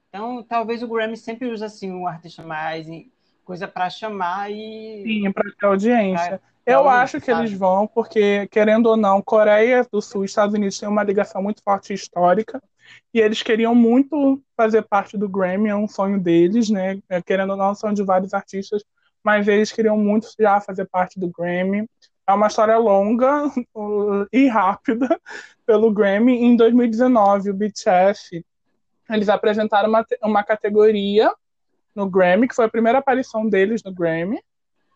Então, 0.08 0.42
talvez 0.42 0.82
o 0.82 0.88
Grammy 0.88 1.16
sempre 1.16 1.48
use 1.48 1.64
assim 1.64 1.90
um 1.90 2.06
artista 2.06 2.42
mais 2.42 2.86
coisa 3.44 3.68
para 3.68 3.90
chamar 3.90 4.50
e 4.50 5.02
sim, 5.02 5.32
para 5.32 5.50
ter 5.50 5.66
audiência. 5.66 6.38
Pra... 6.38 6.72
Eu 6.74 6.88
acho 6.88 7.20
que 7.20 7.30
eles 7.30 7.52
vão, 7.52 7.86
porque 7.86 8.46
querendo 8.48 8.86
ou 8.86 8.96
não, 8.96 9.20
Coreia 9.20 9.86
do 9.90 10.00
Sul 10.00 10.22
e 10.22 10.26
Estados 10.26 10.54
Unidos 10.54 10.78
têm 10.78 10.88
uma 10.88 11.02
ligação 11.02 11.42
muito 11.42 11.62
forte 11.62 11.92
histórica 11.92 12.62
e 13.12 13.20
eles 13.20 13.42
queriam 13.42 13.74
muito 13.74 14.42
fazer 14.56 14.82
parte 14.82 15.16
do 15.16 15.28
Grammy, 15.28 15.68
é 15.68 15.76
um 15.76 15.88
sonho 15.88 16.20
deles, 16.20 16.68
né? 16.68 16.98
É, 17.08 17.22
querendo 17.22 17.50
ou 17.50 17.56
não, 17.56 17.74
são 17.74 17.92
de 17.92 18.02
vários 18.02 18.34
artistas, 18.34 18.84
mas 19.22 19.48
eles 19.48 19.72
queriam 19.72 19.96
muito 19.96 20.28
já 20.38 20.60
fazer 20.60 20.86
parte 20.86 21.18
do 21.18 21.28
Grammy. 21.28 21.88
É 22.26 22.32
uma 22.32 22.46
história 22.46 22.76
longa 22.76 23.50
e 24.32 24.46
rápida 24.48 25.20
pelo 25.66 25.92
Grammy. 25.92 26.32
Em 26.42 26.56
2019, 26.56 27.50
o 27.50 27.54
BTS 27.54 28.44
eles 29.10 29.28
apresentaram 29.28 29.88
uma, 29.88 30.06
uma 30.22 30.42
categoria 30.42 31.30
no 31.94 32.08
Grammy, 32.08 32.48
que 32.48 32.54
foi 32.54 32.64
a 32.64 32.70
primeira 32.70 32.98
aparição 32.98 33.48
deles 33.48 33.82
no 33.82 33.92
Grammy, 33.92 34.42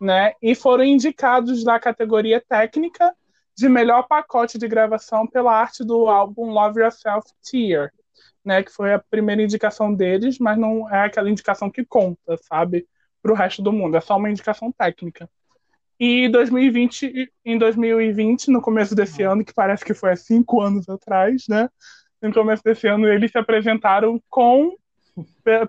né? 0.00 0.32
E 0.42 0.54
foram 0.54 0.84
indicados 0.84 1.62
na 1.64 1.78
categoria 1.78 2.42
técnica 2.46 3.14
de 3.58 3.68
melhor 3.68 4.06
pacote 4.06 4.56
de 4.56 4.68
gravação 4.68 5.26
pela 5.26 5.52
arte 5.52 5.82
do 5.82 6.06
álbum 6.06 6.52
Love 6.52 6.80
Yourself 6.80 7.28
Tear, 7.42 7.92
né? 8.44 8.62
Que 8.62 8.70
foi 8.70 8.94
a 8.94 9.00
primeira 9.00 9.42
indicação 9.42 9.92
deles, 9.92 10.38
mas 10.38 10.56
não 10.56 10.88
é 10.88 11.06
aquela 11.06 11.28
indicação 11.28 11.68
que 11.68 11.84
conta, 11.84 12.36
sabe? 12.36 12.86
Para 13.20 13.32
o 13.32 13.34
resto 13.34 13.60
do 13.60 13.72
mundo, 13.72 13.96
é 13.96 14.00
só 14.00 14.16
uma 14.16 14.30
indicação 14.30 14.70
técnica. 14.70 15.28
E 15.98 16.28
2020, 16.28 17.32
em 17.44 17.58
2020, 17.58 18.48
no 18.52 18.62
começo 18.62 18.94
desse 18.94 19.24
ano, 19.24 19.44
que 19.44 19.52
parece 19.52 19.84
que 19.84 19.92
foi 19.92 20.12
há 20.12 20.16
cinco 20.16 20.60
anos 20.60 20.88
atrás, 20.88 21.48
né? 21.48 21.68
No 22.22 22.32
começo 22.32 22.62
desse 22.62 22.86
ano, 22.86 23.08
eles 23.08 23.32
se 23.32 23.38
apresentaram 23.38 24.22
com 24.30 24.76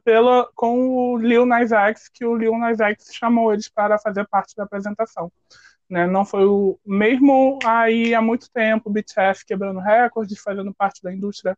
pela, 0.05 0.47
com 0.53 1.13
o 1.13 1.17
Lil 1.17 1.43
Nas 1.43 1.71
X, 1.71 2.07
que 2.07 2.23
o 2.23 2.35
Lil 2.35 2.55
Nas 2.59 2.79
X 2.79 3.09
chamou 3.11 3.51
eles 3.51 3.67
para 3.67 3.97
fazer 3.97 4.27
parte 4.27 4.55
da 4.55 4.63
apresentação. 4.63 5.31
Né? 5.89 6.05
Não 6.05 6.23
foi 6.23 6.45
o 6.45 6.77
mesmo 6.85 7.59
aí 7.65 8.13
há 8.13 8.21
muito 8.21 8.49
tempo, 8.51 8.89
o 8.89 8.93
BTS 8.93 9.45
quebrando 9.45 9.79
recordes, 9.79 10.39
fazendo 10.39 10.73
parte 10.73 11.01
da 11.01 11.13
indústria 11.13 11.57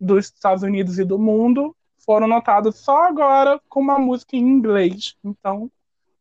dos 0.00 0.26
Estados 0.26 0.62
Unidos 0.62 0.98
e 0.98 1.04
do 1.04 1.18
mundo, 1.18 1.74
foram 1.98 2.28
notados 2.28 2.76
só 2.76 3.04
agora 3.04 3.60
com 3.68 3.80
uma 3.80 3.98
música 3.98 4.36
em 4.36 4.40
inglês. 4.40 5.16
Então, 5.24 5.70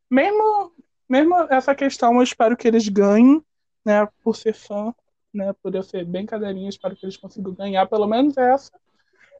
mesmo, 0.10 0.74
mesmo 1.08 1.36
essa 1.50 1.76
questão, 1.76 2.16
eu 2.16 2.24
espero 2.24 2.58
que 2.58 2.68
eles 2.68 2.88
ganhem, 2.88 3.43
né, 3.86 4.08
por 4.24 4.36
ser 4.36 4.54
fã, 4.54 4.93
né, 5.34 5.54
por 5.62 5.76
eu 5.76 5.84
ser 5.84 6.06
bem 6.06 6.26
cadeirinha, 6.26 6.70
espero 6.70 6.96
que 6.96 7.06
eles 7.06 7.18
consigam 7.18 7.54
ganhar 7.54 7.86
pelo 7.86 8.08
menos 8.08 8.36
essa 8.38 8.72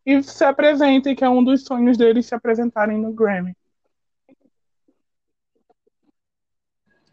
e 0.06 0.22
se 0.22 0.43
apresentem, 0.43 1.16
que 1.16 1.24
é 1.24 1.30
um 1.30 1.43
dos 1.43 1.64
sonhos 1.64 1.97
deles 1.97 2.28
se 2.28 2.36
apresentarem 2.36 2.99
no 2.99 3.12
Grammy. 3.12 3.58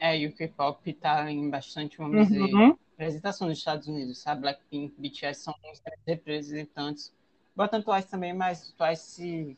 É, 0.02 0.18
e 0.18 0.26
o 0.26 0.32
K-pop 0.32 0.92
tá 0.94 1.30
em 1.30 1.48
bastante, 1.48 1.96
vamos 1.96 2.28
uhum. 2.28 2.46
dizer, 2.46 2.76
representação 2.98 3.46
nos 3.46 3.58
Estados 3.58 3.86
Unidos, 3.86 4.18
sabe? 4.18 4.40
Blackpink, 4.40 4.92
BTS 4.98 5.44
são 5.44 5.54
os 5.72 5.80
representantes. 6.04 7.14
Botando 7.54 7.84
Twice 7.84 8.10
também, 8.10 8.32
mas 8.32 8.72
Twice, 8.72 9.56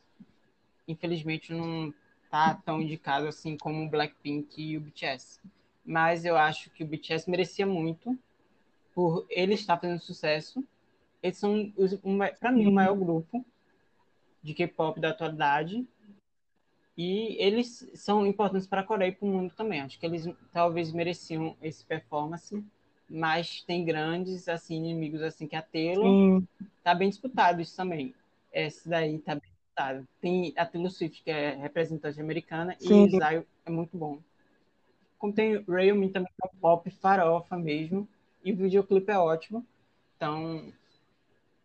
infelizmente, 0.87 1.51
não 1.51 1.95
tá 2.31 2.61
tão 2.63 2.79
indicado 2.83 3.27
assim 3.27 3.57
como 3.57 3.87
o 3.87 3.89
Blackpink 3.89 4.61
e 4.63 4.77
o 4.77 4.83
BTS. 4.83 5.41
Mas 5.83 6.27
eu 6.27 6.37
acho 6.37 6.69
que 6.73 6.85
o 6.85 6.87
BTS 6.87 7.31
merecia 7.31 7.65
muito 7.67 8.15
por 8.95 9.25
ele 9.31 9.55
estar 9.55 9.79
fazendo 9.79 10.01
sucesso. 10.01 10.63
Eles 11.23 11.39
são, 11.39 11.73
para 12.39 12.53
mim, 12.53 12.67
o 12.67 12.71
maior 12.71 12.95
grupo 12.95 13.43
de 14.43 14.53
K-pop 14.53 15.01
da 15.01 15.09
atualidade 15.09 15.89
e 16.97 17.37
eles 17.41 17.91
são 17.95 18.27
importantes 18.27 18.67
para 18.67 18.81
a 18.81 18.85
Coreia 18.85 19.09
e 19.09 19.13
para 19.13 19.27
o 19.27 19.31
mundo 19.31 19.53
também. 19.55 19.81
Acho 19.81 19.99
que 19.99 20.07
eles 20.07 20.29
talvez 20.53 20.93
mereciam 20.93 21.57
esse 21.61 21.85
performance, 21.85 22.63
mas 23.09 23.63
tem 23.63 23.85
grandes 23.85 24.49
assim 24.49 24.77
inimigos 24.77 25.23
assim 25.23 25.47
que 25.47 25.57
a 25.57 25.63
Taylor 25.63 26.43
tá 26.83 26.95
bem 26.95 27.09
disputado 27.09 27.61
isso 27.61 27.77
também. 27.77 28.15
Esse 28.53 28.89
daí 28.89 29.19
tá 29.19 29.35
bem 29.35 29.51
disputado. 29.51 30.09
Tem 30.21 30.53
a 30.57 30.65
Taylor 30.65 30.91
Swift 30.91 31.23
que 31.23 31.31
é 31.31 31.57
representante 31.57 32.21
americana 32.21 32.77
Sim. 32.79 33.07
e 33.07 33.11
Zion 33.11 33.43
é 33.67 33.71
muito 33.71 33.97
bom. 33.97 34.19
Como 35.19 35.33
tem 35.33 35.65
Railman 35.67 36.11
também 36.11 36.31
que 36.41 36.47
é 36.47 36.51
pop 36.61 36.89
farofa 36.91 37.57
mesmo 37.57 38.09
e 38.45 38.53
o 38.53 38.57
videoclipe 38.57 39.11
é 39.11 39.19
ótimo. 39.19 39.67
Então 40.17 40.73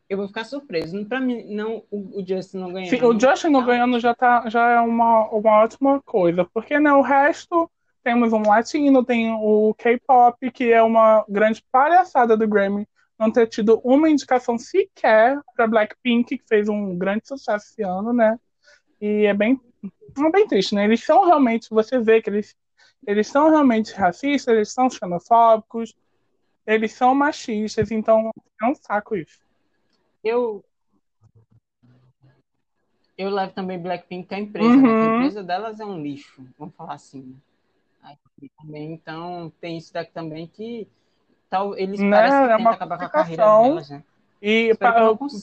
eu 0.10 0.18
vou 0.18 0.28
ficar 0.28 0.44
surpreso. 0.44 1.06
Para 1.06 1.20
mim, 1.20 1.44
não, 1.54 1.84
o, 1.92 2.20
o 2.20 2.26
Justin 2.28 2.58
não 2.58 2.74
ganhando. 2.74 2.90
Sim, 2.90 3.04
o 3.04 3.20
Justin 3.20 3.50
não 3.50 3.62
tá? 3.62 3.68
ganhando 3.68 4.00
já, 4.00 4.16
tá, 4.16 4.50
já 4.50 4.70
é 4.72 4.80
uma, 4.80 5.30
uma 5.30 5.64
ótima 5.64 6.02
coisa, 6.02 6.44
porque 6.46 6.80
né, 6.80 6.92
o 6.92 7.02
resto 7.02 7.70
temos 8.04 8.34
um 8.34 8.42
latino, 8.42 9.06
tem 9.06 9.32
o 9.32 9.74
K-pop, 9.78 10.52
que 10.52 10.72
é 10.72 10.82
uma 10.82 11.24
grande 11.30 11.64
palhaçada 11.72 12.36
do 12.36 12.48
Grammy 12.48 12.88
não 13.20 13.30
ter 13.30 13.48
tido 13.48 13.82
uma 13.84 14.10
indicação 14.10 14.58
sequer 14.58 15.38
para 15.54 15.68
Blackpink, 15.68 16.38
que 16.38 16.48
fez 16.48 16.70
um 16.70 16.98
grande 16.98 17.28
sucesso 17.28 17.66
esse 17.68 17.84
ano, 17.84 18.14
né? 18.14 18.40
E 19.02 19.26
é 19.26 19.34
bem, 19.34 19.60
é 20.18 20.32
bem 20.32 20.48
triste, 20.48 20.74
né? 20.74 20.86
Eles 20.86 21.04
são 21.04 21.26
realmente, 21.26 21.68
você 21.70 22.00
vê 22.00 22.22
que 22.22 22.30
eles, 22.30 22.56
eles 23.06 23.28
são 23.28 23.50
realmente 23.50 23.94
racistas, 23.94 24.56
eles 24.56 24.72
são 24.72 24.90
xenofóbicos, 24.90 25.94
eles 26.66 26.94
são 26.94 27.14
machistas, 27.14 27.92
então 27.92 28.32
é 28.62 28.66
um 28.66 28.76
saco 28.76 29.18
isso. 29.18 29.49
Eu 30.24 30.64
eu 33.18 33.30
levo 33.30 33.52
também 33.52 33.78
Blackpink 33.78 34.34
a 34.34 34.40
empresa, 34.40 34.70
uhum. 34.70 34.82
né? 34.82 34.90
a 34.90 35.16
empresa 35.18 35.44
delas 35.44 35.80
é 35.82 35.86
um 35.86 36.02
lixo, 36.02 36.48
vamos 36.58 36.74
falar 36.74 36.94
assim. 36.94 37.36
Né? 38.02 38.18
também, 38.62 38.94
então 38.94 39.52
tem 39.60 39.78
isso 39.78 39.94
daqui 39.94 40.14
também 40.14 40.48
que 40.48 40.88
tal 41.50 41.78
eles 41.78 42.00
né? 42.00 42.10
parecem 42.10 42.46
que 42.46 42.52
é 42.54 42.56
uma 42.56 42.72
acabar 42.72 42.98
com 42.98 43.06
a 43.06 43.10
carreira 43.10 43.44
delas, 43.44 43.90
né? 43.90 44.04
E 44.42 44.72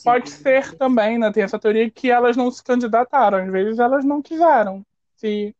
pode 0.02 0.30
ser 0.30 0.74
também, 0.78 1.18
né? 1.18 1.30
Tem 1.30 1.42
essa 1.42 1.58
teoria 1.58 1.90
que 1.90 2.10
elas 2.10 2.34
não 2.34 2.50
se 2.50 2.64
candidataram, 2.64 3.38
às 3.38 3.52
vezes 3.52 3.78
elas 3.78 4.06
não 4.06 4.22
quiseram 4.22 4.82
se 5.16 5.54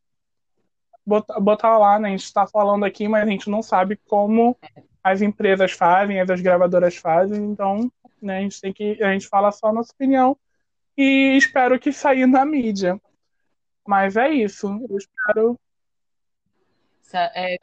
botar, 1.05 1.39
botar 1.39 1.77
lá, 1.77 1.99
né? 1.99 2.09
A 2.09 2.11
gente 2.13 2.25
está 2.25 2.47
falando 2.47 2.85
aqui, 2.85 3.07
mas 3.07 3.29
a 3.29 3.31
gente 3.31 3.51
não 3.51 3.63
sabe 3.63 4.01
como 4.09 4.57
é. 4.63 4.83
as 5.05 5.21
empresas 5.21 5.73
fazem, 5.73 6.19
as 6.19 6.41
gravadoras 6.41 6.97
fazem, 6.97 7.45
então 7.45 7.93
né? 8.27 8.39
A 8.39 8.41
gente 8.41 8.61
tem 8.61 8.73
que 8.73 9.03
a 9.03 9.13
gente 9.13 9.29
fala 9.29 9.53
só 9.53 9.69
a 9.69 9.73
nossa 9.73 9.93
opinião 9.93 10.37
e 10.97 11.37
espero 11.37 11.79
que 11.79 11.93
saia 11.93 12.27
na 12.27 12.45
mídia. 12.45 13.01
Mas 13.87 14.17
é 14.17 14.29
isso. 14.31 14.67
Eu 14.89 14.97
espero. 14.99 15.59
É, 17.35 17.57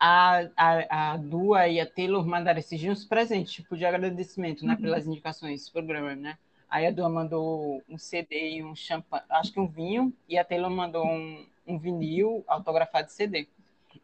a, 0.00 0.48
a, 0.56 1.12
a 1.12 1.16
Dua 1.18 1.68
e 1.68 1.78
a 1.78 1.86
Taylor 1.86 2.26
mandaram 2.26 2.58
esses 2.58 2.80
dias 2.80 2.98
uns 2.98 3.04
presentes, 3.04 3.52
tipo 3.52 3.76
de 3.76 3.84
agradecimento, 3.84 4.64
né, 4.64 4.74
uhum. 4.74 4.80
pelas 4.80 5.06
indicações 5.06 5.60
desse 5.60 5.70
programa, 5.70 6.14
né? 6.14 6.38
Aí 6.70 6.86
a 6.86 6.90
Dua 6.90 7.08
mandou 7.08 7.82
um 7.88 7.98
CD 7.98 8.56
e 8.56 8.64
um 8.64 8.74
champanhe, 8.74 9.24
acho 9.28 9.52
que 9.52 9.60
um 9.60 9.66
vinho, 9.66 10.12
e 10.28 10.38
a 10.38 10.44
Taylor 10.44 10.70
mandou 10.70 11.04
um, 11.04 11.46
um 11.66 11.78
vinil 11.78 12.42
autografado 12.46 13.08
de 13.08 13.12
CD. 13.12 13.48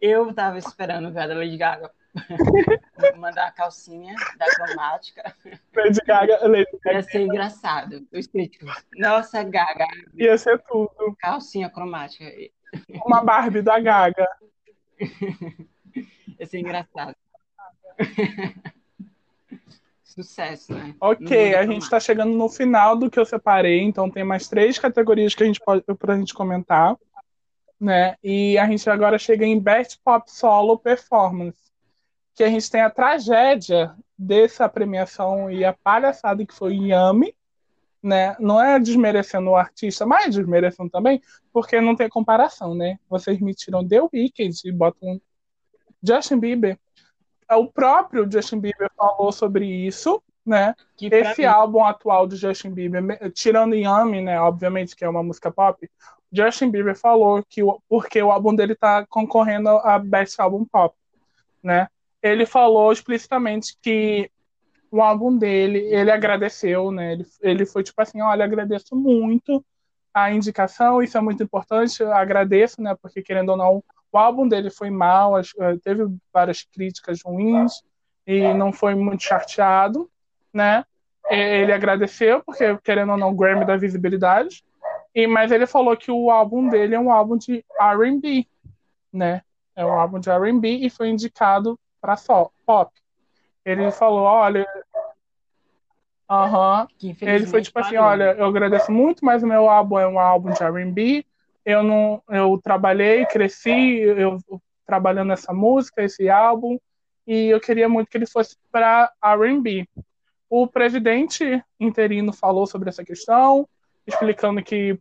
Eu 0.01 0.35
tava 0.35 0.59
esperando 0.59 1.13
ver 1.13 1.21
a 1.21 1.35
Lady 1.35 1.57
Gaga 1.57 1.91
mandar 3.17 3.49
a 3.49 3.51
calcinha 3.51 4.15
da 4.39 4.47
cromática. 4.47 5.35
Lady 5.75 6.01
Gaga, 6.07 6.47
Lady 6.47 6.79
Gaga. 6.85 6.99
Ia 6.99 7.03
ser 7.03 7.21
engraçado. 7.23 8.07
Eu 8.13 8.19
escrito, 8.19 8.65
nossa, 8.97 9.43
Gaga. 9.43 9.87
Ia 10.15 10.39
ser 10.39 10.63
tudo. 10.63 11.17
Calcinha 11.19 11.71
cromática. 11.71 12.25
Uma 13.05 13.23
Barbie 13.23 13.63
da 13.63 13.79
Gaga. 13.79 14.29
Ia 16.39 16.47
ser 16.47 16.59
engraçado. 16.59 17.15
Sucesso, 20.03 20.73
né? 20.73 20.95
Ok, 20.99 21.55
a 21.55 21.67
gente 21.67 21.83
está 21.83 22.01
chegando 22.01 22.35
no 22.35 22.49
final 22.49 22.97
do 22.97 23.11
que 23.11 23.21
eu 23.21 23.27
separei, 23.27 23.83
então 23.83 24.11
tem 24.11 24.25
mais 24.25 24.49
três 24.49 24.79
categorias 24.79 25.35
que 25.35 25.43
a 25.43 25.47
gente 25.47 25.61
pode 25.61 25.83
pra 25.99 26.17
gente 26.17 26.33
comentar, 26.33 26.97
né? 27.79 28.17
E 28.25 28.57
a 28.57 28.67
gente 28.67 28.89
agora 28.89 29.19
chega 29.19 29.45
em 29.45 29.61
Best 29.61 30.01
Pop 30.03 30.31
Solo 30.31 30.79
Performance 30.79 31.66
que 32.37 32.45
a 32.45 32.51
gente 32.51 32.71
tem 32.71 32.83
a 32.83 32.91
tragédia 32.91 33.97
dessa 34.17 34.69
premiação 34.69 35.51
e 35.51 35.65
a 35.65 35.73
palhaçada 35.73 36.45
que 36.45 36.55
foi 36.55 36.75
Yami, 36.77 37.35
né? 38.03 38.37
Não 38.39 38.63
é 38.63 38.79
desmerecendo 38.79 39.51
o 39.51 39.57
artista, 39.57 40.05
mas 40.05 40.37
desmerecendo 40.37 40.91
também, 40.91 41.21
porque 41.51 41.81
não 41.81 41.97
tem 41.97 42.11
comparação, 42.11 42.75
né? 42.75 42.99
Vocês 43.09 43.41
me 43.41 43.55
tiram 43.55 43.87
The 43.87 44.03
Weeknd 44.03 44.55
e 44.67 44.71
botam 44.71 45.19
Justin 46.03 46.39
Bieber. 46.39 46.79
O 47.51 47.67
próprio 47.67 48.31
Justin 48.31 48.61
Bieber 48.61 48.91
falou 48.95 49.33
sobre 49.33 49.67
isso, 49.67 50.23
né? 50.45 50.75
Que 50.95 51.07
Esse 51.07 51.41
mim... 51.41 51.47
álbum 51.47 51.85
atual 51.85 52.27
do 52.27 52.37
Justin 52.37 52.71
Bieber, 52.71 53.33
tirando 53.33 53.75
Yami, 53.75 54.21
né? 54.21 54.39
Obviamente 54.39 54.95
que 54.95 55.07
é 55.07 55.09
uma 55.09 55.23
música 55.23 55.51
pop, 55.51 55.91
Justin 56.31 56.71
Bieber 56.71 56.97
falou 56.97 57.43
que 57.49 57.63
porque 57.89 58.23
o 58.23 58.31
álbum 58.31 58.55
dele 58.55 58.75
tá 58.75 59.07
concorrendo 59.07 59.71
a 59.71 59.99
Best 59.99 60.39
Album 60.39 60.67
Pop, 60.67 60.95
né? 61.63 61.89
Ele 62.27 62.47
falou 62.47 62.93
explicitamente 62.93 63.77
que 63.83 64.31
o 64.91 65.03
álbum 65.03 65.37
dele, 65.37 65.79
ele 65.79 66.11
agradeceu, 66.11 66.91
né? 66.91 67.13
Ele, 67.13 67.27
ele 67.41 67.67
foi 67.67 67.83
tipo 67.83 68.01
assim, 68.01 68.21
olha, 68.21 68.45
agradeço 68.45 68.95
muito 68.95 69.65
a 70.15 70.31
indicação, 70.31 71.03
isso 71.03 71.19
é 71.19 71.21
muito 71.21 71.43
importante, 71.43 72.03
agradeço, 72.03 72.81
né? 72.81 72.97
Porque 73.01 73.23
querendo 73.23 73.51
ou 73.51 73.57
não, 73.57 73.85
o 74.11 74.19
álbum 74.19 74.49
dele 74.49 74.71
foi 74.71 74.89
mal, 74.89 75.39
eh, 75.39 75.45
teve 75.83 76.05
várias 76.33 76.63
críticas 76.63 77.21
ruins 77.23 77.83
e 78.27 78.55
não 78.55 78.73
foi 78.73 78.95
muito 78.95 79.23
chateado, 79.23 80.11
né? 80.53 80.85
Ele 81.29 81.73
agradeceu 81.73 82.43
porque 82.43 82.79
querendo 82.79 83.13
ou 83.13 83.19
não, 83.19 83.31
o 83.31 83.37
Grammy 83.37 83.67
da 83.67 83.77
visibilidade. 83.77 84.65
E 85.15 85.27
mas 85.27 85.51
ele 85.51 85.67
falou 85.67 85.97
que 85.97 86.11
o 86.11 86.31
álbum 86.31 86.69
dele 86.69 86.95
é 86.95 87.01
um 87.01 87.11
álbum 87.11 87.37
de 87.37 87.65
R&B, 87.79 88.47
né? 89.13 89.43
É 89.75 89.85
um 89.85 89.93
álbum 89.93 90.19
de 90.19 90.31
R&B 90.31 90.69
e 90.69 90.89
foi 90.89 91.11
indicado 91.11 91.79
para 92.01 92.17
pop. 92.65 92.93
Ele 93.65 93.91
falou, 93.91 94.23
olha, 94.23 94.67
Aham. 96.29 96.89
Ele 97.21 97.47
foi 97.47 97.63
tipo 97.63 97.79
assim, 97.79 97.97
olha, 97.97 98.35
eu 98.37 98.47
agradeço 98.47 98.91
muito, 98.91 99.25
mas 99.25 99.43
o 99.43 99.47
meu 99.47 99.69
álbum 99.71 99.99
é 99.99 100.09
um 100.09 100.19
álbum 100.19 100.51
de 100.51 100.63
R&B. 100.63 101.25
Eu 101.65 101.83
não, 101.83 102.23
eu 102.29 102.61
trabalhei, 102.63 103.25
cresci, 103.27 104.01
eu 104.01 104.39
trabalhando 104.85 105.29
nessa 105.29 105.53
música, 105.53 106.03
esse 106.03 106.29
álbum, 106.29 106.79
e 107.27 107.49
eu 107.49 107.61
queria 107.61 107.89
muito 107.89 108.09
que 108.09 108.17
ele 108.17 108.27
fosse 108.27 108.57
para 108.71 109.13
R&B. 109.23 109.89
O 110.49 110.67
presidente 110.67 111.63
interino 111.79 112.33
falou 112.33 112.67
sobre 112.67 112.89
essa 112.89 113.05
questão, 113.05 113.69
explicando 114.07 114.63
que 114.63 114.97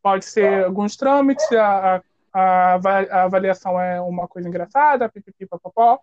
pode 0.00 0.24
ser 0.24 0.64
alguns 0.64 0.96
trâmites, 0.96 1.50
a, 1.52 2.00
a, 2.32 2.74
a 2.74 3.22
avaliação 3.24 3.80
é 3.80 4.00
uma 4.00 4.28
coisa 4.28 4.48
engraçada, 4.48 5.08
pipipi, 5.08 5.46
papapó, 5.46 5.98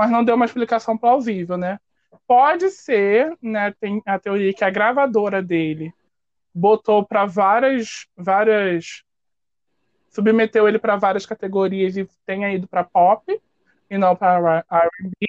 mas 0.00 0.10
não 0.10 0.24
deu 0.24 0.34
uma 0.34 0.46
explicação 0.46 0.96
plausível, 0.96 1.58
né? 1.58 1.78
Pode 2.26 2.70
ser, 2.70 3.36
né? 3.42 3.74
Tem 3.78 4.00
a 4.06 4.18
teoria 4.18 4.54
que 4.54 4.64
a 4.64 4.70
gravadora 4.70 5.42
dele 5.42 5.92
botou 6.54 7.04
para 7.04 7.26
várias, 7.26 8.06
várias, 8.16 9.04
submeteu 10.08 10.66
ele 10.66 10.78
para 10.78 10.96
várias 10.96 11.26
categorias 11.26 11.98
e 11.98 12.08
tenha 12.24 12.50
ido 12.50 12.66
para 12.66 12.82
pop 12.82 13.38
e 13.90 13.98
não 13.98 14.16
para 14.16 14.64
R&B. 14.70 15.26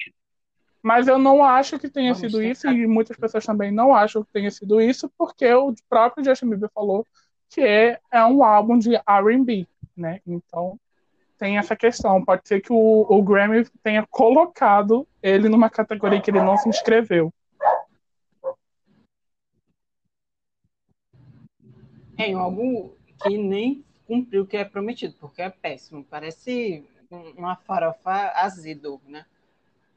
Mas 0.82 1.06
eu 1.06 1.18
não 1.18 1.44
acho 1.44 1.78
que 1.78 1.90
tenha 1.90 2.14
Vamos 2.14 2.20
sido 2.20 2.38
tentar. 2.38 2.50
isso 2.50 2.68
e 2.68 2.86
muitas 2.86 3.18
pessoas 3.18 3.44
também 3.44 3.70
não 3.70 3.94
acham 3.94 4.24
que 4.24 4.32
tenha 4.32 4.50
sido 4.50 4.80
isso 4.80 5.12
porque 5.18 5.52
o 5.52 5.74
próprio 5.86 6.24
Justin 6.24 6.48
Bieber 6.48 6.70
falou 6.74 7.06
que 7.50 7.60
é, 7.60 8.00
é 8.10 8.24
um 8.24 8.42
álbum 8.42 8.78
de 8.78 8.94
R&B, 8.94 9.66
né? 9.94 10.22
Então 10.26 10.80
tem 11.42 11.58
essa 11.58 11.74
questão. 11.74 12.24
Pode 12.24 12.46
ser 12.46 12.60
que 12.60 12.72
o, 12.72 12.76
o 12.76 13.20
Grammy 13.20 13.66
tenha 13.82 14.06
colocado 14.06 15.04
ele 15.20 15.48
numa 15.48 15.68
categoria 15.68 16.20
que 16.20 16.30
ele 16.30 16.40
não 16.40 16.56
se 16.56 16.68
inscreveu. 16.68 17.34
É 22.16 22.28
um 22.28 22.38
álbum 22.38 22.92
que 23.20 23.36
nem 23.36 23.84
cumpriu 24.06 24.44
o 24.44 24.46
que 24.46 24.56
é 24.56 24.64
prometido, 24.64 25.16
porque 25.18 25.42
é 25.42 25.50
péssimo. 25.50 26.04
Parece 26.04 26.88
uma 27.36 27.56
farofa 27.56 28.30
azedo, 28.36 29.00
né? 29.08 29.26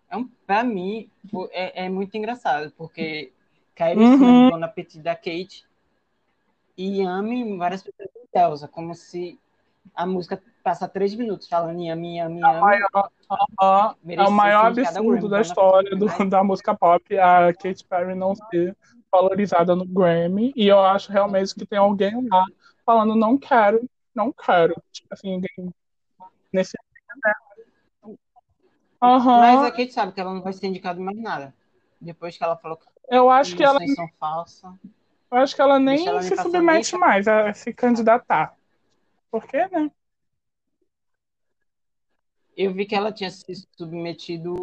É 0.10 0.18
um, 0.18 0.28
pra 0.48 0.64
mim, 0.64 1.12
é, 1.52 1.86
é 1.86 1.90
muito 1.90 2.18
engraçado, 2.18 2.74
porque 2.76 3.32
caiu 3.76 4.00
uhum. 4.00 4.14
em 4.14 4.18
cima 4.18 4.50
do 4.50 4.58
Bon 4.58 4.66
Appetit 4.66 5.00
da 5.00 5.16
Kate 5.16 5.64
e 6.76 7.04
ame 7.04 7.56
várias 7.56 7.84
pessoas 7.84 8.10
de 8.12 8.40
Elsa, 8.40 8.68
como 8.68 8.96
se 8.96 9.40
a 9.94 10.08
música 10.08 10.42
passa 10.66 10.88
três 10.88 11.14
minutos 11.14 11.48
falando 11.48 11.80
Yami, 11.80 12.18
Yami, 12.18 12.40
Yami. 12.40 12.56
É 12.56 12.58
o 12.58 12.62
maior, 12.62 13.12
uh, 13.62 13.96
é 14.10 14.24
o 14.24 14.32
maior 14.32 14.66
absurdo 14.66 15.30
da 15.30 15.42
história 15.42 15.96
do, 15.96 16.08
da 16.28 16.44
música 16.44 16.76
pop 16.76 17.20
a 17.20 17.54
Katy 17.54 17.86
Perry 17.88 18.16
não 18.16 18.34
ser 18.34 18.76
valorizada 19.12 19.76
no 19.76 19.86
Grammy. 19.86 20.52
E 20.56 20.68
eu 20.68 20.80
acho 20.80 21.12
realmente 21.12 21.54
que 21.54 21.68
tem 21.68 21.78
alguém 21.78 22.28
lá 22.28 22.44
falando 22.84 23.16
não 23.16 23.38
quero, 23.38 23.88
não 24.16 24.34
quero. 24.34 24.74
Tipo 24.92 25.14
assim, 25.14 25.34
ninguém 25.34 25.72
nesse. 26.52 26.76
Uhum. 28.02 29.20
Mas 29.20 29.64
a 29.66 29.72
Kate 29.72 29.94
sabe 29.94 30.14
que 30.14 30.20
ela 30.20 30.34
não 30.34 30.42
vai 30.42 30.54
ser 30.54 30.66
indicada 30.66 31.00
mais 31.00 31.22
nada. 31.22 31.54
Depois 32.02 32.36
que 32.36 32.44
ela 32.44 32.58
falou 32.58 32.78
que 32.78 32.88
eu 33.08 33.30
acho 33.30 33.56
que 33.56 33.64
ela 33.64 33.80
são 33.90 34.08
falsas. 34.20 34.74
Eu 35.32 35.38
acho 35.38 35.56
que 35.56 35.62
ela 35.62 35.78
nem 35.78 36.08
ela 36.08 36.24
se 36.24 36.36
submete 36.36 36.98
mais 36.98 37.28
a 37.28 37.54
se 37.54 37.72
candidatar. 37.72 38.56
Por 39.30 39.46
quê, 39.46 39.68
né? 39.72 39.92
Eu 42.56 42.74
vi 42.74 42.86
que 42.86 42.96
ela 42.96 43.12
tinha 43.12 43.30
se 43.30 43.68
submetido 43.78 44.56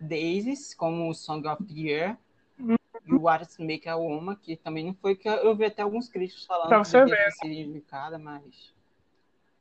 Daisies 0.00 0.74
como 0.74 1.14
Song 1.14 1.46
of 1.48 1.62
the 1.64 1.74
Year. 1.74 2.18
E 3.06 3.14
o 3.14 3.22
What 3.22 3.62
Make 3.62 3.88
a 3.88 3.96
Woman, 3.96 4.36
que 4.36 4.56
também 4.56 4.84
não 4.84 4.94
foi 4.94 5.14
que 5.14 5.28
eu 5.28 5.54
vi 5.54 5.66
até 5.66 5.82
alguns 5.82 6.08
críticos 6.08 6.44
falando 6.44 6.68
pra 6.68 6.78
você 6.78 7.04
que 7.04 7.10
ver. 7.10 7.32
seria 7.32 7.64
indicada, 7.64 8.18
mas. 8.18 8.74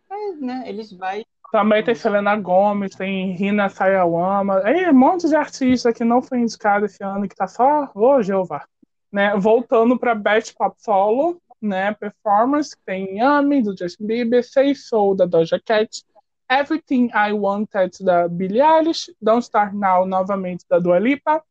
Mas, 0.10 0.42
né, 0.42 0.64
eles 0.66 0.92
vai. 0.92 1.24
Também 1.52 1.84
tem 1.84 1.96
Selena 1.96 2.36
Gomez, 2.36 2.96
tem 2.96 3.32
Rina 3.32 3.70
Sayawama, 3.70 4.60
é 4.70 4.92
um 4.92 4.94
monte 4.94 5.30
de 5.30 5.36
artista 5.36 5.94
que 5.94 6.04
não 6.04 6.22
foi 6.22 6.40
indicado 6.40 6.86
esse 6.86 7.02
ano, 7.04 7.28
que 7.28 7.36
tá 7.36 7.48
só, 7.48 7.90
ô 7.96 8.16
oh, 8.16 8.22
Jeová. 8.22 8.68
Né? 9.12 9.34
Voltando 9.38 9.98
para 9.98 10.14
Best 10.14 10.54
Pop 10.56 10.76
Solo, 10.78 11.42
né, 11.62 11.94
Performance, 11.94 12.76
tem 12.86 13.18
Yummy, 13.18 13.64
do 13.64 13.78
Justin 13.78 14.06
Bieber, 14.06 14.44
Say 14.46 14.76
Soul, 14.76 15.16
da 15.16 15.26
Doja 15.26 15.60
Cat, 15.64 16.04
Everything 16.50 17.10
I 17.14 17.34
Wanted 17.34 17.92
da 18.06 18.28
Billie 18.28 18.62
Eilish, 18.62 19.10
Don't 19.22 19.44
Start 19.44 19.74
Now 19.74 20.06
novamente 20.06 20.66
da 20.70 20.80
Dua 20.80 20.98
Lipa, 20.98 21.44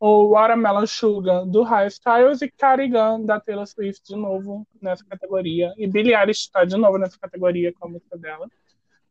o 0.00 0.28
Watermelon 0.30 0.86
Sugar 0.86 1.44
do 1.44 1.62
Harry 1.64 1.88
Styles 1.88 2.40
e 2.40 2.50
Cardigan 2.50 3.26
da 3.26 3.38
Taylor 3.38 3.66
Swift 3.66 4.06
de 4.06 4.16
novo 4.16 4.66
nessa 4.80 5.04
categoria. 5.04 5.74
E 5.76 5.86
Billie 5.86 6.14
Eilish 6.14 6.40
está 6.40 6.64
de 6.64 6.76
novo 6.76 6.96
nessa 6.96 7.18
categoria 7.18 7.74
com 7.74 7.88
a 7.88 7.90
música 7.90 8.16
dela. 8.16 8.48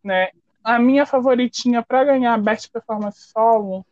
Né? 0.04 0.32
A 0.64 0.80
minha 0.80 1.06
favoritinha 1.06 1.84
para 1.84 2.04
ganhar 2.06 2.42
Best 2.42 2.72
Performance 2.72 3.28
Solo 3.28 3.86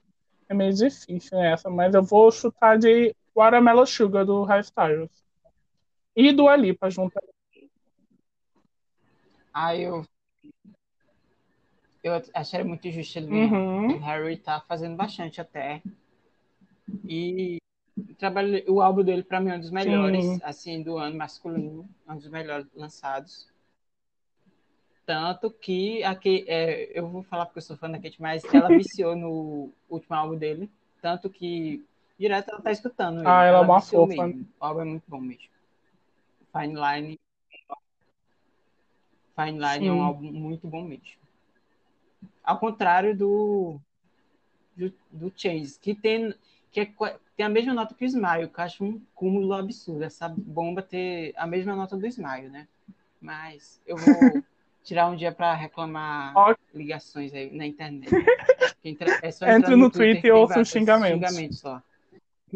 é 0.49 0.53
meio 0.53 0.73
difícil 0.73 1.39
essa, 1.39 1.69
mas 1.69 1.93
eu 1.93 2.01
vou 2.01 2.31
chutar 2.31 2.77
de 2.77 3.15
Watermelon 3.35 3.85
Sugar 3.85 4.25
do 4.25 4.43
Harry 4.45 4.63
Styles. 4.63 5.11
E 6.15 6.31
Dua 6.31 6.55
Lipa 6.55 6.89
junto. 6.89 7.19
Ah, 9.53 9.75
eu 9.75 10.05
eu 12.05 12.21
acharia 12.35 12.63
muito 12.65 12.89
justo 12.91 13.17
ele. 13.17 13.31
Uhum. 13.31 13.95
O 13.95 13.97
Harry 13.97 14.37
tá 14.37 14.61
fazendo 14.61 14.95
bastante 14.95 15.41
até. 15.41 15.81
E 17.03 17.57
trabalho, 18.19 18.63
o 18.71 18.79
álbum 18.79 19.03
dele, 19.03 19.23
para 19.23 19.41
mim, 19.41 19.49
é 19.49 19.55
um 19.55 19.59
dos 19.59 19.71
melhores, 19.71 20.23
Sim. 20.23 20.39
assim, 20.43 20.83
do 20.83 20.99
ano 20.99 21.17
masculino. 21.17 21.89
É 22.07 22.11
um 22.11 22.17
dos 22.17 22.29
melhores 22.29 22.67
lançados. 22.75 23.47
Tanto 25.03 25.49
que 25.49 26.03
aqui, 26.03 26.45
é, 26.47 26.91
eu 26.93 27.07
vou 27.07 27.23
falar 27.23 27.47
porque 27.47 27.57
eu 27.57 27.63
sou 27.63 27.75
fã 27.75 27.89
da 27.89 27.99
Kate, 27.99 28.21
mas 28.21 28.43
ela 28.53 28.69
viciou 28.77 29.15
no 29.15 29.71
último 29.89 30.15
álbum 30.15 30.37
dele. 30.37 30.69
Tanto 31.01 31.27
que 31.27 31.83
direto 32.19 32.51
ela 32.51 32.61
tá 32.61 32.71
escutando. 32.71 33.17
Ele. 33.17 33.27
Ah, 33.27 33.43
ela, 33.43 33.57
ela 33.57 33.57
é 33.57 33.61
uma 33.61 33.81
fofa. 33.81 34.27
Mesmo. 34.27 34.47
O 34.59 34.65
álbum 34.65 34.81
é 34.81 34.85
muito 34.85 35.05
bom 35.07 35.19
mesmo. 35.19 35.49
Fine 36.53 36.75
Line. 36.75 37.19
Fine 39.35 39.57
Line 39.57 39.79
Sim. 39.79 39.87
é 39.87 39.91
um 39.91 40.03
álbum 40.03 40.31
muito 40.31 40.67
bom 40.67 40.83
mesmo. 40.83 41.24
Ao 42.45 42.59
contrário 42.59 43.17
do, 43.17 43.79
do, 44.75 44.93
do 45.11 45.33
Chase, 45.35 45.79
que 45.79 45.95
tem, 45.95 46.33
que 46.71 46.79
é, 46.79 46.89
tem 47.35 47.45
a 47.45 47.49
mesma 47.49 47.73
nota 47.73 47.95
que 47.95 48.05
o 48.05 48.07
Smile, 48.07 48.47
que 48.47 48.59
eu 48.59 48.63
acho 48.63 48.83
um 48.83 49.01
cúmulo 49.13 49.53
absurdo. 49.53 50.03
Essa 50.03 50.29
bomba 50.29 50.81
ter 50.81 51.33
a 51.35 51.47
mesma 51.47 51.75
nota 51.75 51.97
do 51.97 52.05
Smile, 52.05 52.49
né? 52.49 52.67
Mas 53.19 53.81
eu 53.85 53.97
vou 53.97 54.05
tirar 54.83 55.07
um 55.07 55.15
dia 55.15 55.31
para 55.31 55.53
reclamar 55.53 56.33
ligações 56.73 57.33
aí 57.33 57.55
na 57.55 57.65
internet. 57.65 58.09
É 59.23 59.31
só 59.31 59.47
Entre 59.47 59.71
no, 59.71 59.77
no 59.77 59.89
Twitter, 59.89 60.13
Twitter 60.13 60.29
e 60.29 60.31
ouça 60.31 60.61
os 60.61 60.69
xingamentos. 60.69 61.27
xingamentos 61.27 61.63
lá. 61.63 61.81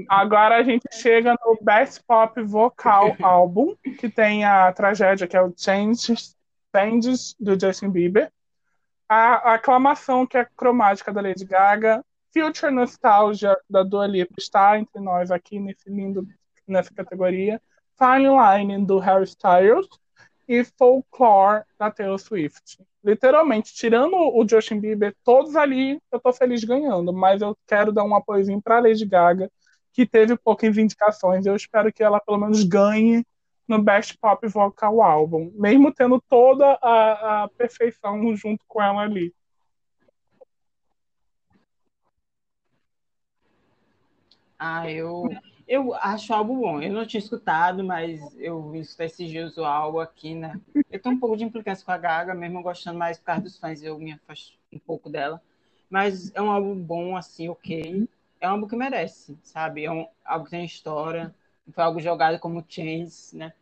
Agora 0.08 0.58
a 0.58 0.64
gente 0.64 0.86
chega 0.92 1.36
no 1.44 1.58
Best 1.60 2.04
Pop 2.06 2.40
Vocal 2.44 3.16
Album, 3.24 3.76
que 3.98 4.08
tem 4.08 4.46
a 4.46 4.72
tragédia, 4.72 5.28
que 5.28 5.36
é 5.36 5.42
o 5.42 5.52
Changes, 5.58 6.38
Changes 6.76 7.36
do 7.40 7.60
Justin 7.60 7.90
Bieber 7.90 8.32
a, 9.10 9.56
aclamação 9.56 10.26
que 10.26 10.38
é 10.38 10.46
cromática 10.56 11.12
da 11.12 11.20
Lady 11.20 11.44
Gaga, 11.44 12.06
Future 12.32 12.72
Nostalgia 12.72 13.58
da 13.68 13.82
Dua 13.82 14.06
Lipa 14.06 14.36
está 14.38 14.78
entre 14.78 15.02
nós 15.02 15.32
aqui 15.32 15.60
nesse 15.60 15.90
lindo 15.90 16.28
nessa 16.68 16.94
categoria, 16.94 17.60
Fine 17.98 18.28
Line 18.30 18.86
do 18.86 19.00
Harry 19.00 19.24
Styles 19.24 19.88
e 20.48 20.64
Folklore 20.64 21.64
da 21.80 21.90
Taylor 21.90 22.20
Swift. 22.20 22.78
Literalmente, 23.04 23.74
tirando 23.74 24.16
o 24.16 24.48
Justin 24.48 24.80
Bieber, 24.80 25.16
todos 25.24 25.56
ali 25.56 26.00
eu 26.12 26.20
tô 26.20 26.32
feliz 26.32 26.64
ganhando, 26.64 27.12
mas 27.12 27.42
eu 27.42 27.58
quero 27.66 27.92
dar 27.92 28.04
um 28.04 28.16
apoiozinho 28.16 28.62
para 28.62 28.80
Lady 28.80 29.06
Gaga, 29.06 29.50
que 29.92 30.06
teve 30.06 30.38
poucas 30.38 30.78
indicações. 30.78 31.46
Eu 31.46 31.56
espero 31.56 31.92
que 31.92 32.04
ela 32.04 32.20
pelo 32.20 32.38
menos 32.38 32.64
ganhe 32.64 33.26
no 33.70 33.82
Best 33.82 34.18
Pop 34.18 34.46
Vocal 34.48 35.02
Album, 35.02 35.52
mesmo 35.54 35.94
tendo 35.94 36.20
toda 36.28 36.78
a, 36.82 37.44
a 37.44 37.48
perfeição 37.50 38.36
junto 38.36 38.66
com 38.68 38.82
ela 38.82 39.04
ali. 39.04 39.32
Ah, 44.58 44.92
eu, 44.92 45.30
eu 45.68 45.94
acho 45.94 46.34
o 46.34 46.36
álbum 46.36 46.60
bom. 46.60 46.82
Eu 46.82 46.92
não 46.92 47.06
tinha 47.06 47.20
escutado, 47.20 47.84
mas 47.84 48.20
eu 48.40 48.76
escutei 48.76 49.06
esses 49.06 49.30
dias 49.30 49.56
o 49.56 49.64
álbum 49.64 50.00
aqui, 50.00 50.34
né? 50.34 50.60
Eu 50.92 51.00
tenho 51.00 51.16
um 51.16 51.20
pouco 51.20 51.38
de 51.38 51.44
implicância 51.44 51.86
com 51.86 51.92
a 51.92 51.98
Gaga, 51.98 52.34
mesmo 52.34 52.64
gostando 52.64 52.98
mais 52.98 53.20
por 53.20 53.26
causa 53.26 53.44
dos 53.44 53.58
fãs, 53.58 53.84
eu 53.84 53.98
me 54.00 54.12
afasto 54.12 54.58
um 54.74 54.80
pouco 54.80 55.10
dela. 55.10 55.42
Mas 55.90 56.34
é 56.36 56.42
um 56.42 56.52
álbum 56.52 56.76
bom, 56.76 57.16
assim, 57.16 57.48
ok. 57.48 58.08
É 58.42 58.48
um 58.48 58.52
álbum 58.54 58.68
que 58.68 58.76
merece, 58.76 59.38
sabe? 59.44 59.86
É 59.86 59.92
um 59.92 60.08
álbum 60.26 60.46
que 60.46 60.52
tem 60.52 60.66
história, 60.66 61.34
foi 61.72 61.84
algo 61.84 62.00
jogado 62.00 62.40
como 62.40 62.66
Chains, 62.68 63.34
né? 63.34 63.54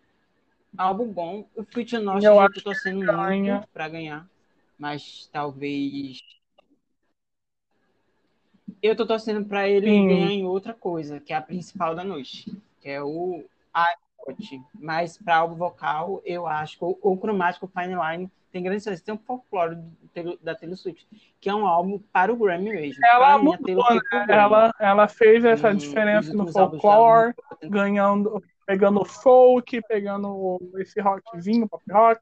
Algo 0.78 1.05
bom. 1.05 1.47
O 1.55 1.64
Future 1.64 2.01
North 2.01 2.24
eu, 2.24 2.36
eu 2.41 2.53
tô 2.53 2.62
torcendo 2.62 2.99
muito 2.99 3.68
para 3.74 3.89
ganhar, 3.89 4.28
mas 4.78 5.30
talvez 5.32 6.20
eu 8.82 8.95
tô 8.95 9.05
torcendo 9.05 9.45
para 9.45 9.68
ele 9.68 9.88
Sim. 9.88 10.08
ganhar 10.08 10.32
em 10.32 10.45
outra 10.45 10.74
coisa, 10.74 11.20
que 11.20 11.34
é 11.34 11.36
a 11.36 11.41
principal 11.41 11.95
da 11.95 12.03
noite, 12.03 12.45
que 12.45 12.62
que 12.80 12.89
é 12.89 13.01
o 13.01 13.43
Mas 14.80 15.17
para 15.17 15.38
álbum 15.38 15.55
vocal, 15.55 16.21
eu 16.25 16.47
acho 16.47 16.78
que 16.78 16.86
o, 16.86 16.97
o 17.01 17.17
cromático 17.17 17.67
Fine 17.67 17.95
Line 17.95 18.32
tem 18.51 18.63
grande 18.63 18.84
chance. 18.84 19.03
Tem 19.03 19.13
um 19.13 19.17
folclore 19.17 19.78
da 20.41 20.55
Taylor 20.55 20.78
Swift, 20.78 21.07
que 21.39 21.49
é 21.49 21.53
um 21.53 21.67
álbum 21.67 21.99
para 22.11 22.34
o 22.34 22.36
Grammy 22.36 22.71
mesmo. 22.71 23.05
Ela, 23.05 23.38
mudou, 23.38 23.86
né? 23.93 24.25
ela, 24.30 24.73
ela 24.80 25.07
fez 25.07 25.45
essa 25.45 25.69
hum, 25.69 25.75
diferença 25.75 26.34
no 26.34 26.51
folclore, 26.51 27.34
ganhando, 27.63 28.43
pegando 28.65 29.05
folk, 29.05 29.82
pegando 29.88 30.59
esse 30.78 30.99
rockzinho, 30.99 31.67
pop 31.67 31.84
rock, 31.91 32.21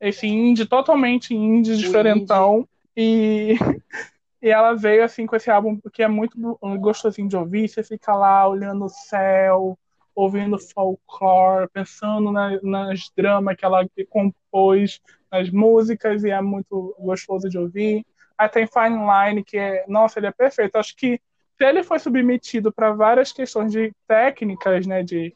esse 0.00 0.26
indie, 0.26 0.66
totalmente 0.66 1.34
indie, 1.34 1.76
diferentão. 1.76 2.68
Indie. 2.96 3.54
E, 3.54 3.56
e 4.42 4.50
ela 4.50 4.74
veio 4.74 5.04
assim 5.04 5.26
com 5.26 5.36
esse 5.36 5.50
álbum 5.50 5.78
que 5.92 6.02
é 6.02 6.08
muito 6.08 6.36
gostosinho 6.78 7.28
de 7.28 7.36
ouvir. 7.36 7.68
Você 7.68 7.82
fica 7.82 8.14
lá 8.14 8.46
olhando 8.46 8.84
o 8.84 8.90
céu, 8.90 9.78
ouvindo 10.14 10.58
folclore, 10.58 11.68
pensando 11.72 12.30
na, 12.30 12.60
nas 12.62 13.10
dramas 13.16 13.56
que 13.56 13.64
ela 13.64 13.86
compôs, 14.08 15.00
nas 15.30 15.50
músicas, 15.50 16.24
e 16.24 16.30
é 16.30 16.40
muito 16.40 16.94
gostoso 16.98 17.48
de 17.48 17.58
ouvir. 17.58 18.04
Aí 18.36 18.48
tem 18.48 18.66
Fine 18.66 18.98
Line, 18.98 19.44
que 19.44 19.56
é, 19.56 19.84
nossa, 19.88 20.18
ele 20.18 20.26
é 20.26 20.32
perfeito. 20.32 20.76
Acho 20.76 20.96
que 20.96 21.20
se 21.56 21.64
ele 21.64 21.82
foi 21.82 21.98
submetido 21.98 22.72
para 22.72 22.92
várias 22.92 23.32
questões 23.32 23.70
de 23.70 23.92
técnicas, 24.06 24.86
né, 24.86 25.02
de 25.02 25.34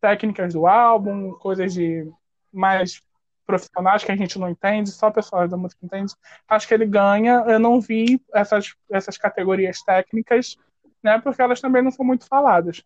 técnicas 0.00 0.52
do 0.52 0.66
álbum, 0.66 1.32
coisas 1.32 1.72
de 1.72 2.10
mais 2.52 3.02
profissionais 3.46 4.02
que 4.02 4.12
a 4.12 4.16
gente 4.16 4.38
não 4.38 4.50
entende, 4.50 4.90
só 4.90 5.10
pessoas 5.10 5.48
da 5.48 5.56
música 5.56 5.86
entende, 5.86 6.12
acho 6.48 6.66
que 6.66 6.74
ele 6.74 6.84
ganha. 6.84 7.44
Eu 7.46 7.58
não 7.58 7.80
vi 7.80 8.20
essas, 8.34 8.74
essas 8.90 9.16
categorias 9.16 9.82
técnicas, 9.82 10.56
né, 11.02 11.18
porque 11.20 11.40
elas 11.40 11.60
também 11.60 11.82
não 11.82 11.90
são 11.90 12.04
muito 12.04 12.26
faladas. 12.26 12.82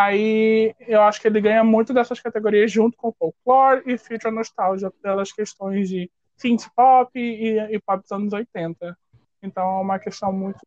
Aí 0.00 0.74
eu 0.80 1.02
acho 1.02 1.20
que 1.20 1.28
ele 1.28 1.42
ganha 1.42 1.62
muito 1.62 1.92
dessas 1.92 2.18
categorias 2.18 2.72
junto 2.72 2.96
com 2.96 3.12
folklore 3.12 3.82
e 3.84 3.98
future 3.98 4.34
nostalgia 4.34 4.90
pelas 5.02 5.30
questões 5.30 5.90
de 5.90 6.10
synth 6.38 6.68
pop 6.74 7.10
e, 7.14 7.58
e 7.58 7.78
pop 7.80 8.00
dos 8.00 8.10
anos 8.10 8.32
80. 8.32 8.96
Então 9.42 9.62
é 9.62 9.82
uma 9.82 9.98
questão 9.98 10.32
muito. 10.32 10.58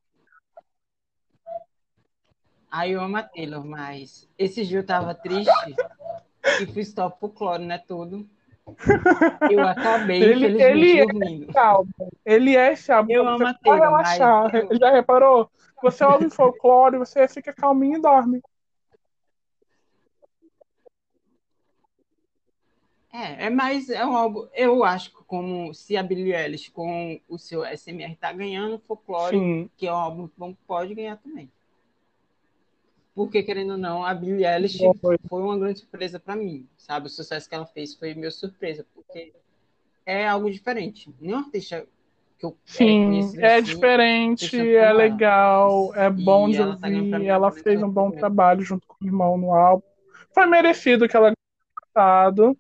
Aí 2.70 2.92
eu 2.92 3.02
amo 3.02 3.18
a 3.18 3.24
Taylor, 3.24 3.66
mas 3.66 4.30
esse 4.38 4.64
dia 4.64 4.78
eu 4.78 4.86
tava 4.86 5.16
triste 5.16 5.52
e 6.62 6.68
fui 6.68 6.84
stop 6.84 7.20
folklore, 7.20 7.66
né? 7.66 7.80
Tudo. 7.80 8.30
Eu 9.50 9.68
acabei, 9.68 10.22
ele, 10.22 10.62
ele 10.62 11.00
é 11.00 11.06
dormindo. 11.08 11.52
É 11.58 12.36
ele 12.36 12.56
é 12.56 12.74
esse 12.74 12.92
álbum. 12.92 13.12
Eu 13.12 13.28
amo 13.28 13.48
a 13.48 13.54
Taylor, 13.56 13.82
relaxar. 13.82 14.52
Mas... 14.54 14.78
Já 14.78 14.92
reparou? 14.92 15.50
Você 15.82 16.06
ouve 16.06 16.30
folclore, 16.30 17.00
você 17.00 17.28
fica 17.28 17.52
calminho 17.52 17.98
e 17.98 18.02
dorme. 18.02 18.40
É, 23.14 23.46
é 23.46 23.50
mais 23.52 23.92
é 23.92 24.04
um 24.04 24.18
álbum. 24.18 24.48
Eu 24.56 24.84
acho 24.84 25.12
que 25.12 25.24
como 25.26 25.72
se 25.72 25.96
a 25.96 26.02
Billie 26.02 26.34
Eilish 26.34 26.72
com 26.72 27.22
o 27.30 27.38
seu 27.38 27.64
SMR 27.64 28.16
tá 28.16 28.34
ganhando, 28.34 28.80
Folklore, 28.80 29.38
Sim. 29.38 29.70
que 29.78 29.86
é 29.86 29.94
um 29.94 29.98
álbum 29.98 30.28
bom, 30.36 30.56
pode 30.66 30.96
ganhar 30.96 31.18
também. 31.18 31.48
Porque, 33.14 33.44
querendo 33.44 33.74
ou 33.74 33.78
não, 33.78 34.04
a 34.04 34.12
Billie 34.16 34.44
Eilish 34.44 34.80
foi. 35.00 35.20
foi 35.30 35.42
uma 35.44 35.60
grande 35.60 35.80
surpresa 35.80 36.20
para 36.20 36.36
mim, 36.36 36.68
sabe? 36.76 37.06
O 37.06 37.10
sucesso 37.10 37.48
que 37.48 37.54
ela 37.54 37.68
fez 37.68 37.94
foi 37.94 38.16
meio 38.16 38.32
surpresa, 38.32 38.84
porque 38.96 39.32
é 40.04 40.28
algo 40.28 40.50
diferente. 40.50 41.14
Nenhum 41.22 41.38
artista 41.38 41.86
que 42.40 42.46
eu 42.48 42.58
Sim, 42.66 43.38
é 43.38 43.58
assim, 43.58 43.66
diferente, 43.66 44.76
é 44.76 44.92
legal, 44.92 45.94
é 45.94 46.10
bom 46.10 46.50
de 46.50 46.58
ela 46.58 46.76
tá 46.76 46.88
ouvir. 46.88 47.12
Tá 47.12 47.24
ela 47.24 47.52
fez 47.52 47.84
um 47.84 47.90
bom 47.90 48.10
trabalho 48.10 48.62
junto 48.62 48.88
com 48.88 48.96
o 49.00 49.08
irmão 49.08 49.38
no 49.38 49.54
álbum. 49.54 49.86
Foi 50.34 50.48
merecido 50.48 51.08
que 51.08 51.16
ela 51.16 51.32
ganhado 51.96 52.58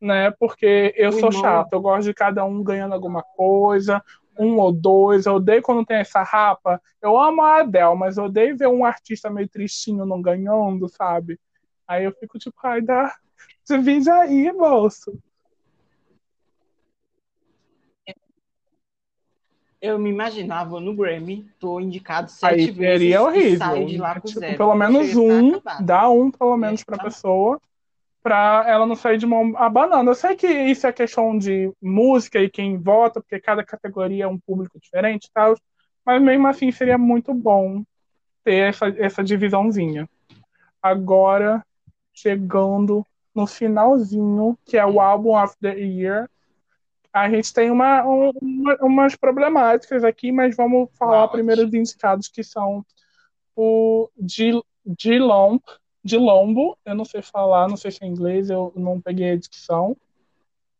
né? 0.00 0.30
Porque 0.32 0.94
eu 0.96 1.12
sou 1.12 1.32
chato, 1.32 1.72
eu 1.72 1.80
gosto 1.80 2.04
de 2.04 2.14
cada 2.14 2.44
um 2.44 2.62
ganhando 2.62 2.94
alguma 2.94 3.22
coisa, 3.22 4.02
um 4.38 4.58
ou 4.58 4.72
dois. 4.72 5.26
Eu 5.26 5.34
odeio 5.34 5.62
quando 5.62 5.84
tem 5.84 5.98
essa 5.98 6.22
rapa. 6.22 6.80
Eu 7.00 7.18
amo 7.18 7.42
a 7.42 7.60
Adele, 7.60 7.94
mas 7.96 8.16
eu 8.16 8.24
odeio 8.24 8.56
ver 8.56 8.68
um 8.68 8.84
artista 8.84 9.30
meio 9.30 9.48
tristinho 9.48 10.04
não 10.04 10.20
ganhando, 10.20 10.88
sabe? 10.88 11.38
Aí 11.86 12.04
eu 12.04 12.12
fico 12.12 12.38
tipo, 12.38 12.56
ai, 12.64 12.80
dá. 12.80 13.14
Divide 13.66 14.10
aí, 14.10 14.52
moço. 14.52 15.18
Eu 19.80 19.98
me 19.98 20.08
imaginava 20.08 20.80
no 20.80 20.94
Grammy, 20.96 21.46
tô 21.58 21.78
indicado 21.78 22.30
sete 22.30 22.54
aí, 22.54 22.70
vezes. 22.70 23.00
Seria 23.00 23.22
horrível. 23.22 24.22
tipo, 24.24 24.56
pelo 24.56 24.74
menos 24.74 25.14
um, 25.14 25.60
dá 25.80 26.08
um 26.08 26.30
pelo 26.30 26.56
menos 26.56 26.82
pra 26.82 26.96
tá. 26.96 27.04
pessoa 27.04 27.60
para 28.24 28.64
ela 28.66 28.86
não 28.86 28.96
sair 28.96 29.18
de 29.18 29.26
mão 29.26 29.52
abanando. 29.54 30.10
Eu 30.10 30.14
sei 30.14 30.34
que 30.34 30.46
isso 30.46 30.86
é 30.86 30.92
questão 30.92 31.36
de 31.36 31.70
música 31.80 32.40
e 32.40 32.48
quem 32.48 32.78
vota, 32.78 33.20
porque 33.20 33.38
cada 33.38 33.62
categoria 33.62 34.24
é 34.24 34.26
um 34.26 34.38
público 34.38 34.80
diferente 34.80 35.26
e 35.26 35.30
tal, 35.30 35.54
mas 36.06 36.22
mesmo 36.22 36.48
assim 36.48 36.72
seria 36.72 36.96
muito 36.96 37.34
bom 37.34 37.84
ter 38.42 38.70
essa, 38.70 38.88
essa 38.96 39.22
divisãozinha. 39.22 40.08
Agora, 40.82 41.62
chegando 42.14 43.06
no 43.34 43.46
finalzinho, 43.46 44.56
que 44.64 44.78
é 44.78 44.86
o 44.86 45.02
álbum 45.02 45.36
of 45.36 45.54
the 45.60 45.78
year, 45.78 46.26
a 47.12 47.28
gente 47.28 47.52
tem 47.52 47.70
uma, 47.70 48.04
uma 48.04 48.32
umas 48.80 49.14
problemáticas 49.14 50.02
aqui, 50.02 50.32
mas 50.32 50.56
vamos 50.56 50.88
falar 50.98 51.28
primeiro 51.28 51.66
dos 51.66 51.74
indicados, 51.74 52.28
que 52.28 52.42
são 52.42 52.84
o 53.54 54.08
G-Lomp, 54.98 55.62
de 56.04 56.18
lombo, 56.18 56.76
eu 56.84 56.94
não 56.94 57.04
sei 57.04 57.22
falar, 57.22 57.66
não 57.66 57.78
sei 57.78 57.90
se 57.90 58.04
é 58.04 58.06
inglês, 58.06 58.50
eu 58.50 58.72
não 58.76 59.00
peguei 59.00 59.30
a 59.30 59.36
dicção. 59.36 59.96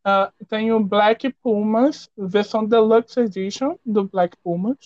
Uh, 0.06 0.44
tem 0.46 0.70
o 0.70 0.84
Black 0.84 1.32
Pumas, 1.42 2.10
versão 2.16 2.66
Deluxe 2.66 3.20
Edition 3.20 3.78
do 3.86 4.04
Black 4.04 4.36
Pumas. 4.44 4.76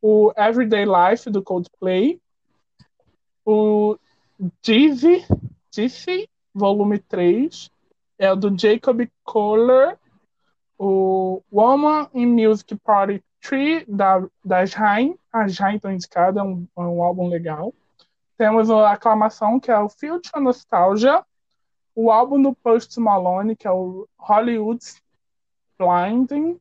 O 0.00 0.32
Everyday 0.36 0.84
Life 0.84 1.28
do 1.28 1.42
Coldplay. 1.42 2.20
O 3.44 3.98
Dizzy, 4.62 5.26
Dizzy 5.72 6.28
volume 6.54 7.00
3, 7.00 7.68
é 8.16 8.30
o 8.30 8.36
do 8.36 8.56
Jacob 8.56 9.00
Kohler. 9.24 9.98
O 10.78 11.42
Woman 11.50 12.08
in 12.14 12.26
Music 12.26 12.76
Party 12.76 13.20
3 13.42 13.84
da, 13.88 14.24
da 14.44 14.64
Jain. 14.64 15.18
A 15.32 15.48
Jain 15.48 15.76
está 15.76 15.92
indicada, 15.92 16.38
é 16.38 16.42
um, 16.44 16.64
é 16.76 16.80
um 16.80 17.02
álbum 17.02 17.26
legal. 17.26 17.74
Temos 18.38 18.70
a 18.70 18.92
aclamação, 18.92 19.58
que 19.58 19.68
é 19.68 19.78
o 19.78 19.88
Future 19.88 20.40
Nostalgia, 20.40 21.24
o 21.92 22.12
álbum 22.12 22.40
do 22.40 22.54
Post 22.54 22.98
Malone, 23.00 23.56
que 23.56 23.66
é 23.66 23.70
o 23.72 24.08
Hollywood's 24.16 25.02
Blinding, 25.76 26.60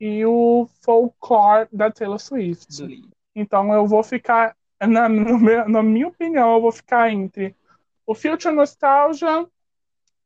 e 0.00 0.24
o 0.24 0.66
Folklore 0.80 1.68
da 1.70 1.90
Taylor 1.90 2.18
Swift. 2.18 2.66
Então 3.34 3.72
eu 3.74 3.86
vou 3.86 4.02
ficar, 4.02 4.56
na, 4.80 5.10
na 5.10 5.82
minha 5.82 6.08
opinião, 6.08 6.54
eu 6.54 6.62
vou 6.62 6.72
ficar 6.72 7.12
entre 7.12 7.54
o 8.06 8.14
Future 8.14 8.54
Nostalgia 8.54 9.46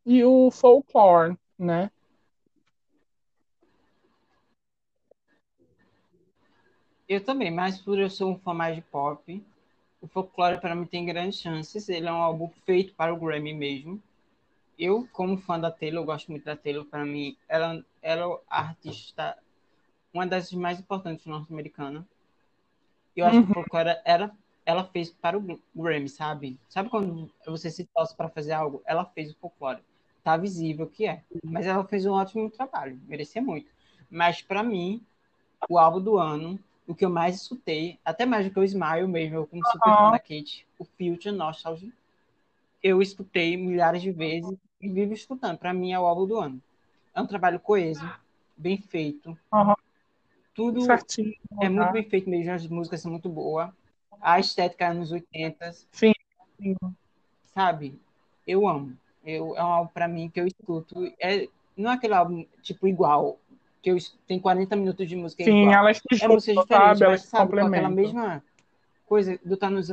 e 0.07 0.25
o 0.25 0.49
Folklore, 0.53 1.37
né? 1.59 1.91
Eu 7.09 7.23
também, 7.23 7.51
mas 7.51 7.81
por 7.81 7.99
eu 7.99 8.09
ser 8.09 8.25
um 8.25 8.39
fã 8.39 8.55
mais 8.55 8.77
de 8.77 8.83
pop, 8.83 9.45
o 10.05 10.09
Folklore, 10.09 10.61
para 10.61 10.75
mim, 10.75 10.85
tem 10.85 11.07
grandes 11.07 11.41
chances. 11.41 11.89
Ele 11.89 12.07
é 12.07 12.13
um 12.13 12.23
álbum 12.23 12.51
feito 12.67 12.93
para 12.95 13.13
o 13.13 13.17
Grammy 13.17 13.55
mesmo. 13.55 14.03
Eu, 14.79 15.09
como 15.13 15.39
fã 15.39 15.59
da 15.59 15.71
Taylor, 15.71 16.03
eu 16.03 16.07
gosto 16.07 16.31
muito 16.31 16.45
da 16.45 16.55
Taylor. 16.55 16.85
Para 16.85 17.07
mim, 17.07 17.39
ela, 17.49 17.83
ela 18.03 18.35
é 18.35 18.39
a 18.51 18.61
artista, 18.61 19.39
uma 20.13 20.27
das 20.27 20.53
mais 20.53 20.79
importantes 20.79 21.25
norte-americana. 21.25 22.07
Eu 23.17 23.25
acho 23.25 23.37
uhum. 23.37 23.47
que 23.47 23.53
o 23.53 23.57
uhum. 23.57 23.63
Folklore 23.63 23.99
era, 24.05 24.31
ela 24.67 24.85
fez 24.85 25.11
para 25.11 25.39
o 25.39 25.61
Grammy, 25.75 26.09
sabe? 26.11 26.61
Sabe 26.69 26.91
quando 26.91 27.31
você 27.47 27.71
se 27.71 27.87
torce 27.87 28.15
para 28.15 28.29
fazer 28.29 28.53
algo? 28.53 28.83
Ela 28.85 29.07
fez 29.07 29.33
o 29.33 29.37
Folklore. 29.37 29.81
Tá 30.23 30.37
visível 30.37 30.87
que 30.87 31.07
é. 31.07 31.23
Mas 31.43 31.67
ela 31.67 31.85
fez 31.85 32.05
um 32.05 32.13
ótimo 32.13 32.51
trabalho. 32.51 33.01
Merecia 33.07 33.41
muito. 33.41 33.71
Mas, 34.11 34.43
para 34.43 34.63
mim, 34.63 35.03
o 35.67 35.79
álbum 35.79 36.03
do 36.03 36.19
ano 36.19 36.59
o 36.87 36.95
que 36.95 37.05
eu 37.05 37.11
mais 37.11 37.37
escutei, 37.37 37.99
até 38.05 38.27
mais 38.27 38.47
do 38.47 38.53
que 38.53 38.59
o 38.59 38.65
Smile 38.65 39.09
mesmo, 39.09 39.37
eu 39.37 39.47
como 39.47 39.65
super 39.67 39.91
fã 39.91 40.11
da 40.11 40.19
Kate, 40.19 40.67
o 40.79 40.85
Future 40.85 41.33
Nostalgia, 41.33 41.91
eu 42.83 43.01
escutei 43.01 43.57
milhares 43.57 44.03
de 44.03 44.11
vezes 44.11 44.55
e 44.81 44.89
vivo 44.89 45.15
escutando. 45.15 45.57
Para 45.59 45.73
mim 45.73 45.93
é 45.93 45.99
o 45.99 46.05
álbum 46.05 46.27
do 46.27 46.39
ano. 46.39 46.63
É 47.15 47.21
um 47.21 47.27
trabalho 47.27 47.59
coeso, 47.59 48.05
bem 48.57 48.77
feito. 48.77 49.37
Uhum. 49.53 49.75
Tudo 50.55 50.83
Certinho, 50.83 51.35
é 51.61 51.69
muito 51.69 51.93
bem 51.93 52.05
feito 52.05 52.29
mesmo, 52.29 52.53
as 52.53 52.67
músicas 52.67 53.01
são 53.01 53.11
muito 53.11 53.29
boas. 53.29 53.71
A 54.21 54.39
estética 54.39 54.87
é 54.87 54.93
nos 54.93 55.11
80. 55.11 55.73
Sim. 55.91 56.13
Sim. 56.61 56.77
Sabe? 57.47 57.99
Eu 58.47 58.69
amo. 58.69 58.97
Eu, 59.25 59.57
é 59.57 59.65
um 59.65 59.67
álbum 59.67 59.91
para 59.93 60.07
mim 60.07 60.29
que 60.29 60.41
eu 60.41 60.47
escuto. 60.47 61.11
É, 61.19 61.49
não 61.77 61.91
é 61.91 61.95
aquele 61.95 62.15
álbum 62.15 62.45
tipo 62.63 62.87
igual 62.87 63.39
que 63.85 63.91
eu, 63.91 63.99
tem 64.27 64.41
40 64.41 64.75
minutos 64.77 65.07
de 65.07 65.15
música. 65.15 65.45
Sim, 65.45 65.65
igual. 65.65 65.75
elas 65.75 65.99
se 65.99 66.25
é 66.25 66.27
música 66.27 66.53
diferente, 66.63 66.69
sabe? 66.69 67.05
Elas 67.05 67.23
sabe, 67.23 67.53
com 67.53 67.67
aquela 67.67 67.91
mesma 67.91 68.43
coisa 69.05 69.39
do 69.45 69.59
tá 69.59 69.69
nos 69.69 69.91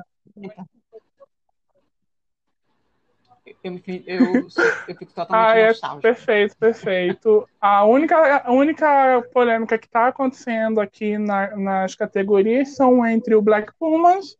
eu, 3.64 3.80
eu, 4.08 4.48
eu 4.88 4.96
fico 4.96 5.14
totalmente 5.14 5.84
ah, 5.84 5.98
é. 5.98 6.00
Perfeito, 6.02 6.58
perfeito. 6.58 7.50
A 7.60 7.84
única, 7.84 8.38
a 8.38 8.52
única 8.52 9.22
polêmica 9.34 9.78
que 9.78 9.88
está 9.88 10.08
acontecendo 10.08 10.80
aqui 10.80 11.18
na, 11.18 11.56
nas 11.58 11.94
categorias 11.94 12.76
são 12.76 13.06
entre 13.06 13.36
o 13.36 13.42
Black 13.42 13.74
Pumas, 13.78 14.38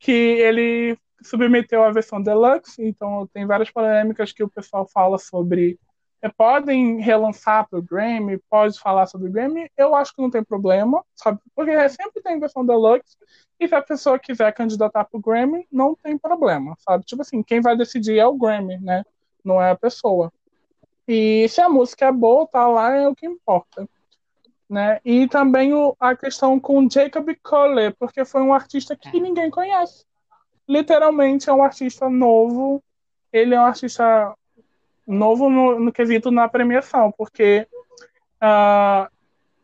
que 0.00 0.10
ele 0.10 0.98
submeteu 1.22 1.84
a 1.84 1.92
versão 1.92 2.20
deluxe, 2.20 2.82
então 2.82 3.28
tem 3.32 3.46
várias 3.46 3.70
polêmicas 3.70 4.32
que 4.32 4.42
o 4.42 4.48
pessoal 4.48 4.88
fala 4.88 5.18
sobre 5.18 5.78
podem 6.28 7.00
relançar 7.00 7.68
para 7.68 7.78
o 7.78 7.82
Grammy, 7.82 8.38
pode 8.50 8.78
falar 8.78 9.06
sobre 9.06 9.28
o 9.28 9.32
Grammy, 9.32 9.70
eu 9.76 9.94
acho 9.94 10.14
que 10.14 10.22
não 10.22 10.30
tem 10.30 10.42
problema, 10.42 11.04
sabe? 11.14 11.40
Porque 11.54 11.88
sempre 11.88 12.22
tem 12.22 12.40
versão 12.40 12.64
deluxe, 12.64 13.16
e 13.58 13.68
se 13.68 13.74
a 13.74 13.82
pessoa 13.82 14.18
quiser 14.18 14.52
candidatar 14.52 15.04
para 15.04 15.18
o 15.18 15.20
Grammy, 15.20 15.66
não 15.70 15.94
tem 15.94 16.16
problema, 16.18 16.76
sabe? 16.78 17.04
Tipo 17.04 17.22
assim, 17.22 17.42
quem 17.42 17.60
vai 17.60 17.76
decidir 17.76 18.18
é 18.18 18.26
o 18.26 18.36
Grammy, 18.36 18.78
né? 18.78 19.04
Não 19.44 19.60
é 19.60 19.70
a 19.70 19.76
pessoa. 19.76 20.32
E 21.08 21.48
se 21.48 21.60
a 21.60 21.68
música 21.68 22.06
é 22.06 22.12
boa, 22.12 22.46
tá 22.46 22.66
lá, 22.66 22.94
é 22.94 23.08
o 23.08 23.14
que 23.14 23.26
importa. 23.26 23.88
Né? 24.68 25.00
E 25.04 25.28
também 25.28 25.72
o, 25.72 25.96
a 26.00 26.16
questão 26.16 26.58
com 26.58 26.90
Jacob 26.90 27.28
Collier, 27.42 27.94
porque 27.96 28.24
foi 28.24 28.42
um 28.42 28.52
artista 28.52 28.96
que 28.96 29.20
ninguém 29.20 29.48
conhece. 29.48 30.04
Literalmente 30.68 31.48
é 31.48 31.52
um 31.52 31.62
artista 31.62 32.10
novo. 32.10 32.82
Ele 33.32 33.54
é 33.54 33.60
um 33.60 33.64
artista 33.64 34.34
novo 35.06 35.48
no, 35.48 35.78
no 35.78 35.92
quesito 35.92 36.30
na 36.30 36.48
premiação, 36.48 37.12
porque 37.16 37.66
uh, 38.42 39.08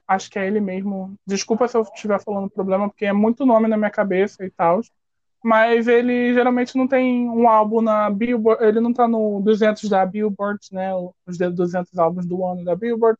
acho 0.06 0.30
que 0.30 0.38
é 0.38 0.46
ele 0.46 0.60
mesmo. 0.60 1.14
Desculpa 1.26 1.66
se 1.68 1.76
eu 1.76 1.82
estiver 1.82 2.20
falando 2.20 2.50
problema, 2.50 2.88
porque 2.88 3.06
é 3.06 3.12
muito 3.12 3.44
nome 3.44 3.68
na 3.68 3.76
minha 3.76 3.90
cabeça 3.90 4.44
e 4.44 4.50
tal. 4.50 4.80
Mas 5.42 5.88
ele 5.88 6.32
geralmente 6.34 6.76
não 6.76 6.86
tem 6.86 7.28
um 7.28 7.48
álbum 7.48 7.80
na 7.80 8.08
Billboard, 8.08 8.64
ele 8.64 8.78
não 8.78 8.92
tá 8.92 9.08
no 9.08 9.40
200 9.40 9.88
da 9.88 10.06
Billboard, 10.06 10.60
né? 10.70 10.92
Os 11.26 11.36
200 11.36 11.98
álbuns 11.98 12.26
do 12.26 12.46
ano 12.46 12.64
da 12.64 12.76
Billboard, 12.76 13.18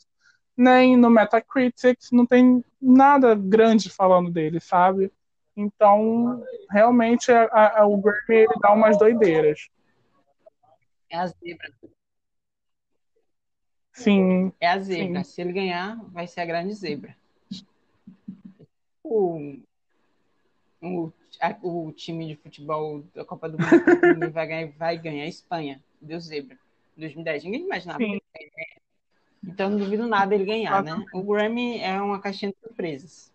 nem 0.56 0.96
no 0.96 1.10
Metacritic, 1.10 1.98
não 2.12 2.24
tem 2.24 2.64
nada 2.80 3.34
grande 3.34 3.90
falando 3.90 4.30
dele, 4.30 4.60
sabe? 4.60 5.10
Então, 5.56 6.44
realmente, 6.70 7.32
a, 7.32 7.80
a, 7.80 7.86
o 7.86 7.96
Grammy 7.96 8.20
ele 8.28 8.54
dá 8.60 8.72
umas 8.72 8.96
doideiras. 8.96 9.68
É 11.10 11.18
a 11.18 11.26
zebra. 11.26 11.72
Sim. 13.93 14.53
É 14.61 14.68
a 14.68 14.78
zebra. 14.78 15.22
Sim. 15.22 15.30
Se 15.30 15.40
ele 15.40 15.53
ganhar, 15.53 15.97
vai 16.11 16.26
ser 16.26 16.40
a 16.40 16.47
grande 16.47 16.72
zebra. 16.74 17.16
O, 19.05 19.57
o, 20.80 21.12
a, 21.40 21.57
o 21.62 21.93
time 21.93 22.26
de 22.26 22.36
futebol 22.36 23.05
da 23.14 23.24
Copa 23.24 23.49
do 23.49 23.59
Mundo 23.59 24.30
vai 24.30 24.47
ganhar, 24.47 24.68
vai 24.78 24.99
ganhar 24.99 25.24
a 25.24 25.28
Espanha. 25.28 25.82
Deu 26.01 26.18
zebra. 26.20 26.59
2010. 26.97 27.45
Ninguém 27.45 27.62
imaginava. 27.62 27.99
Sim. 27.99 28.20
Então 29.45 29.70
não 29.70 29.78
duvido 29.78 30.07
nada 30.07 30.34
ele 30.34 30.45
ganhar, 30.45 30.82
né? 30.82 31.05
O 31.12 31.22
Grammy 31.22 31.80
é 31.80 32.01
uma 32.01 32.20
caixinha 32.20 32.53
de 32.53 32.59
surpresas. 32.59 33.32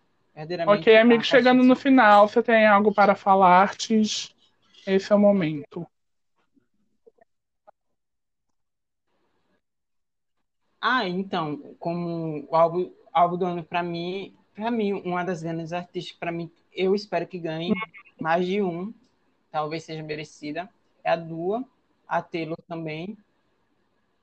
Ok, 0.67 0.95
amigo, 0.95 1.23
chegando 1.23 1.63
no 1.63 1.75
final, 1.75 2.27
você 2.27 2.43
tem 2.43 2.67
algo 2.67 2.93
para 2.93 3.15
falar? 3.15 3.75
Esse 4.85 5.11
é 5.11 5.15
o 5.15 5.19
momento. 5.19 5.85
Ah, 10.79 11.07
então, 11.07 11.75
como 11.79 12.47
o 12.49 12.55
álbum, 12.55 12.91
álbum 13.11 13.37
do 13.37 13.45
ano 13.45 13.63
para 13.63 13.81
mim, 13.81 14.35
para 14.53 14.71
mim, 14.71 14.93
uma 14.93 15.23
das 15.23 15.41
grandes 15.41 15.73
artistas, 15.73 16.15
para 16.17 16.31
mim, 16.31 16.51
eu 16.71 16.93
espero 16.95 17.27
que 17.27 17.39
ganhe 17.39 17.73
mais 18.19 18.45
de 18.45 18.61
um, 18.61 18.93
talvez 19.51 19.83
seja 19.83 20.03
merecida, 20.03 20.69
é 21.03 21.11
a 21.11 21.15
Dua, 21.15 21.63
a 22.07 22.21
Taylor 22.21 22.57
também. 22.67 23.17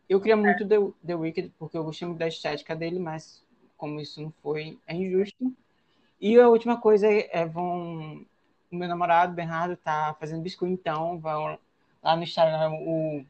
Eu 0.08 0.20
queria 0.20 0.36
muito 0.36 0.66
The, 0.66 0.76
The 1.06 1.14
Wicked, 1.14 1.52
porque 1.58 1.76
eu 1.76 1.84
gostei 1.84 2.06
muito 2.06 2.18
da 2.18 2.28
estética 2.28 2.76
dele, 2.76 2.98
mas 2.98 3.44
como 3.76 4.00
isso 4.00 4.20
não 4.22 4.32
foi, 4.42 4.78
é 4.86 4.94
injusto. 4.94 5.52
E 6.20 6.38
a 6.38 6.48
última 6.48 6.80
coisa 6.80 7.06
é, 7.06 7.28
é 7.32 7.46
vão 7.46 8.24
o 8.70 8.76
meu 8.76 8.88
namorado, 8.88 9.34
Bernardo, 9.34 9.76
tá 9.76 10.16
fazendo 10.18 10.42
biscoito, 10.42 10.74
então 10.74 11.18
vão 11.18 11.58
lá 12.02 12.16
no 12.16 12.22
Instagram, 12.22 12.72
o 12.72 13.24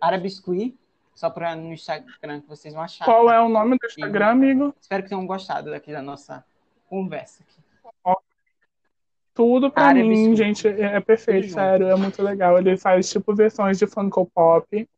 Arabiscuit, 0.00 0.76
só 1.20 1.28
para 1.28 1.54
no 1.54 1.70
Instagram 1.74 2.40
que 2.40 2.48
vocês 2.48 2.72
vão 2.72 2.82
achar. 2.82 3.04
Qual 3.04 3.30
é 3.30 3.38
o 3.38 3.48
nome 3.48 3.76
do 3.76 3.86
Instagram, 3.86 4.24
e 4.24 4.30
amigo? 4.30 4.74
Espero 4.80 5.02
que 5.02 5.10
tenham 5.10 5.26
gostado 5.26 5.70
daqui 5.70 5.92
da 5.92 6.00
nossa 6.00 6.42
conversa. 6.88 7.42
Aqui. 7.42 8.16
Tudo 9.34 9.70
para 9.70 9.92
mim, 9.92 10.34
gente, 10.34 10.66
é, 10.66 10.96
é 10.96 11.00
perfeito, 11.00 11.48
Tudo 11.48 11.54
sério, 11.54 11.88
junto. 11.88 11.98
é 11.98 12.02
muito 12.02 12.22
legal. 12.22 12.58
Ele 12.58 12.74
faz 12.78 13.10
tipo 13.10 13.34
versões 13.34 13.78
de 13.78 13.86
Funko 13.86 14.24
Pop, 14.34 14.88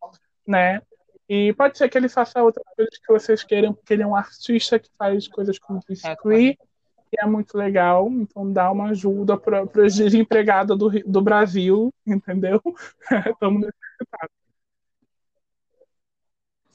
né? 0.46 0.80
E 1.28 1.52
pode 1.54 1.76
ser 1.76 1.88
que 1.88 1.98
ele 1.98 2.08
faça 2.08 2.40
outras 2.40 2.64
coisas 2.76 2.98
que 2.98 3.12
vocês 3.12 3.42
queiram, 3.42 3.74
porque 3.74 3.92
ele 3.92 4.04
é 4.04 4.06
um 4.06 4.14
artista 4.14 4.78
que 4.78 4.90
faz 4.96 5.26
coisas 5.26 5.58
como 5.58 5.80
biscuit, 5.88 6.56
é, 6.60 6.64
e 7.12 7.16
é 7.18 7.26
muito 7.26 7.58
legal. 7.58 8.08
Então 8.08 8.52
dá 8.52 8.70
uma 8.70 8.90
ajuda 8.90 9.36
para 9.36 9.64
os 9.64 9.94
desempregados 9.96 10.78
do, 10.78 10.88
do 10.88 11.20
Brasil, 11.20 11.92
entendeu? 12.06 12.62
Estamos 13.26 13.60
necessitados. 13.60 14.41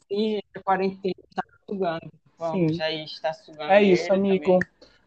Sim, 0.07 0.39
a 0.55 0.59
quarentena 0.61 1.13
está 1.29 1.43
sugando. 1.67 2.11
Vamos, 2.37 2.75
já 2.75 2.91
está 2.91 3.33
sugando. 3.33 3.71
É 3.71 3.81
isso, 3.83 4.11
amigo. 4.13 4.59
Também. 4.59 4.59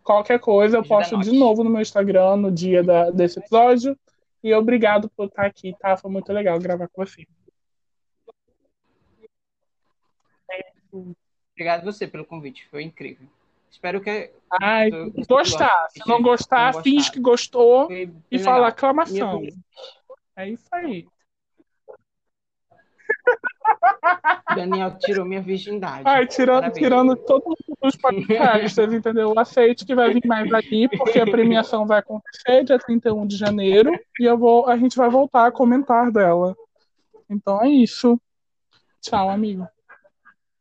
Qualquer 0.03 0.41
coisa 0.41 0.79
eu 0.79 0.85
posto 0.85 1.19
de 1.21 1.33
novo 1.33 1.63
no 1.63 1.71
meu 1.71 1.81
Instagram 1.81 2.37
no 2.37 2.51
dia 2.51 2.83
da, 2.83 3.11
desse 3.11 3.39
episódio. 3.39 3.97
E 4.43 4.53
obrigado 4.55 5.09
por 5.11 5.27
estar 5.27 5.47
aqui, 5.47 5.75
tá? 5.79 5.97
Foi 5.97 6.11
muito 6.11 6.33
legal 6.33 6.59
gravar 6.59 6.89
com 6.89 7.05
você. 7.05 7.27
Obrigado 11.53 11.85
você 11.85 12.07
pelo 12.07 12.25
convite, 12.25 12.67
foi 12.69 12.83
incrível. 12.83 13.29
Espero 13.71 14.01
que. 14.01 14.33
Ai, 14.61 14.91
gostar. 15.29 15.89
Se 15.91 16.01
não 16.09 16.21
gostar, 16.21 16.83
finge 16.83 17.13
que 17.13 17.21
gostou 17.21 17.89
e 18.31 18.39
fala 18.39 18.69
aclamação. 18.69 19.43
É 20.35 20.49
isso 20.49 20.67
aí. 20.73 21.07
Daniel 24.55 24.97
tirou 24.99 25.25
minha 25.25 25.41
virgindade. 25.41 26.03
Ai, 26.05 26.27
tirando, 26.27 26.71
tirando 26.73 27.17
todos 27.17 27.57
os 27.81 27.97
podcasts, 27.97 28.93
entendeu? 28.93 29.33
Aceite 29.37 29.85
que 29.85 29.95
vai 29.95 30.13
vir 30.13 30.27
mais 30.27 30.53
aqui, 30.53 30.89
porque 30.89 31.21
a 31.21 31.27
premiação 31.27 31.87
vai 31.87 32.01
acontecer 32.01 32.65
dia 32.65 32.79
31 32.79 33.27
de 33.27 33.37
janeiro 33.37 33.93
e 34.19 34.25
eu 34.25 34.37
vou, 34.37 34.69
a 34.69 34.77
gente 34.77 34.97
vai 34.97 35.09
voltar 35.09 35.47
a 35.47 35.53
comentar 35.53 36.11
dela. 36.11 36.57
Então 37.29 37.63
é 37.63 37.69
isso. 37.69 38.21
Tchau, 39.01 39.31
amigo. 39.31 39.67